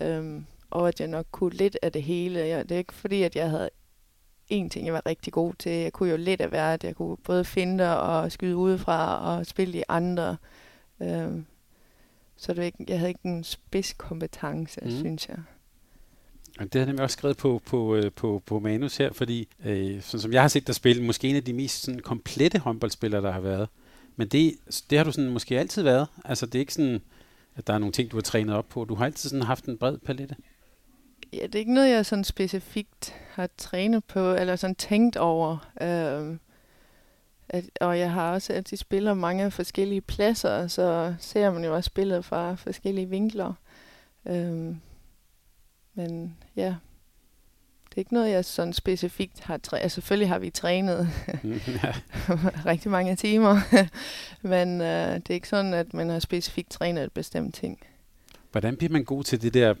Øhm, 0.00 0.46
og 0.70 0.88
at 0.88 1.00
jeg 1.00 1.08
nok 1.08 1.26
kunne 1.30 1.54
lidt 1.54 1.78
af 1.82 1.92
det 1.92 2.02
hele. 2.02 2.40
Jeg, 2.40 2.68
det 2.68 2.74
er 2.74 2.78
ikke 2.78 2.94
fordi, 2.94 3.22
at 3.22 3.36
jeg 3.36 3.50
havde 3.50 3.70
en 4.48 4.70
ting, 4.70 4.86
jeg 4.86 4.94
var 4.94 5.06
rigtig 5.06 5.32
god 5.32 5.54
til. 5.58 5.72
Jeg 5.72 5.92
kunne 5.92 6.10
jo 6.10 6.16
lidt 6.16 6.40
af 6.40 6.48
hvert. 6.48 6.84
Jeg 6.84 6.96
kunne 6.96 7.16
både 7.16 7.44
finde 7.44 8.00
og 8.00 8.32
skyde 8.32 8.56
udefra 8.56 9.18
og 9.36 9.46
spille 9.46 9.78
i 9.78 9.82
andre. 9.88 10.36
Øhm, 11.02 11.46
så 12.36 12.54
det 12.54 12.64
ikke, 12.64 12.84
jeg 12.88 12.98
havde 12.98 13.10
ikke 13.10 13.28
en 13.28 13.44
spidskompetence, 13.44 14.80
mm. 14.82 14.90
synes 14.90 15.28
jeg. 15.28 15.38
Og 16.58 16.64
det 16.64 16.74
har 16.74 16.80
jeg 16.80 16.86
nemlig 16.86 17.02
også 17.02 17.14
skrevet 17.14 17.36
på, 17.36 17.62
på, 17.66 17.94
øh, 17.94 18.12
på, 18.12 18.42
på 18.46 18.58
manus 18.58 18.96
her, 18.96 19.12
fordi 19.12 19.48
øh, 19.64 20.02
sådan 20.02 20.20
som 20.20 20.32
jeg 20.32 20.40
har 20.40 20.48
set 20.48 20.66
dig 20.66 20.74
spille, 20.74 21.02
måske 21.02 21.28
en 21.28 21.36
af 21.36 21.44
de 21.44 21.52
mest 21.52 21.82
sådan, 21.82 22.00
komplette 22.00 22.58
håndboldspillere, 22.58 23.22
der 23.22 23.30
har 23.30 23.40
været. 23.40 23.68
Men 24.16 24.28
det, 24.28 24.54
det 24.90 24.98
har 24.98 25.04
du 25.04 25.12
sådan 25.12 25.30
måske 25.30 25.58
altid 25.58 25.82
været. 25.82 26.06
Altså 26.24 26.46
det 26.46 26.54
er 26.54 26.60
ikke 26.60 26.74
sådan, 26.74 27.02
at 27.56 27.66
der 27.66 27.74
er 27.74 27.78
nogle 27.78 27.92
ting, 27.92 28.10
du 28.10 28.16
har 28.16 28.22
trænet 28.22 28.56
op 28.56 28.68
på. 28.68 28.84
Du 28.84 28.94
har 28.94 29.04
altid 29.04 29.30
sådan 29.30 29.46
haft 29.46 29.64
en 29.64 29.78
bred 29.78 29.98
palette. 29.98 30.36
Ja, 31.32 31.42
det 31.46 31.54
er 31.54 31.58
ikke 31.58 31.74
noget, 31.74 31.90
jeg 31.90 32.06
sådan 32.06 32.24
specifikt 32.24 33.14
har 33.30 33.48
trænet 33.58 34.04
på, 34.04 34.34
eller 34.34 34.56
sådan 34.56 34.74
tænkt 34.74 35.16
over. 35.16 35.70
Øhm, 35.82 36.40
at, 37.48 37.64
og 37.80 37.98
jeg 37.98 38.12
har 38.12 38.32
også 38.32 38.52
altid 38.52 38.76
spillet 38.76 39.16
mange 39.16 39.50
forskellige 39.50 40.00
pladser, 40.00 40.66
så 40.66 41.14
ser 41.18 41.50
man 41.50 41.64
jo 41.64 41.74
også 41.74 41.86
spillet 41.86 42.24
fra 42.24 42.54
forskellige 42.54 43.08
vinkler. 43.08 43.52
Øhm, 44.26 44.80
men 45.94 46.36
ja, 46.56 46.74
det 47.92 47.98
er 47.98 48.00
ikke 48.00 48.14
noget, 48.14 48.30
jeg 48.30 48.44
sådan 48.44 48.72
specifikt 48.72 49.40
har 49.40 49.56
trænet. 49.56 49.82
Altså, 49.82 49.94
selvfølgelig 49.94 50.28
har 50.28 50.38
vi 50.38 50.50
trænet 50.50 51.08
rigtig 52.66 52.90
mange 52.90 53.16
timer, 53.16 53.60
men 54.52 54.80
øh, 54.80 55.14
det 55.14 55.30
er 55.30 55.34
ikke 55.34 55.48
sådan, 55.48 55.74
at 55.74 55.94
man 55.94 56.08
har 56.08 56.18
specifikt 56.18 56.70
trænet 56.70 57.04
et 57.04 57.12
bestemt 57.12 57.54
ting. 57.54 57.78
Hvordan 58.52 58.76
bliver 58.76 58.92
man 58.92 59.04
god 59.04 59.24
til 59.24 59.42
det 59.42 59.54
der? 59.54 59.74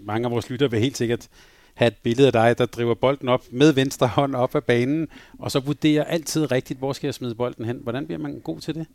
Mange 0.00 0.26
af 0.26 0.30
vores 0.30 0.50
lytter 0.50 0.68
vil 0.68 0.80
helt 0.80 0.96
sikkert 0.96 1.28
have 1.74 1.88
et 1.88 1.96
billede 2.02 2.26
af 2.26 2.32
dig, 2.32 2.58
der 2.58 2.66
driver 2.66 2.94
bolden 2.94 3.28
op 3.28 3.44
med 3.50 3.72
venstre 3.72 4.06
hånd 4.06 4.34
op 4.34 4.54
ad 4.54 4.60
banen, 4.60 5.08
og 5.38 5.50
så 5.50 5.60
vurderer 5.60 6.04
altid 6.04 6.52
rigtigt, 6.52 6.78
hvor 6.78 6.92
skal 6.92 7.06
jeg 7.06 7.14
smide 7.14 7.34
bolden 7.34 7.64
hen. 7.64 7.80
Hvordan 7.82 8.06
bliver 8.06 8.18
man 8.18 8.40
god 8.40 8.60
til 8.60 8.74
det? 8.74 8.86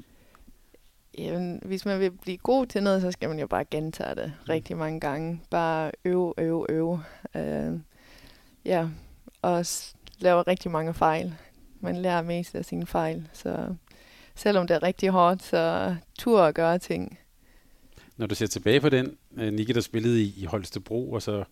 Jamen, 1.17 1.61
hvis 1.65 1.85
man 1.85 1.99
vil 1.99 2.11
blive 2.11 2.37
god 2.37 2.65
til 2.65 2.83
noget, 2.83 3.01
så 3.01 3.11
skal 3.11 3.29
man 3.29 3.39
jo 3.39 3.47
bare 3.47 3.65
gentage 3.65 4.15
det 4.15 4.33
rigtig 4.49 4.77
mange 4.77 4.99
gange. 4.99 5.41
Bare 5.49 5.91
øve, 6.05 6.33
øve, 6.37 6.71
øve. 6.71 7.03
Uh, 7.35 7.79
ja, 8.67 8.87
og 9.41 9.65
laver 10.19 10.47
rigtig 10.47 10.71
mange 10.71 10.93
fejl. 10.93 11.35
Man 11.79 11.95
lærer 11.95 12.21
mest 12.21 12.55
af 12.55 12.65
sine 12.65 12.85
fejl, 12.85 13.29
så 13.33 13.75
selvom 14.35 14.67
det 14.67 14.75
er 14.75 14.83
rigtig 14.83 15.09
hårdt, 15.09 15.43
så 15.43 15.95
tur 16.19 16.41
at 16.41 16.55
gøre 16.55 16.79
ting. 16.79 17.19
Når 18.17 18.27
du 18.27 18.35
ser 18.35 18.47
tilbage 18.47 18.81
på 18.81 18.89
den, 18.89 19.17
uh, 19.31 19.43
Nikke, 19.43 19.73
der 19.73 19.81
spillede 19.81 20.21
i, 20.21 20.33
i 20.37 20.45
Holstebro, 20.45 21.11
og 21.11 21.21
så 21.21 21.43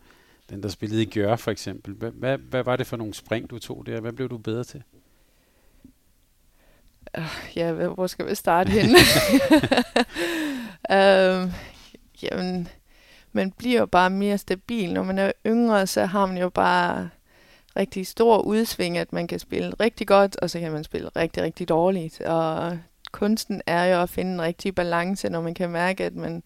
den, 0.49 0.63
der 0.63 0.69
spillede 0.69 1.01
i 1.01 1.05
Gjør 1.05 1.35
for 1.35 1.51
eksempel, 1.51 1.93
hvad, 1.93 2.11
hvad, 2.11 2.37
hvad 2.37 2.63
var 2.63 2.75
det 2.75 2.87
for 2.87 2.97
nogle 2.97 3.13
spring, 3.13 3.49
du 3.49 3.59
tog 3.59 3.85
der? 3.85 3.99
Hvad 3.99 4.11
blev 4.11 4.29
du 4.29 4.37
bedre 4.37 4.63
til? 4.63 4.83
Uh, 7.17 7.23
ja, 7.55 7.71
hvor 7.71 8.07
skal 8.07 8.29
vi 8.29 8.35
starte 8.35 8.69
henne? 8.69 8.97
um, 10.89 11.51
jamen, 12.23 12.67
man 13.35 13.51
bliver 13.51 13.85
bare 13.85 14.09
mere 14.09 14.37
stabil. 14.37 14.93
Når 14.93 15.03
man 15.03 15.17
er 15.17 15.31
yngre, 15.45 15.87
så 15.87 16.05
har 16.05 16.25
man 16.25 16.37
jo 16.37 16.49
bare 16.49 17.09
rigtig 17.77 18.07
stor 18.07 18.37
udsving, 18.37 18.97
at 18.97 19.13
man 19.13 19.27
kan 19.27 19.39
spille 19.39 19.73
rigtig 19.79 20.07
godt, 20.07 20.35
og 20.35 20.49
så 20.49 20.59
kan 20.59 20.71
man 20.71 20.83
spille 20.83 21.09
rigtig, 21.15 21.43
rigtig 21.43 21.69
dårligt. 21.69 22.21
Og 22.21 22.77
kunsten 23.11 23.61
er 23.65 23.85
jo 23.85 24.01
at 24.01 24.09
finde 24.09 24.33
en 24.33 24.41
rigtig 24.41 24.75
balance, 24.75 25.29
når 25.29 25.41
man 25.41 25.53
kan 25.53 25.69
mærke, 25.69 26.03
at 26.03 26.15
man 26.15 26.43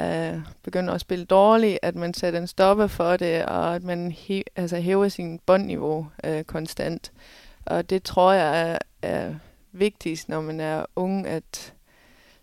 øh, 0.00 0.40
begynder 0.62 0.94
at 0.94 1.00
spille 1.00 1.24
dårligt, 1.24 1.78
at 1.82 1.94
man 1.94 2.14
sætter 2.14 2.40
en 2.40 2.46
stopper 2.46 2.86
for 2.86 3.16
det, 3.16 3.44
og 3.44 3.74
at 3.74 3.82
man 3.82 4.12
he, 4.12 4.42
altså 4.56 4.76
hæver 4.76 5.08
sin 5.08 5.40
bundniveau 5.46 6.06
øh, 6.24 6.44
konstant. 6.44 7.12
Og 7.64 7.90
det 7.90 8.02
tror 8.02 8.32
jeg 8.32 8.70
er, 8.70 8.78
er 9.02 9.34
vigtigst, 9.72 10.28
når 10.28 10.40
man 10.40 10.60
er 10.60 10.84
ung, 10.96 11.26
at, 11.26 11.72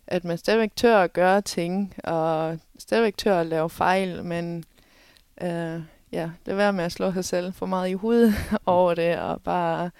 at 0.06 0.24
man 0.24 0.38
stadigvæk 0.38 0.76
tør 0.76 0.98
at 0.98 1.12
gøre 1.12 1.40
ting, 1.40 1.94
og 2.04 2.58
stadigvæk 2.78 3.16
tør 3.16 3.40
at 3.40 3.46
lave 3.46 3.70
fejl, 3.70 4.24
men 4.24 4.64
uh, 5.42 5.82
ja, 6.12 6.30
det 6.46 6.56
være 6.56 6.72
med 6.72 6.84
at 6.84 6.92
slå 6.92 7.12
sig 7.12 7.24
selv 7.24 7.52
for 7.52 7.66
meget 7.66 7.90
i 7.90 7.92
hovedet 7.92 8.34
over 8.66 8.94
det, 8.94 9.18
og 9.18 9.42
bare, 9.42 9.90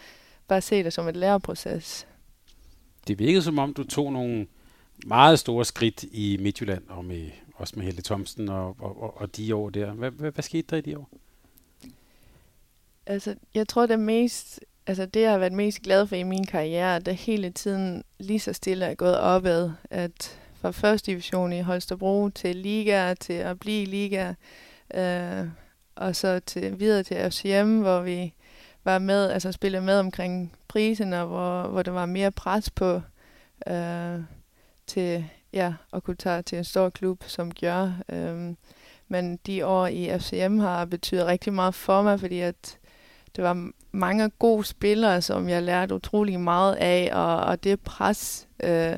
bare 0.49 0.61
se 0.61 0.85
det 0.85 0.93
som 0.93 1.09
et 1.09 1.17
læreproces. 1.17 2.07
Det 3.09 3.19
virkede 3.19 3.43
som 3.43 3.59
om, 3.59 3.75
du 3.75 3.85
tog 3.85 4.13
nogle 4.13 4.47
meget 5.07 5.39
store 5.39 5.65
skridt 5.65 6.03
i 6.03 6.39
Midtjylland, 6.41 6.83
og 6.89 7.05
med, 7.05 7.31
også 7.55 7.75
med 7.77 7.85
Helle 7.85 8.03
Thomsen 8.03 8.49
og, 8.49 8.77
og, 8.79 9.03
og, 9.03 9.21
og 9.21 9.37
de 9.37 9.55
år 9.55 9.71
der. 9.71 9.93
Hvad, 9.93 10.11
hvad, 10.11 10.31
hvad 10.31 10.43
skete 10.43 10.67
der 10.71 10.77
i 10.77 10.81
de 10.81 10.99
år? 10.99 11.11
Altså, 13.07 13.35
jeg 13.55 13.69
tror, 13.69 13.87
det 13.87 13.99
mest, 13.99 14.61
altså 14.87 15.07
det, 15.07 15.21
jeg 15.21 15.31
har 15.31 15.39
været 15.39 15.53
mest 15.53 15.83
glad 15.83 16.07
for 16.07 16.17
i 16.17 16.23
min 16.23 16.47
karriere, 16.47 16.99
det 16.99 17.17
hele 17.17 17.51
tiden 17.51 18.05
lige 18.19 18.41
så 18.41 18.53
stille 18.53 18.85
er 18.85 18.95
gået 18.95 19.19
opad, 19.19 19.71
at 19.91 20.39
fra 20.55 20.71
første 20.71 21.11
division 21.11 21.53
i 21.53 21.61
Holstebro 21.61 22.29
til 22.29 22.57
liga, 22.57 23.15
til 23.15 23.33
at 23.33 23.61
blive 23.61 23.85
liga, 23.85 24.35
øh, 24.95 25.47
og 25.97 26.17
så 26.17 26.41
til, 26.47 26.81
videre 26.81 27.03
til 27.03 27.31
FCM, 27.31 27.81
hvor 27.81 28.01
vi 28.01 28.33
var 28.85 28.99
med, 28.99 29.31
altså 29.31 29.53
spillede 29.53 29.83
med 29.83 29.99
omkring 29.99 30.53
prisen, 30.69 31.13
og 31.13 31.27
hvor, 31.27 31.63
hvor 31.63 31.83
der 31.83 31.91
var 31.91 32.07
mere 32.07 32.31
pres 32.31 32.71
på 32.71 33.01
øh, 33.69 34.21
til 34.87 35.25
ja, 35.53 35.75
at 35.93 36.03
kunne 36.03 36.17
tage 36.17 36.43
til 36.43 36.59
en 36.59 36.65
stor 36.65 36.91
klub 36.91 37.25
som 37.27 37.51
gør. 37.51 37.93
Øh, 38.09 38.55
men 39.09 39.37
de 39.47 39.67
år 39.67 39.87
i 39.87 40.19
FCM 40.19 40.59
har 40.59 40.85
betydet 40.85 41.27
rigtig 41.27 41.53
meget 41.53 41.75
for 41.75 42.03
mig, 42.03 42.21
fordi 42.21 42.41
at 42.41 42.79
det 43.37 43.45
var 43.45 43.71
mange 43.93 44.31
gode 44.31 44.65
spillere, 44.65 45.23
som 45.23 45.49
jeg 45.49 45.63
lærte 45.63 45.95
utrolig 45.95 46.41
meget 46.41 46.75
af, 46.75 47.11
og, 47.13 47.37
og 47.37 47.65
det 47.65 47.81
pres, 47.81 48.49
øh, 48.63 48.97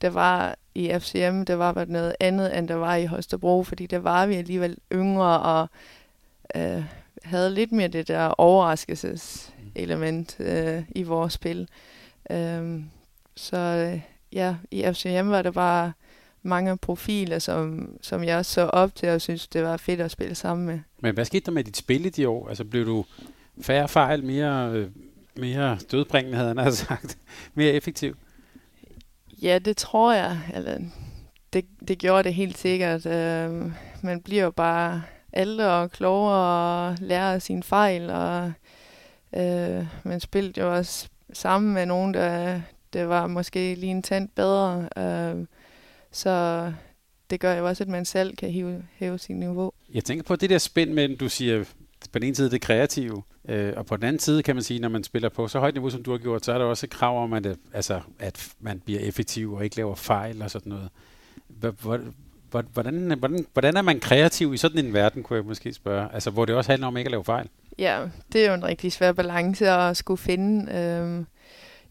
der 0.00 0.10
var 0.10 0.56
i 0.74 0.92
FCM, 0.98 1.42
det 1.42 1.58
var 1.58 1.84
noget 1.88 2.14
andet, 2.20 2.58
end 2.58 2.68
der 2.68 2.74
var 2.74 2.96
i 2.96 3.06
Holstebro, 3.06 3.62
fordi 3.62 3.86
der 3.86 3.98
var 3.98 4.26
vi 4.26 4.34
alligevel 4.34 4.76
yngre, 4.92 5.40
og 5.40 5.68
øh, 6.56 6.84
havde 7.22 7.50
lidt 7.50 7.72
mere 7.72 7.88
det 7.88 8.08
der 8.08 8.26
overraskelseselement 8.26 10.36
øh, 10.40 10.82
i 10.94 11.02
vores 11.02 11.32
spil. 11.32 11.68
Øh, 12.30 12.80
så 13.36 13.56
øh, 13.56 14.00
ja, 14.32 14.56
i 14.70 14.84
FCM 14.92 15.28
var 15.28 15.42
der 15.42 15.50
bare 15.50 15.92
mange 16.42 16.76
profiler, 16.76 17.38
som, 17.38 17.90
som 18.02 18.24
jeg 18.24 18.44
så 18.44 18.62
op 18.62 18.94
til 18.94 19.08
og 19.08 19.20
synes, 19.20 19.48
det 19.48 19.62
var 19.62 19.76
fedt 19.76 20.00
at 20.00 20.10
spille 20.10 20.34
sammen 20.34 20.66
med. 20.66 20.80
Men 21.00 21.14
hvad 21.14 21.24
skete 21.24 21.46
der 21.46 21.52
med 21.52 21.64
dit 21.64 21.76
spil 21.76 22.06
i 22.06 22.08
de 22.08 22.28
år? 22.28 22.48
Altså 22.48 22.64
blev 22.64 22.86
du 22.86 23.04
færre 23.60 23.88
fejl, 23.88 24.24
mere, 24.24 24.72
øh, 24.72 24.90
mere 25.36 25.78
dødbringende, 25.90 26.38
havde 26.38 26.54
han 26.58 26.72
sagt, 26.72 27.18
mere 27.54 27.72
effektiv? 27.72 28.16
Ja, 29.42 29.58
det 29.58 29.76
tror 29.76 30.12
jeg. 30.12 30.38
Eller, 30.54 30.78
det, 31.52 31.64
det 31.88 31.98
gjorde 31.98 32.22
det 32.22 32.34
helt 32.34 32.58
sikkert. 32.58 33.06
Øh, 33.06 33.72
man 34.02 34.20
bliver 34.24 34.42
jo 34.42 34.50
bare 34.50 35.02
ældre 35.36 35.66
og 35.66 35.90
klogere 35.90 36.88
og 36.88 36.96
lærer 37.00 37.38
sine 37.38 37.62
fejl, 37.62 38.10
og 38.10 38.52
øh, 39.36 39.86
man 40.04 40.20
spillede 40.20 40.60
jo 40.60 40.74
også 40.74 41.08
sammen 41.32 41.74
med 41.74 41.86
nogen, 41.86 42.14
der, 42.14 42.60
der 42.92 43.04
var 43.04 43.26
måske 43.26 43.74
lige 43.74 43.90
en 43.90 44.02
tand 44.02 44.28
bedre. 44.28 44.88
Øh, 44.96 45.46
så 46.12 46.72
det 47.30 47.40
gør 47.40 47.54
jo 47.54 47.66
også, 47.66 47.84
at 47.84 47.88
man 47.88 48.04
selv 48.04 48.36
kan 48.36 48.50
hæve, 48.50 48.82
hæve 48.94 49.18
sin 49.18 49.40
niveau. 49.40 49.72
Jeg 49.94 50.04
tænker 50.04 50.24
på 50.24 50.36
det 50.36 50.50
der 50.50 50.58
spænd 50.58 50.92
mellem, 50.92 51.18
du 51.18 51.28
siger, 51.28 51.64
på 52.12 52.18
den 52.18 52.22
ene 52.22 52.34
side 52.34 52.50
det 52.50 52.60
kreative, 52.60 53.22
øh, 53.48 53.72
og 53.76 53.86
på 53.86 53.96
den 53.96 54.04
anden 54.04 54.20
side 54.20 54.42
kan 54.42 54.56
man 54.56 54.62
sige, 54.62 54.80
når 54.80 54.88
man 54.88 55.04
spiller 55.04 55.28
på 55.28 55.48
så 55.48 55.58
højt 55.58 55.74
niveau, 55.74 55.90
som 55.90 56.02
du 56.02 56.10
har 56.10 56.18
gjort, 56.18 56.44
så 56.44 56.52
er 56.52 56.58
der 56.58 56.64
også 56.64 56.86
et 56.86 56.90
krav 56.90 57.22
om, 57.22 57.32
at, 57.32 57.46
altså, 57.72 58.00
at 58.18 58.48
man 58.60 58.80
bliver 58.80 59.00
effektiv 59.00 59.52
og 59.52 59.64
ikke 59.64 59.76
laver 59.76 59.94
fejl 59.94 60.42
og 60.42 60.50
sådan 60.50 60.70
noget. 60.70 60.88
Hvordan, 62.72 63.12
hvordan, 63.18 63.46
hvordan 63.52 63.76
er 63.76 63.82
man 63.82 64.00
kreativ 64.00 64.54
i 64.54 64.56
sådan 64.56 64.86
en 64.86 64.92
verden, 64.92 65.22
kunne 65.22 65.36
jeg 65.36 65.44
måske 65.44 65.72
spørge? 65.72 66.08
Altså, 66.12 66.30
hvor 66.30 66.44
det 66.44 66.54
også 66.54 66.72
handler 66.72 66.86
om 66.86 66.96
ikke 66.96 67.08
at 67.08 67.12
lave 67.12 67.24
fejl. 67.24 67.48
Ja, 67.78 68.06
det 68.32 68.44
er 68.44 68.48
jo 68.48 68.54
en 68.54 68.64
rigtig 68.64 68.92
svær 68.92 69.12
balance 69.12 69.70
at 69.70 69.96
skulle 69.96 70.18
finde. 70.18 70.72
Øhm, 70.72 71.26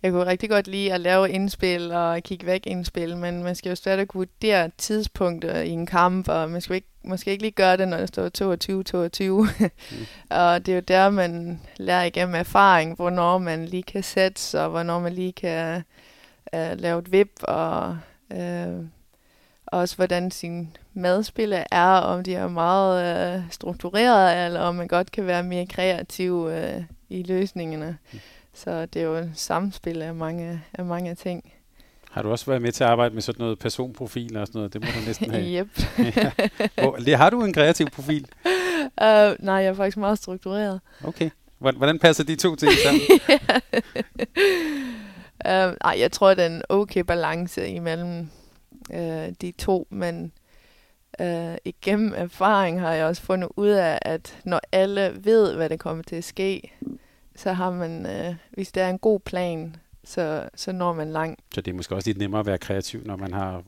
jeg 0.03 0.11
kunne 0.11 0.25
rigtig 0.25 0.49
godt 0.49 0.67
lide 0.67 0.93
at 0.93 1.01
lave 1.01 1.29
indspil 1.29 1.91
og 1.91 2.23
kigge 2.23 2.45
væk 2.45 2.67
indspil, 2.67 3.17
men 3.17 3.43
man 3.43 3.55
skal 3.55 3.69
jo 3.69 3.75
stadig 3.75 4.07
kunne 4.07 4.19
vurdere 4.19 4.69
tidspunkter 4.77 5.59
øh, 5.59 5.65
i 5.65 5.69
en 5.69 5.85
kamp, 5.85 6.29
og 6.29 6.49
man 6.49 6.61
skal 6.61 6.75
ikke, 6.75 6.87
måske 7.07 7.31
ikke 7.31 7.43
lige 7.43 7.51
gøre 7.51 7.77
det, 7.77 7.87
når 7.87 7.97
det 7.97 8.07
står 8.07 8.29
22-22. 9.47 9.65
mm. 9.91 10.05
og 10.37 10.65
det 10.65 10.71
er 10.71 10.75
jo 10.75 10.81
der, 10.87 11.09
man 11.09 11.61
lærer 11.77 12.03
igennem 12.03 12.35
erfaring, 12.35 12.95
hvornår 12.95 13.37
man 13.37 13.65
lige 13.65 13.83
kan 13.83 14.03
sætte, 14.03 14.61
og 14.61 14.69
hvornår 14.69 14.99
man 14.99 15.13
lige 15.13 15.33
kan 15.33 15.83
uh, 16.53 16.79
lave 16.79 16.99
et 16.99 17.11
vip, 17.11 17.31
og 17.41 17.97
uh, 18.35 18.85
også 19.65 19.95
hvordan 19.95 20.31
sin 20.31 20.77
madspil 20.93 21.63
er, 21.71 21.87
om 21.87 22.23
de 22.23 22.35
er 22.35 22.47
meget 22.47 23.37
uh, 23.37 23.43
struktureret, 23.51 24.45
eller 24.45 24.59
om 24.59 24.75
man 24.75 24.87
godt 24.87 25.11
kan 25.11 25.27
være 25.27 25.43
mere 25.43 25.65
kreativ 25.65 26.33
uh, 26.33 26.83
i 27.09 27.23
løsningerne. 27.23 27.97
Mm. 28.13 28.19
Så 28.53 28.85
det 28.85 29.01
er 29.01 29.05
jo 29.05 29.15
et 29.15 29.31
samspil 29.33 30.01
af 30.01 30.15
mange, 30.15 30.61
af 30.73 30.85
mange 30.85 31.15
ting. 31.15 31.54
Har 32.15 32.21
du 32.21 32.31
også 32.31 32.45
været 32.45 32.61
med 32.61 32.71
til 32.71 32.83
at 32.83 32.89
arbejde 32.89 33.13
med 33.13 33.21
sådan 33.21 33.43
noget 33.43 33.59
personprofil 33.59 34.37
og 34.37 34.47
sådan 34.47 34.59
noget? 34.59 34.73
Det 34.73 34.81
må 34.81 34.87
du 34.99 35.05
næsten 35.05 35.31
have. 35.31 35.45
yep. 35.59 37.07
ja. 37.07 37.17
har 37.17 37.29
du 37.29 37.43
en 37.43 37.53
kreativ 37.53 37.87
profil? 37.89 38.27
Uh, 39.01 39.35
nej, 39.45 39.55
jeg 39.55 39.65
er 39.65 39.73
faktisk 39.73 39.97
meget 39.97 40.17
struktureret. 40.17 40.81
Okay. 41.03 41.29
Hvordan 41.57 41.99
passer 41.99 42.23
de 42.23 42.35
to 42.35 42.55
ting 42.55 42.71
sammen? 42.71 43.01
uh, 45.69 45.75
nej, 45.83 45.95
jeg 45.99 46.11
tror, 46.11 46.33
det 46.33 46.43
er 46.43 46.49
en 46.49 46.61
okay 46.69 47.01
balance 47.01 47.69
imellem 47.69 48.29
uh, 48.89 49.29
de 49.41 49.53
to, 49.57 49.87
men 49.89 50.31
uh, 51.19 51.55
igennem 51.65 52.13
erfaring 52.15 52.81
har 52.81 52.93
jeg 52.93 53.05
også 53.05 53.21
fundet 53.21 53.49
ud 53.55 53.69
af, 53.69 53.99
at 54.01 54.37
når 54.43 54.61
alle 54.71 55.17
ved, 55.19 55.55
hvad 55.55 55.69
der 55.69 55.77
kommer 55.77 56.03
til 56.03 56.15
at 56.15 56.23
ske, 56.23 56.71
så 57.35 57.53
har 57.53 57.71
man, 57.71 58.05
øh, 58.05 58.35
hvis 58.51 58.71
det 58.71 58.83
er 58.83 58.89
en 58.89 58.99
god 58.99 59.19
plan, 59.19 59.75
så, 60.05 60.49
så 60.55 60.71
når 60.71 60.93
man 60.93 61.11
langt. 61.11 61.39
Så 61.53 61.61
det 61.61 61.71
er 61.71 61.75
måske 61.75 61.95
også 61.95 62.09
lidt 62.09 62.17
nemmere 62.17 62.39
at 62.39 62.45
være 62.45 62.57
kreativ, 62.57 63.01
når 63.05 63.15
man 63.15 63.33
har 63.33 63.63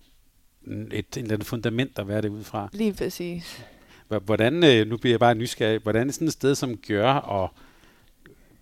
et, 0.68 0.94
et 0.94 1.18
eller 1.18 1.34
andet 1.34 1.48
fundament 1.48 2.00
at 2.00 2.08
være 2.08 2.22
det 2.22 2.30
ud 2.30 2.44
fra. 2.44 2.70
Lige 2.74 2.94
præcis. 2.94 3.66
Hvordan, 4.08 4.64
øh, 4.64 4.88
nu 4.88 4.98
bliver 4.98 5.14
jeg 5.14 5.20
bare 5.20 5.36
nysgerrig, 5.36 5.80
hvordan 5.80 6.08
er 6.08 6.14
sådan 6.14 6.28
et 6.28 6.34
sted 6.34 6.56
som 6.56 6.78
gør 6.78 7.14
og 7.14 7.50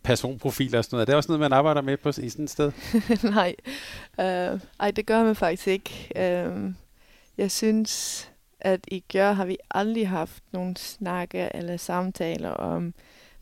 personprofiler 0.04 0.78
og 0.78 0.84
sådan 0.84 0.96
noget, 0.96 1.02
er 1.02 1.06
det 1.06 1.16
også 1.16 1.30
noget, 1.30 1.40
man 1.40 1.54
arbejder 1.54 1.82
med 1.82 1.98
på, 1.98 2.10
i 2.10 2.30
sådan 2.30 2.46
et 2.46 2.50
sted? 2.50 2.72
Nej, 3.36 3.56
uh, 4.18 4.60
ej, 4.80 4.92
det 4.92 5.06
gør 5.06 5.24
man 5.24 5.36
faktisk 5.36 5.68
ikke. 5.68 6.12
Uh, 6.16 6.74
jeg 7.38 7.52
synes, 7.52 8.32
at 8.60 8.80
i 8.88 9.04
Gør 9.14 9.32
har 9.32 9.46
vi 9.46 9.58
aldrig 9.72 10.10
haft 10.10 10.44
nogle 10.52 10.78
snakke 10.78 11.50
eller 11.54 11.78
samtaler 11.78 12.50
om 12.50 12.94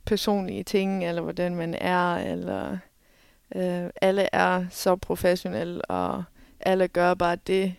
personlige 0.06 0.63
ting, 0.63 1.06
eller 1.06 1.22
hvordan 1.22 1.56
man 1.56 1.74
er, 1.74 2.15
eller 2.15 2.78
øh, 3.56 3.89
alle 4.02 4.28
er 4.32 4.66
så 4.70 4.96
professionelle, 4.96 5.82
og 5.82 6.24
alle 6.60 6.88
gør 6.88 7.13
bare 7.13 7.38
det, 7.48 7.76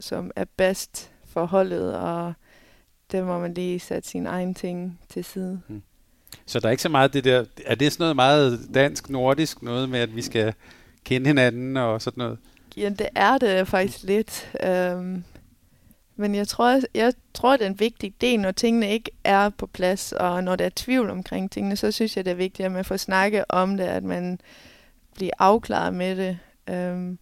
som 0.00 0.30
er 0.36 0.44
bedst 0.56 1.10
for 1.26 1.44
holdet, 1.44 1.96
og 1.96 2.32
det 3.12 3.24
må 3.24 3.38
man 3.38 3.54
lige 3.54 3.80
sætte 3.80 4.08
sin 4.08 4.26
egen 4.26 4.54
ting 4.54 5.00
til 5.08 5.24
side. 5.24 5.60
Hmm. 5.68 5.82
Så 6.46 6.60
der 6.60 6.66
er 6.66 6.70
ikke 6.70 6.82
så 6.82 6.88
meget 6.88 7.12
det 7.12 7.24
der, 7.24 7.44
er 7.66 7.74
det 7.74 7.92
sådan 7.92 8.02
noget 8.02 8.16
meget 8.16 8.60
dansk-nordisk, 8.74 9.62
noget 9.62 9.88
med, 9.88 10.00
at 10.00 10.16
vi 10.16 10.22
skal 10.22 10.54
kende 11.04 11.26
hinanden 11.26 11.76
og 11.76 12.02
sådan 12.02 12.20
noget? 12.20 12.38
Ja, 12.76 12.88
det 12.88 13.08
er 13.14 13.38
det 13.38 13.68
faktisk 13.68 14.02
lidt. 14.02 14.52
Um, 14.94 15.24
men 16.16 16.34
jeg 16.34 16.48
tror, 16.48 16.80
jeg 16.94 17.12
tror, 17.34 17.56
det 17.56 17.64
er 17.64 17.70
en 17.70 17.80
vigtig 17.80 18.14
del, 18.20 18.40
når 18.40 18.50
tingene 18.50 18.90
ikke 18.90 19.10
er 19.24 19.48
på 19.48 19.66
plads, 19.66 20.12
og 20.12 20.44
når 20.44 20.56
der 20.56 20.64
er 20.64 20.70
tvivl 20.76 21.10
omkring 21.10 21.50
tingene, 21.50 21.76
så 21.76 21.90
synes 21.90 22.16
jeg, 22.16 22.24
det 22.24 22.30
er 22.30 22.34
vigtigt, 22.34 22.66
at 22.66 22.72
man 22.72 22.84
får 22.84 22.96
snakket 22.96 23.44
om 23.48 23.76
det, 23.76 23.84
at 23.84 24.04
man 24.04 24.40
bliver 25.14 25.32
afklaret 25.38 25.94
med 25.94 26.16
det. 26.16 26.38
Um, 26.92 27.18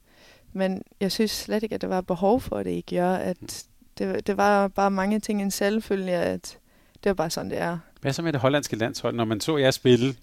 men 0.53 0.83
jeg 1.01 1.13
synes 1.13 1.31
slet 1.31 1.63
ikke, 1.63 1.75
at 1.75 1.81
der 1.81 1.89
var 1.89 2.01
behov 2.01 2.41
for 2.41 2.63
det 2.63 2.71
ikke 2.71 2.97
gør, 2.97 3.15
at 3.15 3.67
det, 3.99 4.27
det 4.27 4.37
var 4.37 4.69
bare 4.69 4.91
mange 4.91 5.21
ting 5.21 5.43
en 5.43 5.51
selvfølge, 5.51 6.13
at 6.13 6.59
det 6.95 7.11
var 7.11 7.15
bare 7.15 7.31
sådan, 7.31 7.51
det 7.51 7.59
er. 7.59 7.79
Hvad 8.01 8.13
så 8.13 8.23
med 8.23 8.33
det 8.33 8.41
hollandske 8.41 8.77
landshold? 8.77 9.17
Når 9.17 9.25
man 9.25 9.41
så 9.41 9.57
jer 9.57 9.71
spille, 9.71 10.15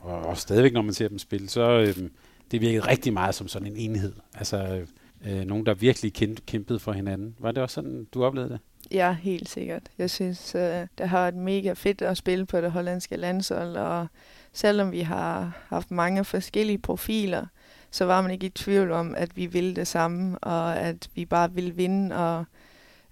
og, 0.00 0.18
og 0.26 0.38
stadigvæk 0.38 0.72
når 0.72 0.82
man 0.82 0.94
ser 0.94 1.08
dem 1.08 1.18
spille, 1.18 1.48
så 1.48 1.70
øhm, 1.70 2.12
det 2.50 2.60
virkede 2.60 2.88
rigtig 2.88 3.12
meget 3.12 3.34
som 3.34 3.48
sådan 3.48 3.68
en 3.68 3.76
enhed. 3.76 4.12
Altså, 4.34 4.86
øh, 5.26 5.44
nogen, 5.44 5.66
der 5.66 5.74
virkelig 5.74 6.14
kæmpede 6.46 6.78
for 6.78 6.92
hinanden. 6.92 7.36
Var 7.38 7.52
det 7.52 7.62
også 7.62 7.74
sådan, 7.74 8.06
du 8.14 8.24
oplevede 8.24 8.50
det? 8.50 8.60
Ja, 8.90 9.16
helt 9.22 9.48
sikkert. 9.48 9.82
Jeg 9.98 10.10
synes, 10.10 10.54
øh, 10.54 10.86
det 10.98 11.08
har 11.08 11.20
været 11.20 11.34
mega 11.34 11.72
fedt 11.72 12.02
at 12.02 12.16
spille 12.16 12.46
på 12.46 12.60
det 12.60 12.72
hollandske 12.72 13.16
landshold, 13.16 13.76
og 13.76 14.06
selvom 14.54 14.92
vi 14.92 15.00
har 15.00 15.52
haft 15.68 15.90
mange 15.90 16.24
forskellige 16.24 16.78
profiler, 16.78 17.46
så 17.90 18.04
var 18.04 18.22
man 18.22 18.30
ikke 18.30 18.46
i 18.46 18.50
tvivl 18.50 18.92
om, 18.92 19.14
at 19.14 19.36
vi 19.36 19.46
ville 19.46 19.76
det 19.76 19.86
samme, 19.86 20.38
og 20.38 20.76
at 20.76 21.08
vi 21.14 21.24
bare 21.24 21.52
ville 21.52 21.74
vinde, 21.74 22.16
og 22.16 22.44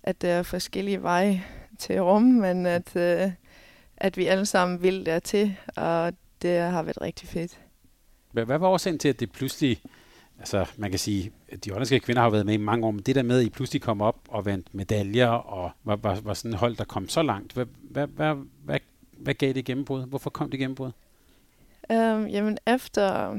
at 0.02 0.22
der 0.22 0.28
er 0.28 0.42
forskellige 0.42 1.02
veje 1.02 1.44
til 1.78 2.02
rum, 2.02 2.22
men 2.22 2.66
at, 2.66 2.96
øh, 2.96 3.30
at 3.96 4.16
vi 4.16 4.26
alle 4.26 4.46
sammen 4.46 4.82
vil 4.82 5.06
dertil, 5.06 5.56
og 5.76 6.12
det 6.42 6.60
har 6.60 6.82
været 6.82 7.00
rigtig 7.00 7.28
fedt. 7.28 7.60
Hvad 8.32 8.44
var 8.58 8.68
årsagen 8.68 8.98
til, 8.98 9.08
at 9.08 9.20
det 9.20 9.32
pludselig, 9.32 9.82
altså 10.38 10.66
man 10.76 10.90
kan 10.90 10.98
sige, 10.98 11.32
at 11.48 11.64
de 11.64 11.70
hollandske 11.70 12.00
kvinder 12.00 12.22
har 12.22 12.30
været 12.30 12.46
med 12.46 12.54
i 12.54 12.56
mange 12.56 12.86
år, 12.86 12.90
men 12.90 13.00
det 13.00 13.14
der 13.14 13.22
med, 13.22 13.38
at 13.38 13.44
I 13.44 13.50
pludselig 13.50 13.82
kom 13.82 14.00
op 14.00 14.18
og 14.28 14.44
vandt 14.44 14.74
medaljer, 14.74 15.28
og 15.28 15.70
var, 15.84 15.96
var, 15.96 16.20
var 16.20 16.34
sådan 16.34 16.52
et 16.52 16.58
hold, 16.58 16.76
der 16.76 16.84
kom 16.84 17.08
så 17.08 17.22
langt, 17.22 17.52
hvad, 17.52 17.66
hvad, 17.90 18.06
hvad, 18.06 18.34
hvad, 18.64 18.78
hvad 19.18 19.34
gav 19.34 19.52
det 19.52 19.64
gennembrud? 19.64 20.06
Hvorfor 20.06 20.30
kom 20.30 20.50
det 20.50 20.60
gennembrud? 20.60 20.90
Um, 21.90 22.26
jamen 22.26 22.58
efter 22.66 23.38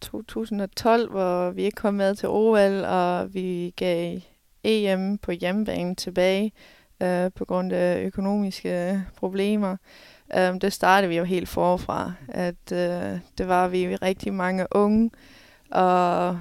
2012, 0.00 1.10
hvor 1.10 1.50
vi 1.50 1.62
ikke 1.62 1.76
kom 1.76 1.94
med 1.94 2.14
til 2.14 2.28
OL, 2.28 2.84
og 2.84 3.34
vi 3.34 3.72
gav 3.76 4.20
EM 4.64 5.18
på 5.18 5.32
hjemmebane 5.32 5.94
tilbage 5.94 6.52
uh, 7.00 7.32
på 7.34 7.44
grund 7.44 7.72
af 7.72 8.02
økonomiske 8.02 9.04
problemer, 9.16 9.76
øhm, 10.36 10.52
um, 10.54 10.60
det 10.60 10.72
startede 10.72 11.08
vi 11.08 11.16
jo 11.16 11.24
helt 11.24 11.48
forfra. 11.48 12.12
At 12.28 12.72
øh, 12.72 13.12
uh, 13.12 13.18
det 13.38 13.48
var 13.48 13.68
vi 13.68 13.96
rigtig 13.96 14.34
mange 14.34 14.66
unge, 14.70 15.10
og 15.70 16.40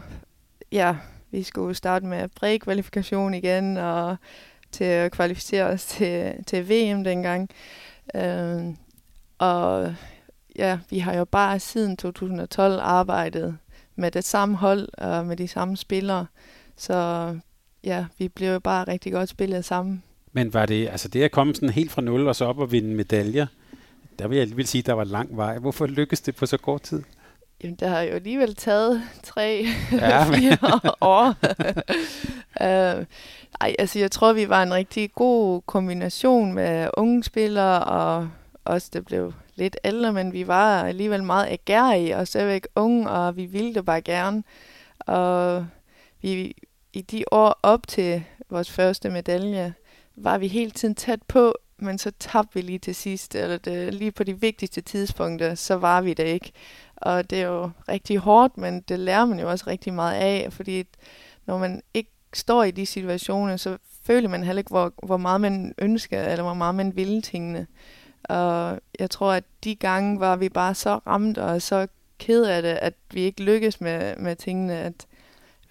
ja, 0.71 0.95
vi 1.31 1.43
skulle 1.43 1.75
starte 1.75 2.05
med 2.05 2.27
prækvalifikation 2.27 3.33
igen, 3.33 3.77
og 3.77 4.17
til 4.71 4.83
at 4.83 5.11
kvalificere 5.11 5.63
os 5.63 5.85
til, 5.85 6.33
til 6.47 6.69
VM 6.69 7.03
dengang. 7.03 7.49
Uh, 8.13 8.75
og 9.39 9.95
ja, 10.61 10.79
vi 10.89 10.99
har 10.99 11.13
jo 11.13 11.25
bare 11.25 11.59
siden 11.59 11.97
2012 11.97 12.79
arbejdet 12.81 13.57
med 13.95 14.11
det 14.11 14.23
samme 14.23 14.57
hold 14.57 14.89
og 14.97 15.25
med 15.25 15.37
de 15.37 15.47
samme 15.47 15.77
spillere. 15.77 16.25
Så 16.77 17.27
ja, 17.83 18.05
vi 18.17 18.27
blev 18.27 18.49
jo 18.49 18.59
bare 18.59 18.87
rigtig 18.87 19.11
godt 19.11 19.29
spillet 19.29 19.65
sammen. 19.65 20.03
Men 20.31 20.53
var 20.53 20.65
det, 20.65 20.87
altså 20.87 21.07
det 21.07 21.23
at 21.23 21.31
komme 21.31 21.55
sådan 21.55 21.69
helt 21.69 21.91
fra 21.91 22.01
nul 22.01 22.27
og 22.27 22.35
så 22.35 22.45
op 22.45 22.59
og 22.59 22.71
vinde 22.71 22.95
medaljer, 22.95 23.45
der 24.19 24.27
vil 24.27 24.37
jeg 24.37 24.57
vil 24.57 24.67
sige, 24.67 24.79
at 24.79 24.85
der 24.85 24.93
var 24.93 25.03
lang 25.03 25.37
vej. 25.37 25.57
Hvorfor 25.57 25.85
lykkedes 25.85 26.21
det 26.21 26.35
på 26.35 26.45
så 26.45 26.57
kort 26.57 26.81
tid? 26.81 27.03
Jamen, 27.63 27.75
det 27.75 27.87
har 27.87 28.01
jo 28.01 28.11
alligevel 28.11 28.55
taget 28.55 29.01
tre, 29.23 29.65
ja, 29.91 30.23
fire 30.23 30.57
år. 31.01 31.27
uh, 32.61 33.05
ej, 33.61 33.75
altså 33.79 33.99
jeg 33.99 34.11
tror, 34.11 34.33
vi 34.33 34.49
var 34.49 34.63
en 34.63 34.73
rigtig 34.73 35.11
god 35.13 35.61
kombination 35.61 36.53
med 36.53 36.89
unge 36.97 37.23
spillere, 37.23 37.83
og 37.83 38.29
også 38.65 38.89
det 38.93 39.05
blev 39.05 39.33
lidt 39.55 39.77
ældre, 39.83 40.13
men 40.13 40.33
vi 40.33 40.47
var 40.47 40.83
alligevel 40.83 41.23
meget 41.23 41.47
agerige 41.47 42.17
og 42.17 42.27
stadigvæk 42.27 42.67
unge, 42.75 43.09
og 43.09 43.37
vi 43.37 43.45
ville 43.45 43.73
det 43.73 43.85
bare 43.85 44.01
gerne. 44.01 44.43
Og 44.99 45.67
vi, 46.21 46.55
i 46.93 47.01
de 47.01 47.23
år 47.31 47.59
op 47.63 47.87
til 47.87 48.23
vores 48.49 48.71
første 48.71 49.09
medalje, 49.09 49.73
var 50.15 50.37
vi 50.37 50.47
hele 50.47 50.71
tiden 50.71 50.95
tæt 50.95 51.23
på, 51.27 51.55
men 51.77 51.97
så 51.97 52.11
tabte 52.19 52.53
vi 52.53 52.61
lige 52.61 52.79
til 52.79 52.95
sidst, 52.95 53.35
eller 53.35 53.57
det, 53.57 53.93
lige 53.93 54.11
på 54.11 54.23
de 54.23 54.39
vigtigste 54.39 54.81
tidspunkter, 54.81 55.55
så 55.55 55.75
var 55.75 56.01
vi 56.01 56.13
det 56.13 56.25
ikke. 56.25 56.51
Og 56.95 57.29
det 57.29 57.41
er 57.41 57.47
jo 57.47 57.69
rigtig 57.89 58.17
hårdt, 58.17 58.57
men 58.57 58.81
det 58.81 58.99
lærer 58.99 59.25
man 59.25 59.39
jo 59.39 59.49
også 59.49 59.65
rigtig 59.67 59.93
meget 59.93 60.15
af, 60.15 60.47
fordi 60.53 60.83
når 61.45 61.57
man 61.57 61.81
ikke 61.93 62.11
står 62.33 62.63
i 62.63 62.71
de 62.71 62.85
situationer, 62.85 63.57
så 63.57 63.77
føler 64.03 64.29
man 64.29 64.43
heller 64.43 64.59
ikke, 64.59 64.69
hvor, 64.69 64.93
hvor 65.03 65.17
meget 65.17 65.41
man 65.41 65.73
ønsker, 65.77 66.21
eller 66.23 66.43
hvor 66.43 66.53
meget 66.53 66.75
man 66.75 66.95
vil 66.95 67.21
tingene. 67.21 67.67
Og 68.23 68.79
jeg 68.99 69.09
tror, 69.09 69.31
at 69.31 69.43
de 69.63 69.75
gange 69.75 70.19
var 70.19 70.35
vi 70.35 70.49
bare 70.49 70.75
så 70.75 70.99
ramt 71.07 71.37
og 71.37 71.61
så 71.61 71.87
ked 72.19 72.43
af 72.43 72.61
det, 72.61 72.69
at 72.69 72.93
vi 73.13 73.21
ikke 73.21 73.43
lykkedes 73.43 73.81
med, 73.81 74.15
med 74.17 74.35
tingene, 74.35 74.73
at 74.73 75.07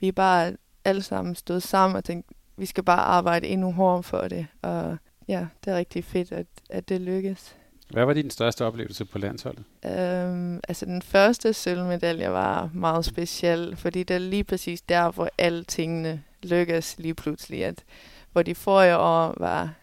vi 0.01 0.12
bare 0.12 0.57
alle 0.84 1.03
sammen 1.03 1.34
stod 1.34 1.61
sammen 1.61 1.96
og 1.96 2.05
tænkte, 2.05 2.34
vi 2.57 2.66
skal 2.66 2.84
bare 2.84 3.01
arbejde 3.01 3.46
endnu 3.46 3.72
hårdere 3.72 4.03
for 4.03 4.28
det. 4.28 4.46
Og 4.62 4.96
ja, 5.28 5.46
det 5.64 5.72
er 5.72 5.76
rigtig 5.76 6.05
fedt, 6.05 6.32
at, 6.32 6.46
at 6.70 6.88
det 6.88 7.01
lykkedes. 7.01 7.57
Hvad 7.90 8.05
var 8.05 8.12
din 8.12 8.30
største 8.30 8.64
oplevelse 8.64 9.05
på 9.05 9.18
landsholdet? 9.18 9.64
Øhm, 9.84 10.61
altså 10.68 10.86
den 10.86 11.03
første 11.03 11.53
sølvmedalje 11.53 12.30
var 12.30 12.70
meget 12.74 13.05
speciel, 13.05 13.76
fordi 13.76 14.03
det 14.03 14.14
er 14.14 14.18
lige 14.18 14.44
præcis 14.44 14.82
der, 14.82 15.11
hvor 15.11 15.30
alle 15.38 15.64
tingene 15.64 16.22
lykkedes 16.42 16.98
lige 16.98 17.14
pludselig. 17.14 17.64
At, 17.64 17.84
hvor 18.32 18.42
de 18.42 18.55
forrige 18.55 18.96
år 18.96 19.34
var 19.36 19.74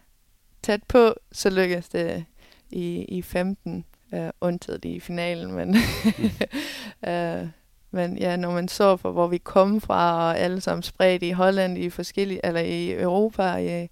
tæt 0.62 0.82
på, 0.88 1.14
så 1.32 1.50
lykkedes 1.50 1.88
det 1.88 2.24
i, 2.70 3.04
i 3.04 3.22
15, 3.22 3.84
øh, 4.14 4.30
undtaget 4.40 4.84
i 4.84 5.00
finalen, 5.00 5.52
men, 5.52 5.68
mm. 5.68 7.08
øh, 7.10 7.46
men 7.90 8.18
ja, 8.18 8.36
når 8.36 8.50
man 8.50 8.68
så 8.68 8.96
for, 8.96 9.10
hvor 9.10 9.26
vi 9.26 9.38
kom 9.38 9.80
fra, 9.80 10.28
og 10.28 10.38
alle 10.38 10.60
sammen 10.60 10.82
spredt 10.82 11.22
i 11.22 11.30
Holland, 11.30 11.78
i 11.78 11.90
forskellige, 11.90 12.46
eller 12.46 12.60
i 12.60 12.92
Europa, 12.92 13.56
i, 13.56 13.88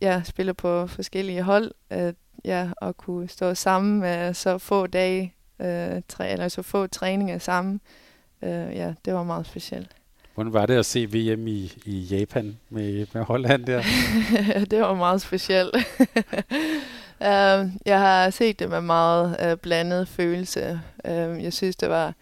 ja, 0.00 0.22
spiller 0.24 0.52
på 0.52 0.86
forskellige 0.86 1.42
hold, 1.42 1.70
øh, 1.92 2.12
ja, 2.44 2.70
og 2.76 2.96
kunne 2.96 3.28
stå 3.28 3.54
sammen 3.54 4.00
med 4.00 4.34
så 4.34 4.58
få 4.58 4.86
dage, 4.86 5.34
øh, 5.60 6.02
tre, 6.08 6.30
eller 6.30 6.48
så 6.48 6.62
få 6.62 6.86
træninger 6.86 7.38
sammen, 7.38 7.80
øh, 8.42 8.50
ja, 8.50 8.94
det 9.04 9.14
var 9.14 9.22
meget 9.22 9.46
specielt. 9.46 9.90
Hvordan 10.34 10.52
var 10.52 10.66
det 10.66 10.74
at 10.74 10.86
se 10.86 11.06
VM 11.06 11.46
i, 11.46 11.72
i 11.84 12.00
Japan 12.00 12.58
med, 12.68 13.06
med 13.12 13.22
Holland 13.22 13.64
der? 13.64 13.82
det 14.70 14.80
var 14.80 14.94
meget 14.94 15.20
specielt. 15.20 15.76
Uh, 17.20 17.70
jeg 17.86 17.98
har 17.98 18.30
set 18.30 18.58
det 18.58 18.70
med 18.70 18.80
meget 18.80 19.52
uh, 19.52 19.58
blandet 19.58 20.08
følelse. 20.08 20.80
Uh, 21.04 21.44
jeg 21.44 21.52
synes, 21.52 21.76
det 21.76 21.90
var 21.90 22.14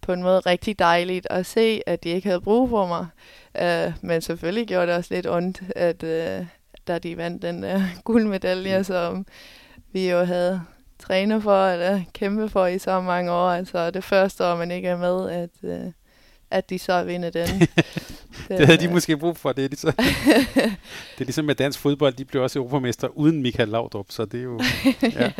på 0.00 0.12
en 0.12 0.22
måde 0.22 0.40
rigtig 0.40 0.78
dejligt 0.78 1.26
at 1.30 1.46
se, 1.46 1.82
at 1.86 2.04
de 2.04 2.08
ikke 2.08 2.28
havde 2.28 2.40
brug 2.40 2.68
for 2.68 2.86
mig. 2.86 3.06
Uh, 3.54 3.92
men 4.00 4.22
selvfølgelig 4.22 4.66
gjorde 4.66 4.86
det 4.86 4.94
også 4.94 5.14
lidt 5.14 5.26
ondt, 5.26 5.62
at 5.76 6.02
uh, 6.02 6.46
da 6.88 6.98
de 6.98 7.16
vandt 7.16 7.42
den 7.42 7.64
uh, 7.64 7.82
guldmedalje, 8.04 8.78
mm. 8.78 8.84
som 8.84 9.26
vi 9.92 10.10
jo 10.10 10.24
havde 10.24 10.62
trænet 10.98 11.42
for, 11.42 11.66
eller 11.66 12.00
kæmpe 12.14 12.48
for 12.48 12.66
i 12.66 12.78
så 12.78 13.00
mange 13.00 13.32
år. 13.32 13.48
Altså 13.50 13.90
det 13.90 14.04
første 14.04 14.44
år, 14.44 14.56
man 14.56 14.70
ikke 14.70 14.88
er 14.88 14.96
med, 14.96 15.30
at, 15.30 15.50
uh, 15.62 15.92
at 16.50 16.70
de 16.70 16.78
så 16.78 17.04
vinder 17.04 17.30
den. 17.30 17.48
det, 18.48 18.58
det 18.58 18.66
havde 18.66 18.80
de 18.80 18.92
måske 18.92 19.16
brug 19.16 19.36
for. 19.36 19.52
Det 19.52 19.64
er, 19.64 19.68
ligesom, 19.68 19.92
det 21.14 21.20
er 21.20 21.24
ligesom 21.24 21.44
med 21.44 21.54
dansk 21.54 21.78
fodbold, 21.78 22.14
de 22.14 22.24
blev 22.24 22.42
også 22.42 22.58
europamester 22.58 23.08
uden 23.08 23.42
Michael 23.42 23.68
Laudrup, 23.68 24.06
så 24.08 24.24
det 24.24 24.40
er 24.40 24.44
jo, 24.44 24.60
ja. 25.02 25.32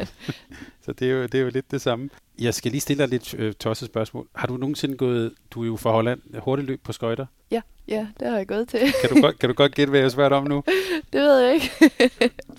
så 0.84 0.92
det 0.92 1.10
er 1.10 1.12
jo, 1.12 1.22
det 1.22 1.34
er 1.34 1.42
jo 1.42 1.50
lidt 1.50 1.70
det 1.70 1.80
samme. 1.80 2.10
Jeg 2.38 2.54
skal 2.54 2.70
lige 2.70 2.80
stille 2.80 3.02
dig 3.02 3.10
lidt 3.10 3.34
øh, 3.38 3.52
tosset 3.52 3.86
spørgsmål. 3.88 4.26
Har 4.34 4.46
du 4.46 4.56
nogensinde 4.56 4.96
gået, 4.96 5.32
du 5.50 5.62
er 5.62 5.66
jo 5.66 5.76
fra 5.76 5.90
Holland, 5.92 6.20
hurtigt 6.38 6.68
løb 6.68 6.80
på 6.84 6.92
skøjter? 6.92 7.26
Ja, 7.50 7.60
ja, 7.88 8.06
det 8.20 8.28
har 8.28 8.36
jeg 8.36 8.46
gået 8.46 8.68
til. 8.68 8.80
kan, 9.00 9.10
du 9.10 9.20
godt, 9.20 9.38
kan 9.38 9.48
du 9.48 9.54
godt 9.54 9.74
gætte, 9.74 9.90
hvad 9.90 10.00
jeg 10.00 10.10
spørger 10.10 10.36
om 10.36 10.46
nu? 10.46 10.64
Det 11.12 11.20
ved 11.20 11.38
jeg 11.38 11.54
ikke. 11.54 11.70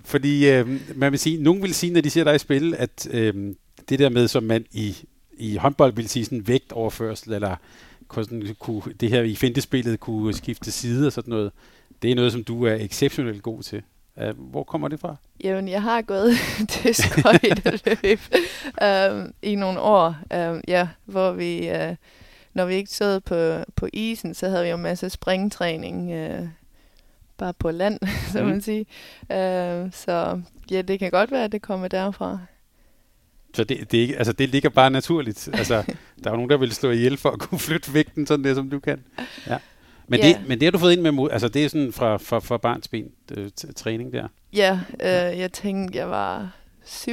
Fordi 0.05 0.49
øh, 0.49 0.81
man 0.95 1.11
vil 1.11 1.19
sige, 1.19 1.43
nogen 1.43 1.61
vil 1.61 1.73
sige, 1.73 1.93
når 1.93 2.01
de 2.01 2.09
ser 2.09 2.23
dig 2.23 2.35
i 2.35 2.39
spil, 2.39 2.75
at 2.77 3.07
øh, 3.11 3.53
det 3.89 3.99
der 3.99 4.09
med, 4.09 4.27
som 4.27 4.43
man 4.43 4.65
i, 4.71 4.97
i 5.37 5.55
håndbold 5.55 5.93
vil 5.93 6.09
sige 6.09 6.25
sådan 6.25 6.47
vægtoverførsel, 6.47 7.33
eller 7.33 7.55
kunne, 8.07 8.53
kunne, 8.53 8.93
det 8.99 9.09
her 9.09 9.21
i 9.21 9.35
fintespillet 9.35 9.99
kunne 9.99 10.33
skifte 10.33 10.71
side 10.71 11.07
og 11.07 11.13
sådan 11.13 11.31
noget. 11.31 11.51
Det 12.01 12.11
er 12.11 12.15
noget, 12.15 12.31
som 12.31 12.43
du 12.43 12.65
er 12.65 12.75
exceptionelt 12.75 13.43
god 13.43 13.63
til. 13.63 13.81
Uh, 14.15 14.49
hvor 14.49 14.63
kommer 14.63 14.87
det 14.87 14.99
fra? 14.99 15.15
Jamen, 15.43 15.67
jeg 15.67 15.81
har 15.81 16.01
gået 16.01 16.31
til 16.69 16.95
skøjteløb 16.95 18.19
um, 18.81 19.33
i 19.51 19.55
nogle 19.55 19.79
år, 19.79 20.15
um, 20.35 20.61
ja, 20.67 20.87
hvor 21.05 21.31
vi, 21.31 21.69
uh, 21.71 21.95
når 22.53 22.65
vi 22.65 22.73
ikke 22.73 22.91
sad 22.91 23.21
på, 23.21 23.63
på 23.75 23.87
isen, 23.93 24.33
så 24.33 24.49
havde 24.49 24.63
vi 24.63 24.69
jo 24.69 24.75
en 24.75 24.83
masse 24.83 25.09
springtræning, 25.09 26.11
uh, 26.13 26.47
bare 27.37 27.53
på 27.53 27.71
land, 27.71 27.99
så 28.31 28.41
mm. 28.41 28.49
man 28.49 28.61
sige. 28.61 28.85
Uh, 29.21 29.91
så 29.91 30.41
ja, 30.71 30.81
det 30.81 30.99
kan 30.99 31.11
godt 31.11 31.31
være, 31.31 31.43
at 31.43 31.51
det 31.51 31.61
kommer 31.61 31.87
derfra. 31.87 32.39
Så 33.53 33.63
det, 33.63 33.91
det, 33.91 34.15
altså, 34.17 34.33
det 34.33 34.49
ligger 34.49 34.69
bare 34.69 34.89
naturligt. 34.89 35.49
Altså, 35.53 35.83
der 36.23 36.29
er 36.29 36.31
jo 36.31 36.35
nogen, 36.35 36.49
der 36.49 36.57
vil 36.57 36.71
slå 36.71 36.91
ihjel 36.91 37.17
for 37.17 37.29
at 37.29 37.39
kunne 37.39 37.59
flytte 37.59 37.93
vægten 37.93 38.27
sådan 38.27 38.45
det, 38.45 38.55
som 38.55 38.69
du 38.69 38.79
kan. 38.79 39.03
Ja. 39.47 39.57
Men, 40.07 40.19
yeah. 40.19 40.29
det, 40.29 40.47
men 40.47 40.59
det 40.59 40.65
har 40.65 40.71
du 40.71 40.77
fået 40.77 40.93
ind 40.93 41.01
med 41.01 41.29
altså 41.31 41.47
det 41.47 41.65
er 41.65 41.69
sådan 41.69 41.93
fra, 41.93 42.17
fra, 42.17 42.39
fra 42.39 42.57
barns 42.57 42.87
ben 42.87 43.11
øh, 43.37 43.49
træning 43.75 44.13
der? 44.13 44.27
Ja, 44.53 44.79
øh, 44.93 45.39
jeg 45.39 45.51
tænkte, 45.51 45.97
jeg 45.97 46.09
var 46.09 46.55
7-8 46.85 47.09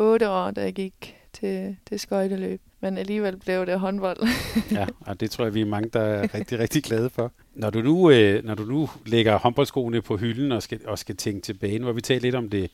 år, 0.00 0.50
da 0.50 0.60
jeg 0.60 0.72
gik 0.72 1.16
til, 1.32 1.76
til 1.88 2.00
skøjteløb. 2.00 2.60
Men 2.80 2.98
alligevel 2.98 3.36
blev 3.36 3.66
det 3.66 3.80
håndbold. 3.80 4.18
ja, 4.78 4.86
og 5.00 5.20
det 5.20 5.30
tror 5.30 5.44
jeg, 5.44 5.54
vi 5.54 5.60
er 5.60 5.66
mange, 5.66 5.90
der 5.92 6.00
er 6.00 6.28
rigtig, 6.34 6.58
rigtig 6.58 6.82
glade 6.82 7.10
for. 7.10 7.32
Når 7.54 7.70
du 7.70 7.82
nu, 7.82 8.10
øh, 8.10 8.44
når 8.44 8.54
du 8.54 8.62
nu 8.62 8.90
lægger 9.06 9.38
håndboldskoene 9.38 10.02
på 10.02 10.16
hylden 10.16 10.52
og 10.52 10.62
skal, 10.62 10.80
og 10.86 10.98
skal 10.98 11.16
tænke 11.16 11.40
tilbage, 11.40 11.78
nu 11.78 11.86
har 11.86 11.92
vi 11.92 12.00
talt 12.00 12.22
lidt 12.22 12.34
om 12.34 12.50
det 12.50 12.70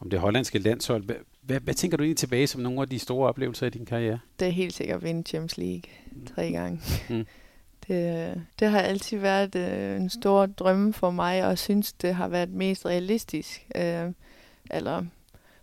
om 0.00 0.10
det 0.10 0.18
hollandske 0.18 0.58
landshold. 0.58 1.04
Hvad, 1.46 1.60
hvad, 1.60 1.74
tænker 1.74 1.96
du 1.96 2.02
egentlig 2.02 2.16
tilbage 2.16 2.46
som 2.46 2.60
nogle 2.60 2.80
af 2.80 2.88
de 2.88 2.98
store 2.98 3.28
oplevelser 3.28 3.66
i 3.66 3.70
din 3.70 3.86
karriere? 3.86 4.18
Det 4.40 4.48
er 4.48 4.52
helt 4.52 4.74
sikkert 4.74 4.96
at 4.96 5.02
vinde 5.02 5.22
Champions 5.28 5.58
League 5.58 5.82
tre 6.34 6.52
gange. 6.52 6.80
Mm. 7.08 7.26
Det, 7.88 8.42
det 8.58 8.68
har 8.68 8.80
altid 8.80 9.18
været 9.18 9.54
øh, 9.54 9.96
en 9.96 10.10
stor 10.10 10.46
drømme 10.46 10.92
for 10.92 11.10
mig, 11.10 11.46
og 11.46 11.58
synes, 11.58 11.92
det 11.92 12.14
har 12.14 12.28
været 12.28 12.50
mest 12.50 12.86
realistisk. 12.86 13.66
Øh, 13.76 14.12
eller 14.70 15.04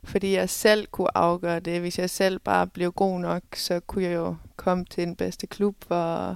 fordi 0.03 0.33
jeg 0.33 0.49
selv 0.49 0.87
kunne 0.87 1.17
afgøre 1.17 1.59
det. 1.59 1.79
Hvis 1.79 1.99
jeg 1.99 2.09
selv 2.09 2.39
bare 2.39 2.67
blev 2.67 2.91
god 2.91 3.19
nok, 3.19 3.43
så 3.55 3.79
kunne 3.79 4.03
jeg 4.03 4.15
jo 4.15 4.35
komme 4.55 4.85
til 4.85 5.03
den 5.03 5.15
bedste 5.15 5.47
klub 5.47 5.75
og, 5.89 6.35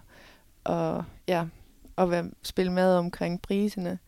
og, 0.64 1.04
ja, 1.28 1.46
og 1.96 2.12
være, 2.12 2.30
spille 2.44 2.72
med 2.72 2.96
omkring 2.96 3.42
priserne. 3.42 4.00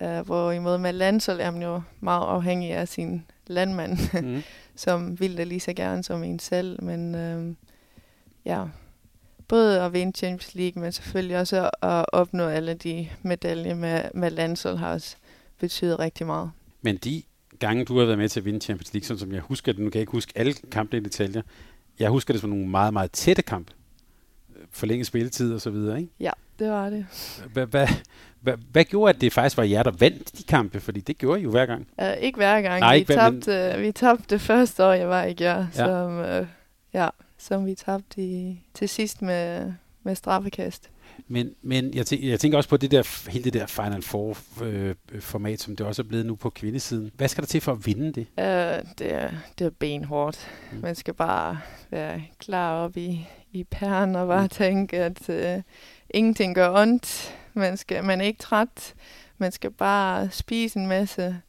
Uh, 0.00 0.20
hvorimod 0.20 0.78
med 0.78 0.92
landshold 0.92 1.40
er 1.40 1.50
man 1.50 1.62
jo 1.62 1.82
meget 2.00 2.26
afhængig 2.26 2.72
af 2.72 2.88
sin 2.88 3.24
landmand, 3.46 4.22
mm. 4.22 4.42
som 4.76 5.20
vil 5.20 5.36
det 5.36 5.46
lige 5.46 5.60
så 5.60 5.72
gerne 5.72 6.02
som 6.02 6.22
en 6.22 6.38
selv. 6.38 6.82
Men 6.82 7.14
uh, 7.14 7.54
ja, 8.44 8.64
både 9.48 9.82
at 9.82 9.92
vinde 9.92 10.18
Champions 10.18 10.54
League, 10.54 10.82
men 10.82 10.92
selvfølgelig 10.92 11.38
også 11.38 11.70
at 11.82 12.06
opnå 12.12 12.44
alle 12.44 12.74
de 12.74 13.08
medaljer 13.22 13.74
med, 13.74 14.02
med 14.14 14.30
landshold 14.30 14.76
har 14.76 14.92
også 14.92 15.16
betydet 15.58 15.98
rigtig 15.98 16.26
meget. 16.26 16.50
Men 16.82 16.96
de 16.96 17.22
gange, 17.58 17.84
du 17.84 17.98
har 17.98 18.04
været 18.04 18.18
med 18.18 18.28
til 18.28 18.40
at 18.40 18.44
vinde 18.44 18.60
Champions 18.60 18.94
League, 18.94 19.06
sådan 19.06 19.18
som 19.18 19.32
jeg 19.32 19.40
husker 19.40 19.72
det, 19.72 19.80
nu 19.80 19.90
kan 19.90 19.98
jeg 19.98 20.02
ikke 20.02 20.12
huske 20.12 20.32
alle 20.34 20.52
kampene 20.52 21.00
i 21.00 21.04
detaljer, 21.04 21.42
jeg 21.98 22.10
husker 22.10 22.34
det 22.34 22.40
som 22.40 22.50
nogle 22.50 22.68
meget, 22.68 22.92
meget 22.92 23.12
tætte 23.12 23.42
kampe. 23.42 23.72
Forlænget 24.70 25.06
spilletid 25.06 25.54
og 25.54 25.60
så 25.60 25.70
videre, 25.70 25.98
ikke? 26.00 26.12
Ja, 26.20 26.30
det 26.58 26.70
var 26.70 26.90
det. 26.90 27.06
Hvad, 27.52 27.66
hvad, 27.66 27.88
hvad, 28.44 28.54
hvad 28.72 28.84
gjorde, 28.84 29.14
at 29.14 29.20
det 29.20 29.32
faktisk 29.32 29.56
var 29.56 29.64
jer, 29.64 29.82
der 29.82 29.90
vandt 29.90 30.38
de 30.38 30.42
kampe? 30.42 30.80
Fordi 30.80 31.00
det 31.00 31.18
gjorde 31.18 31.40
I 31.40 31.42
jo 31.42 31.50
hver 31.50 31.66
gang. 31.66 31.86
Uh, 32.02 32.12
ikke 32.20 32.36
hver 32.36 32.60
gang. 32.60 32.80
Nej, 32.80 32.94
vi, 32.94 32.98
ikke, 32.98 33.12
tabte, 33.14 33.72
men... 33.74 33.82
vi 33.82 33.92
tabte 33.92 34.24
det 34.30 34.40
første 34.40 34.84
år, 34.84 34.92
jeg 34.92 35.08
var 35.08 35.24
i 35.24 35.32
Gjør, 35.32 35.56
ja. 35.56 35.66
som, 35.70 36.18
uh, 36.18 36.46
ja, 36.94 37.08
som 37.38 37.66
vi 37.66 37.74
tabte 37.74 38.22
i, 38.22 38.60
til 38.74 38.88
sidst 38.88 39.22
med, 39.22 39.72
med 40.02 40.14
straffekast. 40.14 40.90
Men, 41.28 41.50
men 41.62 41.94
jeg, 41.94 42.06
tænker, 42.06 42.28
jeg 42.28 42.40
tænker 42.40 42.58
også 42.58 42.68
på 42.68 42.76
det 42.76 42.90
der, 42.90 43.30
hele 43.30 43.44
det 43.44 43.52
der 43.52 43.66
Final 43.66 44.02
Four-format, 44.02 45.52
øh, 45.52 45.58
som 45.58 45.76
det 45.76 45.86
også 45.86 46.02
er 46.02 46.06
blevet 46.06 46.26
nu 46.26 46.34
på 46.34 46.50
kvindesiden. 46.50 47.10
Hvad 47.16 47.28
skal 47.28 47.42
der 47.42 47.46
til 47.46 47.60
for 47.60 47.72
at 47.72 47.86
vinde 47.86 48.12
det? 48.12 48.26
Uh, 48.38 48.90
det, 48.98 49.14
er, 49.14 49.30
det 49.58 49.66
er 49.66 49.70
benhårdt. 49.70 50.48
Mm. 50.72 50.78
Man 50.78 50.94
skal 50.94 51.14
bare 51.14 51.58
være 51.90 52.22
klar 52.38 52.72
op 52.72 52.96
i, 52.96 53.28
i 53.52 53.64
pæren 53.64 54.16
og 54.16 54.26
bare 54.28 54.42
mm. 54.42 54.48
tænke, 54.48 54.96
at 54.96 55.28
uh, 55.28 55.62
ingenting 56.10 56.54
gør 56.54 56.70
ondt. 56.82 57.34
Man, 57.54 57.76
skal, 57.76 58.04
man 58.04 58.20
er 58.20 58.24
ikke 58.24 58.42
træt. 58.42 58.94
Man 59.38 59.52
skal 59.52 59.70
bare 59.70 60.30
spise 60.30 60.78
en 60.78 60.86
masse 60.86 61.40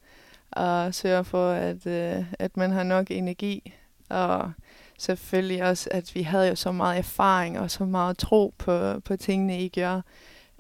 og 0.52 0.94
sørge 0.94 1.24
for, 1.24 1.52
at, 1.52 1.86
uh, 1.86 2.26
at 2.40 2.58
man 2.58 2.72
har 2.72 2.84
nok 2.84 3.12
energi. 3.12 3.74
Og 4.10 4.52
selvfølgelig 5.00 5.64
også, 5.64 5.90
at 5.92 6.16
vi 6.16 6.22
havde 6.22 6.48
jo 6.48 6.56
så 6.56 6.72
meget 6.72 6.98
erfaring 6.98 7.60
og 7.60 7.72
så 7.72 7.86
meget 7.86 8.18
tro 8.18 8.54
på, 8.58 9.00
på 9.00 9.16
tingene, 9.18 9.62
I 9.62 9.70
gør, 9.70 10.02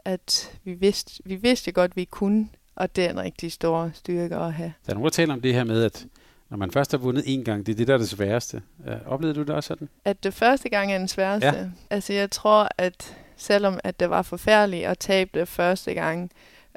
at 0.05 0.59
vi 0.63 0.73
vidste, 0.73 1.23
vi 1.25 1.35
vidste 1.35 1.71
godt, 1.71 1.91
at 1.91 1.97
vi 1.97 2.05
kunne, 2.05 2.49
og 2.75 2.95
det 2.95 3.05
er 3.05 3.09
en 3.09 3.19
rigtig 3.19 3.51
stor 3.51 3.91
styrke 3.93 4.35
at 4.35 4.53
have. 4.53 4.73
Der 4.85 4.91
er 4.91 4.93
nogen, 4.93 5.03
der 5.03 5.09
taler 5.09 5.33
om 5.33 5.41
det 5.41 5.53
her 5.53 5.63
med, 5.63 5.83
at 5.83 6.05
når 6.49 6.57
man 6.57 6.71
først 6.71 6.91
har 6.91 6.97
vundet 6.97 7.23
en 7.27 7.43
gang, 7.43 7.65
det 7.65 7.71
er 7.71 7.75
det, 7.75 7.87
der 7.87 7.93
er 7.93 7.97
det 7.97 8.09
sværeste. 8.09 8.61
Ja, 8.85 8.97
oplevede 9.05 9.39
du 9.39 9.43
det 9.43 9.55
også 9.55 9.67
sådan? 9.67 9.89
At 10.05 10.23
det 10.23 10.33
første 10.33 10.69
gang 10.69 10.91
er 10.91 10.97
den 10.97 11.07
sværeste. 11.07 11.47
Ja. 11.47 11.69
Altså 11.89 12.13
jeg 12.13 12.31
tror, 12.31 12.69
at 12.77 13.17
selvom 13.37 13.79
at 13.83 13.99
det 13.99 14.09
var 14.09 14.21
forfærdeligt 14.21 14.85
at 14.85 14.99
tabe 14.99 15.39
det 15.39 15.47
første 15.47 15.93
gang, 15.93 16.31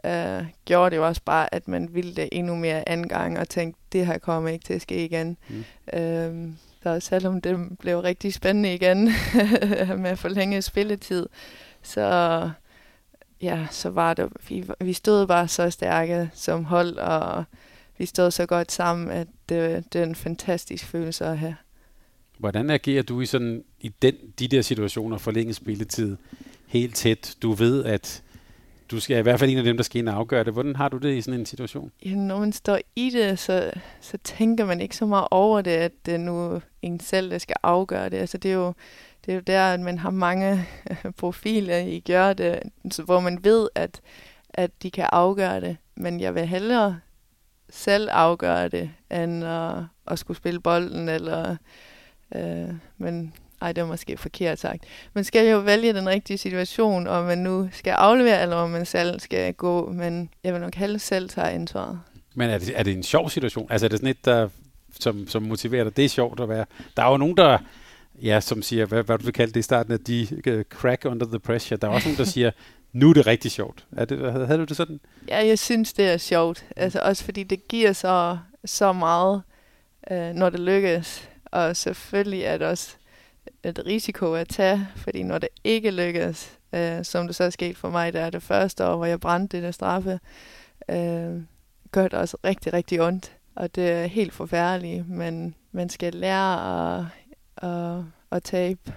øh, 0.04 0.44
gjorde 0.64 0.90
det 0.90 0.96
jo 0.96 1.06
også 1.06 1.22
bare, 1.24 1.54
at 1.54 1.68
man 1.68 1.94
ville 1.94 2.14
det 2.14 2.28
endnu 2.32 2.54
mere 2.54 2.88
anden 2.88 3.08
gang, 3.08 3.38
og 3.38 3.48
tænkte, 3.48 3.80
det 3.92 4.06
her 4.06 4.18
kommer 4.18 4.50
ikke 4.50 4.64
til 4.64 4.74
at 4.74 4.82
ske 4.82 5.04
igen. 5.04 5.36
Mm. 5.48 5.64
Øh, 5.98 6.52
så 6.82 7.00
selvom 7.00 7.40
det 7.40 7.78
blev 7.78 8.00
rigtig 8.00 8.34
spændende 8.34 8.74
igen 8.74 9.04
med 10.02 10.16
forlænget 10.16 10.64
spilletid, 10.64 11.28
så 11.82 12.50
ja, 13.42 13.66
så 13.70 13.90
var 13.90 14.14
det, 14.14 14.28
vi, 14.48 14.64
vi 14.80 14.92
stod 14.92 15.26
bare 15.26 15.48
så 15.48 15.70
stærke 15.70 16.30
som 16.34 16.64
hold, 16.64 16.96
og 16.96 17.44
vi 17.98 18.06
stod 18.06 18.30
så 18.30 18.46
godt 18.46 18.72
sammen, 18.72 19.10
at 19.10 19.28
det, 19.48 19.92
det 19.92 19.98
er 20.00 20.04
en 20.04 20.14
fantastisk 20.14 20.84
følelse 20.84 21.24
at 21.24 21.38
have. 21.38 21.56
Hvordan 22.38 22.70
agerer 22.70 23.02
du 23.02 23.20
i 23.20 23.26
sådan 23.26 23.64
i 23.80 23.88
den, 24.02 24.14
de 24.38 24.48
der 24.48 24.62
situationer, 24.62 25.18
forlænget 25.18 25.56
spilletid, 25.56 26.16
helt 26.68 26.94
tæt? 26.94 27.36
Du 27.42 27.52
ved, 27.52 27.84
at 27.84 28.22
du 28.90 29.00
skal 29.00 29.18
i 29.18 29.22
hvert 29.22 29.38
fald 29.38 29.50
en 29.50 29.58
af 29.58 29.64
dem, 29.64 29.76
der 29.76 29.84
skal 29.84 29.98
ind 29.98 30.08
og 30.08 30.14
afgøre 30.14 30.44
det. 30.44 30.52
Hvordan 30.52 30.76
har 30.76 30.88
du 30.88 30.96
det 30.96 31.16
i 31.16 31.20
sådan 31.20 31.40
en 31.40 31.46
situation? 31.46 31.92
Ja, 32.04 32.14
når 32.14 32.38
man 32.38 32.52
står 32.52 32.78
i 32.96 33.10
det, 33.10 33.38
så, 33.38 33.70
så 34.00 34.18
tænker 34.24 34.64
man 34.64 34.80
ikke 34.80 34.96
så 34.96 35.06
meget 35.06 35.28
over 35.30 35.60
det, 35.60 35.70
at 35.70 35.92
det 36.06 36.20
nu 36.20 36.60
en 36.82 37.00
selv, 37.00 37.30
der 37.30 37.38
skal 37.38 37.56
afgøre 37.62 38.08
det. 38.08 38.16
Altså 38.16 38.38
det 38.38 38.50
er 38.50 38.54
jo, 38.54 38.72
det 39.26 39.32
er 39.32 39.34
jo 39.34 39.40
der, 39.40 39.72
at 39.72 39.80
man 39.80 39.98
har 39.98 40.10
mange 40.10 40.66
profiler 41.18 41.78
i 41.78 42.00
gør 42.00 42.32
det, 42.32 42.62
hvor 43.04 43.20
man 43.20 43.44
ved, 43.44 43.68
at, 43.74 44.00
at 44.50 44.82
de 44.82 44.90
kan 44.90 45.08
afgøre 45.12 45.60
det. 45.60 45.76
Men 45.96 46.20
jeg 46.20 46.34
vil 46.34 46.46
hellere 46.46 47.00
selv 47.70 48.08
afgøre 48.12 48.68
det, 48.68 48.90
end 49.10 49.44
at, 49.44 49.74
at 50.06 50.18
skulle 50.18 50.36
spille 50.36 50.60
bolden, 50.60 51.08
eller... 51.08 51.56
Øh, 52.34 52.68
men 52.98 53.34
ej, 53.60 53.72
det 53.72 53.82
var 53.82 53.88
måske 53.88 54.16
forkert 54.16 54.58
sagt. 54.58 54.84
Man 55.12 55.24
skal 55.24 55.50
jo 55.50 55.58
vælge 55.58 55.92
den 55.92 56.08
rigtige 56.08 56.38
situation, 56.38 57.06
om 57.06 57.24
man 57.24 57.38
nu 57.38 57.68
skal 57.72 57.90
aflevere, 57.90 58.42
eller 58.42 58.56
om 58.56 58.70
man 58.70 58.86
selv 58.86 59.20
skal 59.20 59.54
gå. 59.54 59.92
Men 59.92 60.30
jeg 60.44 60.52
vil 60.52 60.60
nok 60.60 60.74
hellere 60.74 60.98
selv 60.98 61.28
tage 61.28 61.48
ansvaret. 61.48 62.00
Men 62.34 62.50
er 62.50 62.58
det, 62.58 62.72
er 62.78 62.82
det 62.82 62.92
en 62.92 63.02
sjov 63.02 63.30
situation? 63.30 63.66
Altså 63.70 63.86
er 63.86 63.88
det 63.88 63.98
sådan 63.98 64.10
et, 64.10 64.24
der, 64.24 64.48
som, 65.00 65.28
som 65.28 65.42
motiverer 65.42 65.84
dig? 65.84 65.96
Det 65.96 66.04
er 66.04 66.08
sjovt 66.08 66.40
at 66.40 66.48
være. 66.48 66.64
Der 66.96 67.02
er 67.02 67.10
jo 67.10 67.16
nogen, 67.16 67.36
der 67.36 67.58
ja, 68.22 68.40
som 68.40 68.62
siger, 68.62 68.86
hvad, 68.86 69.02
hvad 69.02 69.18
du 69.18 69.24
vil 69.24 69.32
kalde 69.32 69.52
det 69.52 69.60
i 69.60 69.62
starten, 69.62 69.92
at 69.92 70.06
de 70.06 70.28
uh, 70.46 70.62
crack 70.62 71.04
under 71.04 71.26
the 71.26 71.38
pressure. 71.38 71.78
Der 71.78 71.88
er 71.88 71.92
også 71.92 72.08
nogen, 72.08 72.18
der 72.18 72.24
siger, 72.34 72.50
nu 72.92 73.10
er 73.10 73.14
det 73.14 73.26
rigtig 73.26 73.50
sjovt. 73.50 73.84
Er 73.96 74.04
det, 74.04 74.32
havde, 74.32 74.46
havde 74.46 74.58
du 74.58 74.64
det 74.64 74.76
sådan? 74.76 75.00
Ja, 75.28 75.46
jeg 75.46 75.58
synes, 75.58 75.92
det 75.92 76.08
er 76.08 76.16
sjovt. 76.16 76.64
Altså 76.76 77.00
også 77.00 77.24
fordi 77.24 77.42
det 77.42 77.68
giver 77.68 77.92
så, 77.92 78.38
så 78.64 78.92
meget, 78.92 79.42
øh, 80.10 80.34
når 80.34 80.50
det 80.50 80.60
lykkes. 80.60 81.28
Og 81.44 81.76
selvfølgelig 81.76 82.42
er 82.42 82.58
det 82.58 82.66
også 82.66 82.96
et 83.64 83.82
risiko 83.86 84.34
at 84.34 84.48
tage, 84.48 84.88
fordi 84.96 85.22
når 85.22 85.38
det 85.38 85.48
ikke 85.64 85.90
lykkes, 85.90 86.58
øh, 86.72 87.04
som 87.04 87.26
det 87.26 87.36
så 87.36 87.44
er 87.44 87.50
sket 87.50 87.76
for 87.76 87.90
mig, 87.90 88.12
der 88.12 88.20
er 88.20 88.30
det 88.30 88.42
første 88.42 88.86
år, 88.86 88.96
hvor 88.96 89.06
jeg 89.06 89.20
brændte 89.20 89.56
det 89.56 89.64
der 89.64 89.70
straffe, 89.70 90.20
øh, 90.90 91.42
gør 91.92 92.02
det 92.02 92.14
også 92.14 92.36
rigtig, 92.44 92.72
rigtig 92.72 93.02
ondt. 93.02 93.32
Og 93.54 93.74
det 93.74 93.90
er 93.90 94.06
helt 94.06 94.32
forfærdeligt, 94.32 95.08
men 95.08 95.54
man 95.72 95.88
skal 95.88 96.14
lære 96.14 96.98
at, 96.98 97.04
at, 97.56 98.04
at 98.30 98.42
tabe 98.42 98.92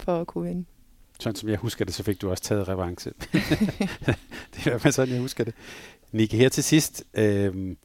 for 0.00 0.20
at 0.20 0.26
kunne 0.26 0.48
vinde. 0.48 0.64
Sådan 1.20 1.36
som 1.36 1.48
jeg 1.48 1.58
husker 1.58 1.84
det, 1.84 1.94
så 1.94 2.02
fik 2.02 2.20
du 2.20 2.30
også 2.30 2.42
taget 2.42 2.68
revanche. 2.68 3.12
det 4.52 4.56
er 4.56 4.66
i 4.66 4.70
hvert 4.70 4.80
fald 4.80 4.92
sådan, 4.92 5.14
jeg 5.14 5.20
husker 5.20 5.44
det. 5.44 5.54
Nikke, 6.12 6.36
her 6.36 6.48
til 6.48 6.64
sidst, 6.64 7.04
øh, 7.14 7.76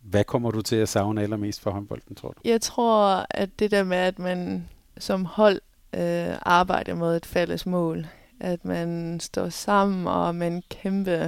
hvad 0.00 0.24
kommer 0.24 0.50
du 0.50 0.62
til 0.62 0.76
at 0.76 0.88
savne 0.88 1.22
allermest 1.22 1.60
for 1.60 1.70
håndbolden, 1.70 2.16
tror 2.16 2.28
du? 2.28 2.40
Jeg 2.44 2.60
tror, 2.60 3.26
at 3.30 3.58
det 3.58 3.70
der 3.70 3.82
med, 3.82 3.96
at 3.96 4.18
man 4.18 4.68
som 4.98 5.24
hold 5.24 5.60
øh, 5.94 6.36
arbejder 6.42 6.94
mod 6.94 7.16
et 7.16 7.26
fælles 7.26 7.66
mål. 7.66 8.06
At 8.40 8.64
man 8.64 9.20
står 9.20 9.48
sammen, 9.48 10.06
og 10.06 10.34
man 10.34 10.62
kæmper 10.70 11.24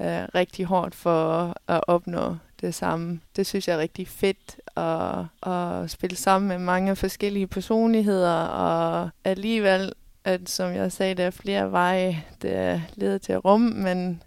øh, 0.00 0.22
rigtig 0.34 0.66
hårdt 0.66 0.94
for 0.94 1.54
at 1.68 1.80
opnå 1.86 2.36
det 2.60 2.74
samme. 2.74 3.20
Det 3.36 3.46
synes 3.46 3.68
jeg 3.68 3.74
er 3.74 3.78
rigtig 3.78 4.08
fedt 4.08 4.56
at, 4.76 5.48
at 5.52 5.90
spille 5.90 6.16
sammen 6.16 6.48
med 6.48 6.58
mange 6.58 6.96
forskellige 6.96 7.46
personligheder, 7.46 8.34
og 8.42 9.10
alligevel, 9.24 9.92
at 10.24 10.50
som 10.50 10.74
jeg 10.74 10.92
sagde, 10.92 11.14
der 11.14 11.24
er 11.24 11.30
flere 11.30 11.72
veje, 11.72 12.24
der 12.42 12.80
leder 12.94 13.18
til 13.18 13.38
rum, 13.38 13.60
men 13.60 14.22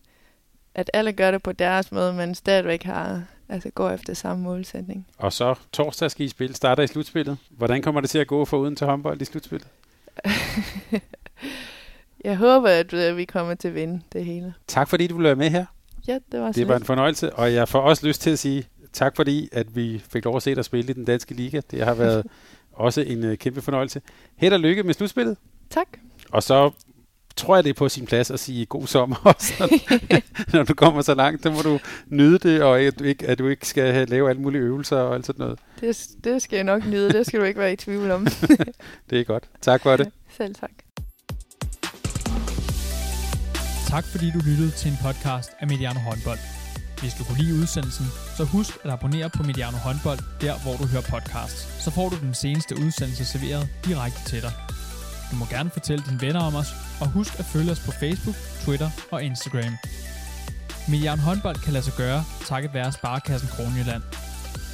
at 0.76 0.92
alle 0.94 1.14
gør 1.14 1.32
det 1.32 1.44
på 1.44 1.52
deres 1.52 1.92
måde, 1.92 2.14
men 2.14 2.36
stadigvæk 2.36 2.84
har 2.84 3.24
altså 3.50 3.70
går 3.70 3.90
efter 3.90 4.14
samme 4.14 4.44
målsætning. 4.44 5.08
Og 5.18 5.34
så 5.34 5.56
torsdag 5.74 6.12
skal 6.12 6.26
I 6.26 6.30
spille, 6.30 6.56
starter 6.56 6.84
i 6.84 6.88
slutspillet. 6.88 7.38
Hvordan 7.50 7.82
kommer 7.82 8.02
det 8.02 8.10
til 8.10 8.20
at 8.20 8.28
gå 8.28 8.46
for 8.46 8.58
uden 8.58 8.76
til 8.76 8.88
håndbold 8.88 9.22
i 9.22 9.26
slutspillet? 9.26 9.68
jeg 12.26 12.38
håber, 12.38 12.70
at 12.70 12.94
øh, 12.94 13.18
vi 13.18 13.26
kommer 13.26 13.54
til 13.56 13.68
at 13.68 13.76
vinde 13.76 14.02
det 14.14 14.26
hele. 14.26 14.54
Tak 14.68 14.90
fordi 14.90 15.08
du 15.08 15.22
være 15.22 15.36
med 15.36 15.50
her. 15.50 15.66
Ja, 16.08 16.20
det 16.32 16.40
var 16.40 16.52
Det 16.52 16.68
var 16.68 16.76
en 16.76 16.84
fornøjelse, 16.84 17.34
og 17.34 17.54
jeg 17.54 17.68
får 17.68 17.82
også 17.82 18.08
lyst 18.08 18.22
til 18.22 18.30
at 18.30 18.40
sige 18.40 18.68
tak 18.94 19.16
fordi, 19.16 19.50
at 19.52 19.76
vi 19.76 20.02
fik 20.10 20.26
lov 20.26 20.36
at 20.36 20.44
se 20.44 20.56
dig 20.56 20.66
spille 20.66 20.90
i 20.90 20.94
den 20.94 21.06
danske 21.06 21.34
liga. 21.34 21.62
Det 21.72 21.86
har 21.86 21.94
været 21.94 22.26
også 22.74 23.02
en 23.02 23.24
uh, 23.24 23.36
kæmpe 23.36 23.62
fornøjelse. 23.62 24.02
Held 24.36 24.54
og 24.54 24.60
lykke 24.60 24.84
med 24.84 24.94
slutspillet. 24.94 25.38
Tak. 25.70 25.88
Og 26.32 26.44
så 26.44 26.72
tror 27.36 27.56
jeg, 27.56 27.64
det 27.64 27.70
er 27.70 27.74
på 27.74 27.90
sin 27.90 28.06
plads 28.06 28.32
at 28.32 28.40
sige 28.40 28.66
god 28.66 28.88
sommer 28.88 29.16
også, 29.36 29.80
når 30.54 30.64
du 30.64 30.74
kommer 30.74 31.02
så 31.02 31.16
langt. 31.16 31.44
Så 31.44 31.52
må 31.52 31.62
du 31.62 31.80
nyde 32.08 32.38
det, 32.40 32.64
og 32.64 32.80
at 32.80 33.00
du 33.00 33.04
ikke, 33.04 33.28
at 33.28 33.40
du 33.40 33.48
ikke 33.48 33.68
skal 33.68 34.08
lave 34.08 34.30
alle 34.30 34.42
mulige 34.42 34.62
øvelser 34.62 34.98
og 34.98 35.16
alt 35.16 35.26
sådan 35.26 35.40
noget. 35.40 35.60
Det, 35.82 36.08
det 36.24 36.42
skal 36.42 36.56
jeg 36.56 36.64
nok 36.64 36.86
nyde. 36.86 37.10
Det 37.10 37.28
skal 37.28 37.40
du 37.40 37.46
ikke 37.46 37.60
være 37.60 37.74
i 37.74 37.76
tvivl 37.76 38.12
om. 38.12 38.28
det 39.10 39.20
er 39.20 39.24
godt. 39.24 39.44
Tak 39.62 39.82
for 39.82 39.98
det. 39.98 40.12
Selv 40.38 40.56
tak. 40.56 40.72
Tak 43.88 44.04
fordi 44.04 44.32
du 44.32 44.40
lyttede 44.46 44.72
til 44.72 44.92
en 44.92 44.98
podcast 45.04 45.52
af 45.60 45.68
Mediano 45.68 46.00
Håndbold. 46.00 46.40
Hvis 47.02 47.14
du 47.14 47.24
kunne 47.24 47.38
lide 47.38 47.54
udsendelsen, 47.62 48.06
så 48.38 48.44
husk 48.44 48.78
at 48.84 48.92
abonnere 48.92 49.30
på 49.30 49.44
Mediano 49.44 49.78
Håndbold, 49.78 50.20
der 50.42 50.54
hvor 50.64 50.76
du 50.82 50.86
hører 50.88 51.06
podcasts. 51.14 51.84
Så 51.84 51.92
får 51.92 52.10
du 52.10 52.16
den 52.22 52.34
seneste 52.34 52.76
udsendelse 52.76 53.26
serveret 53.26 53.70
direkte 53.86 54.30
til 54.30 54.42
dig. 54.42 54.75
Du 55.32 55.36
må 55.36 55.46
gerne 55.46 55.70
fortælle 55.70 56.04
dine 56.10 56.22
venner 56.22 56.40
om 56.40 56.56
os, 56.56 56.76
og 57.02 57.08
husk 57.08 57.40
at 57.40 57.46
følge 57.46 57.72
os 57.72 57.80
på 57.80 57.92
Facebook, 57.92 58.36
Twitter 58.64 58.90
og 59.12 59.24
Instagram. 59.24 59.74
Milliarden 60.88 61.24
håndbold 61.24 61.56
kan 61.56 61.74
lade 61.74 61.84
sig 61.84 61.94
gøre, 61.94 62.26
takket 62.46 62.74
være 62.74 62.92
Sparkassen 62.92 63.50
Kronjylland. 63.50 64.04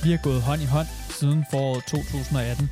Vi 0.04 0.12
har 0.12 0.20
gået 0.24 0.42
hånd 0.42 0.62
i 0.62 0.66
hånd 0.66 0.88
siden 1.10 1.46
foråret 1.52 1.84
2018. 1.84 2.70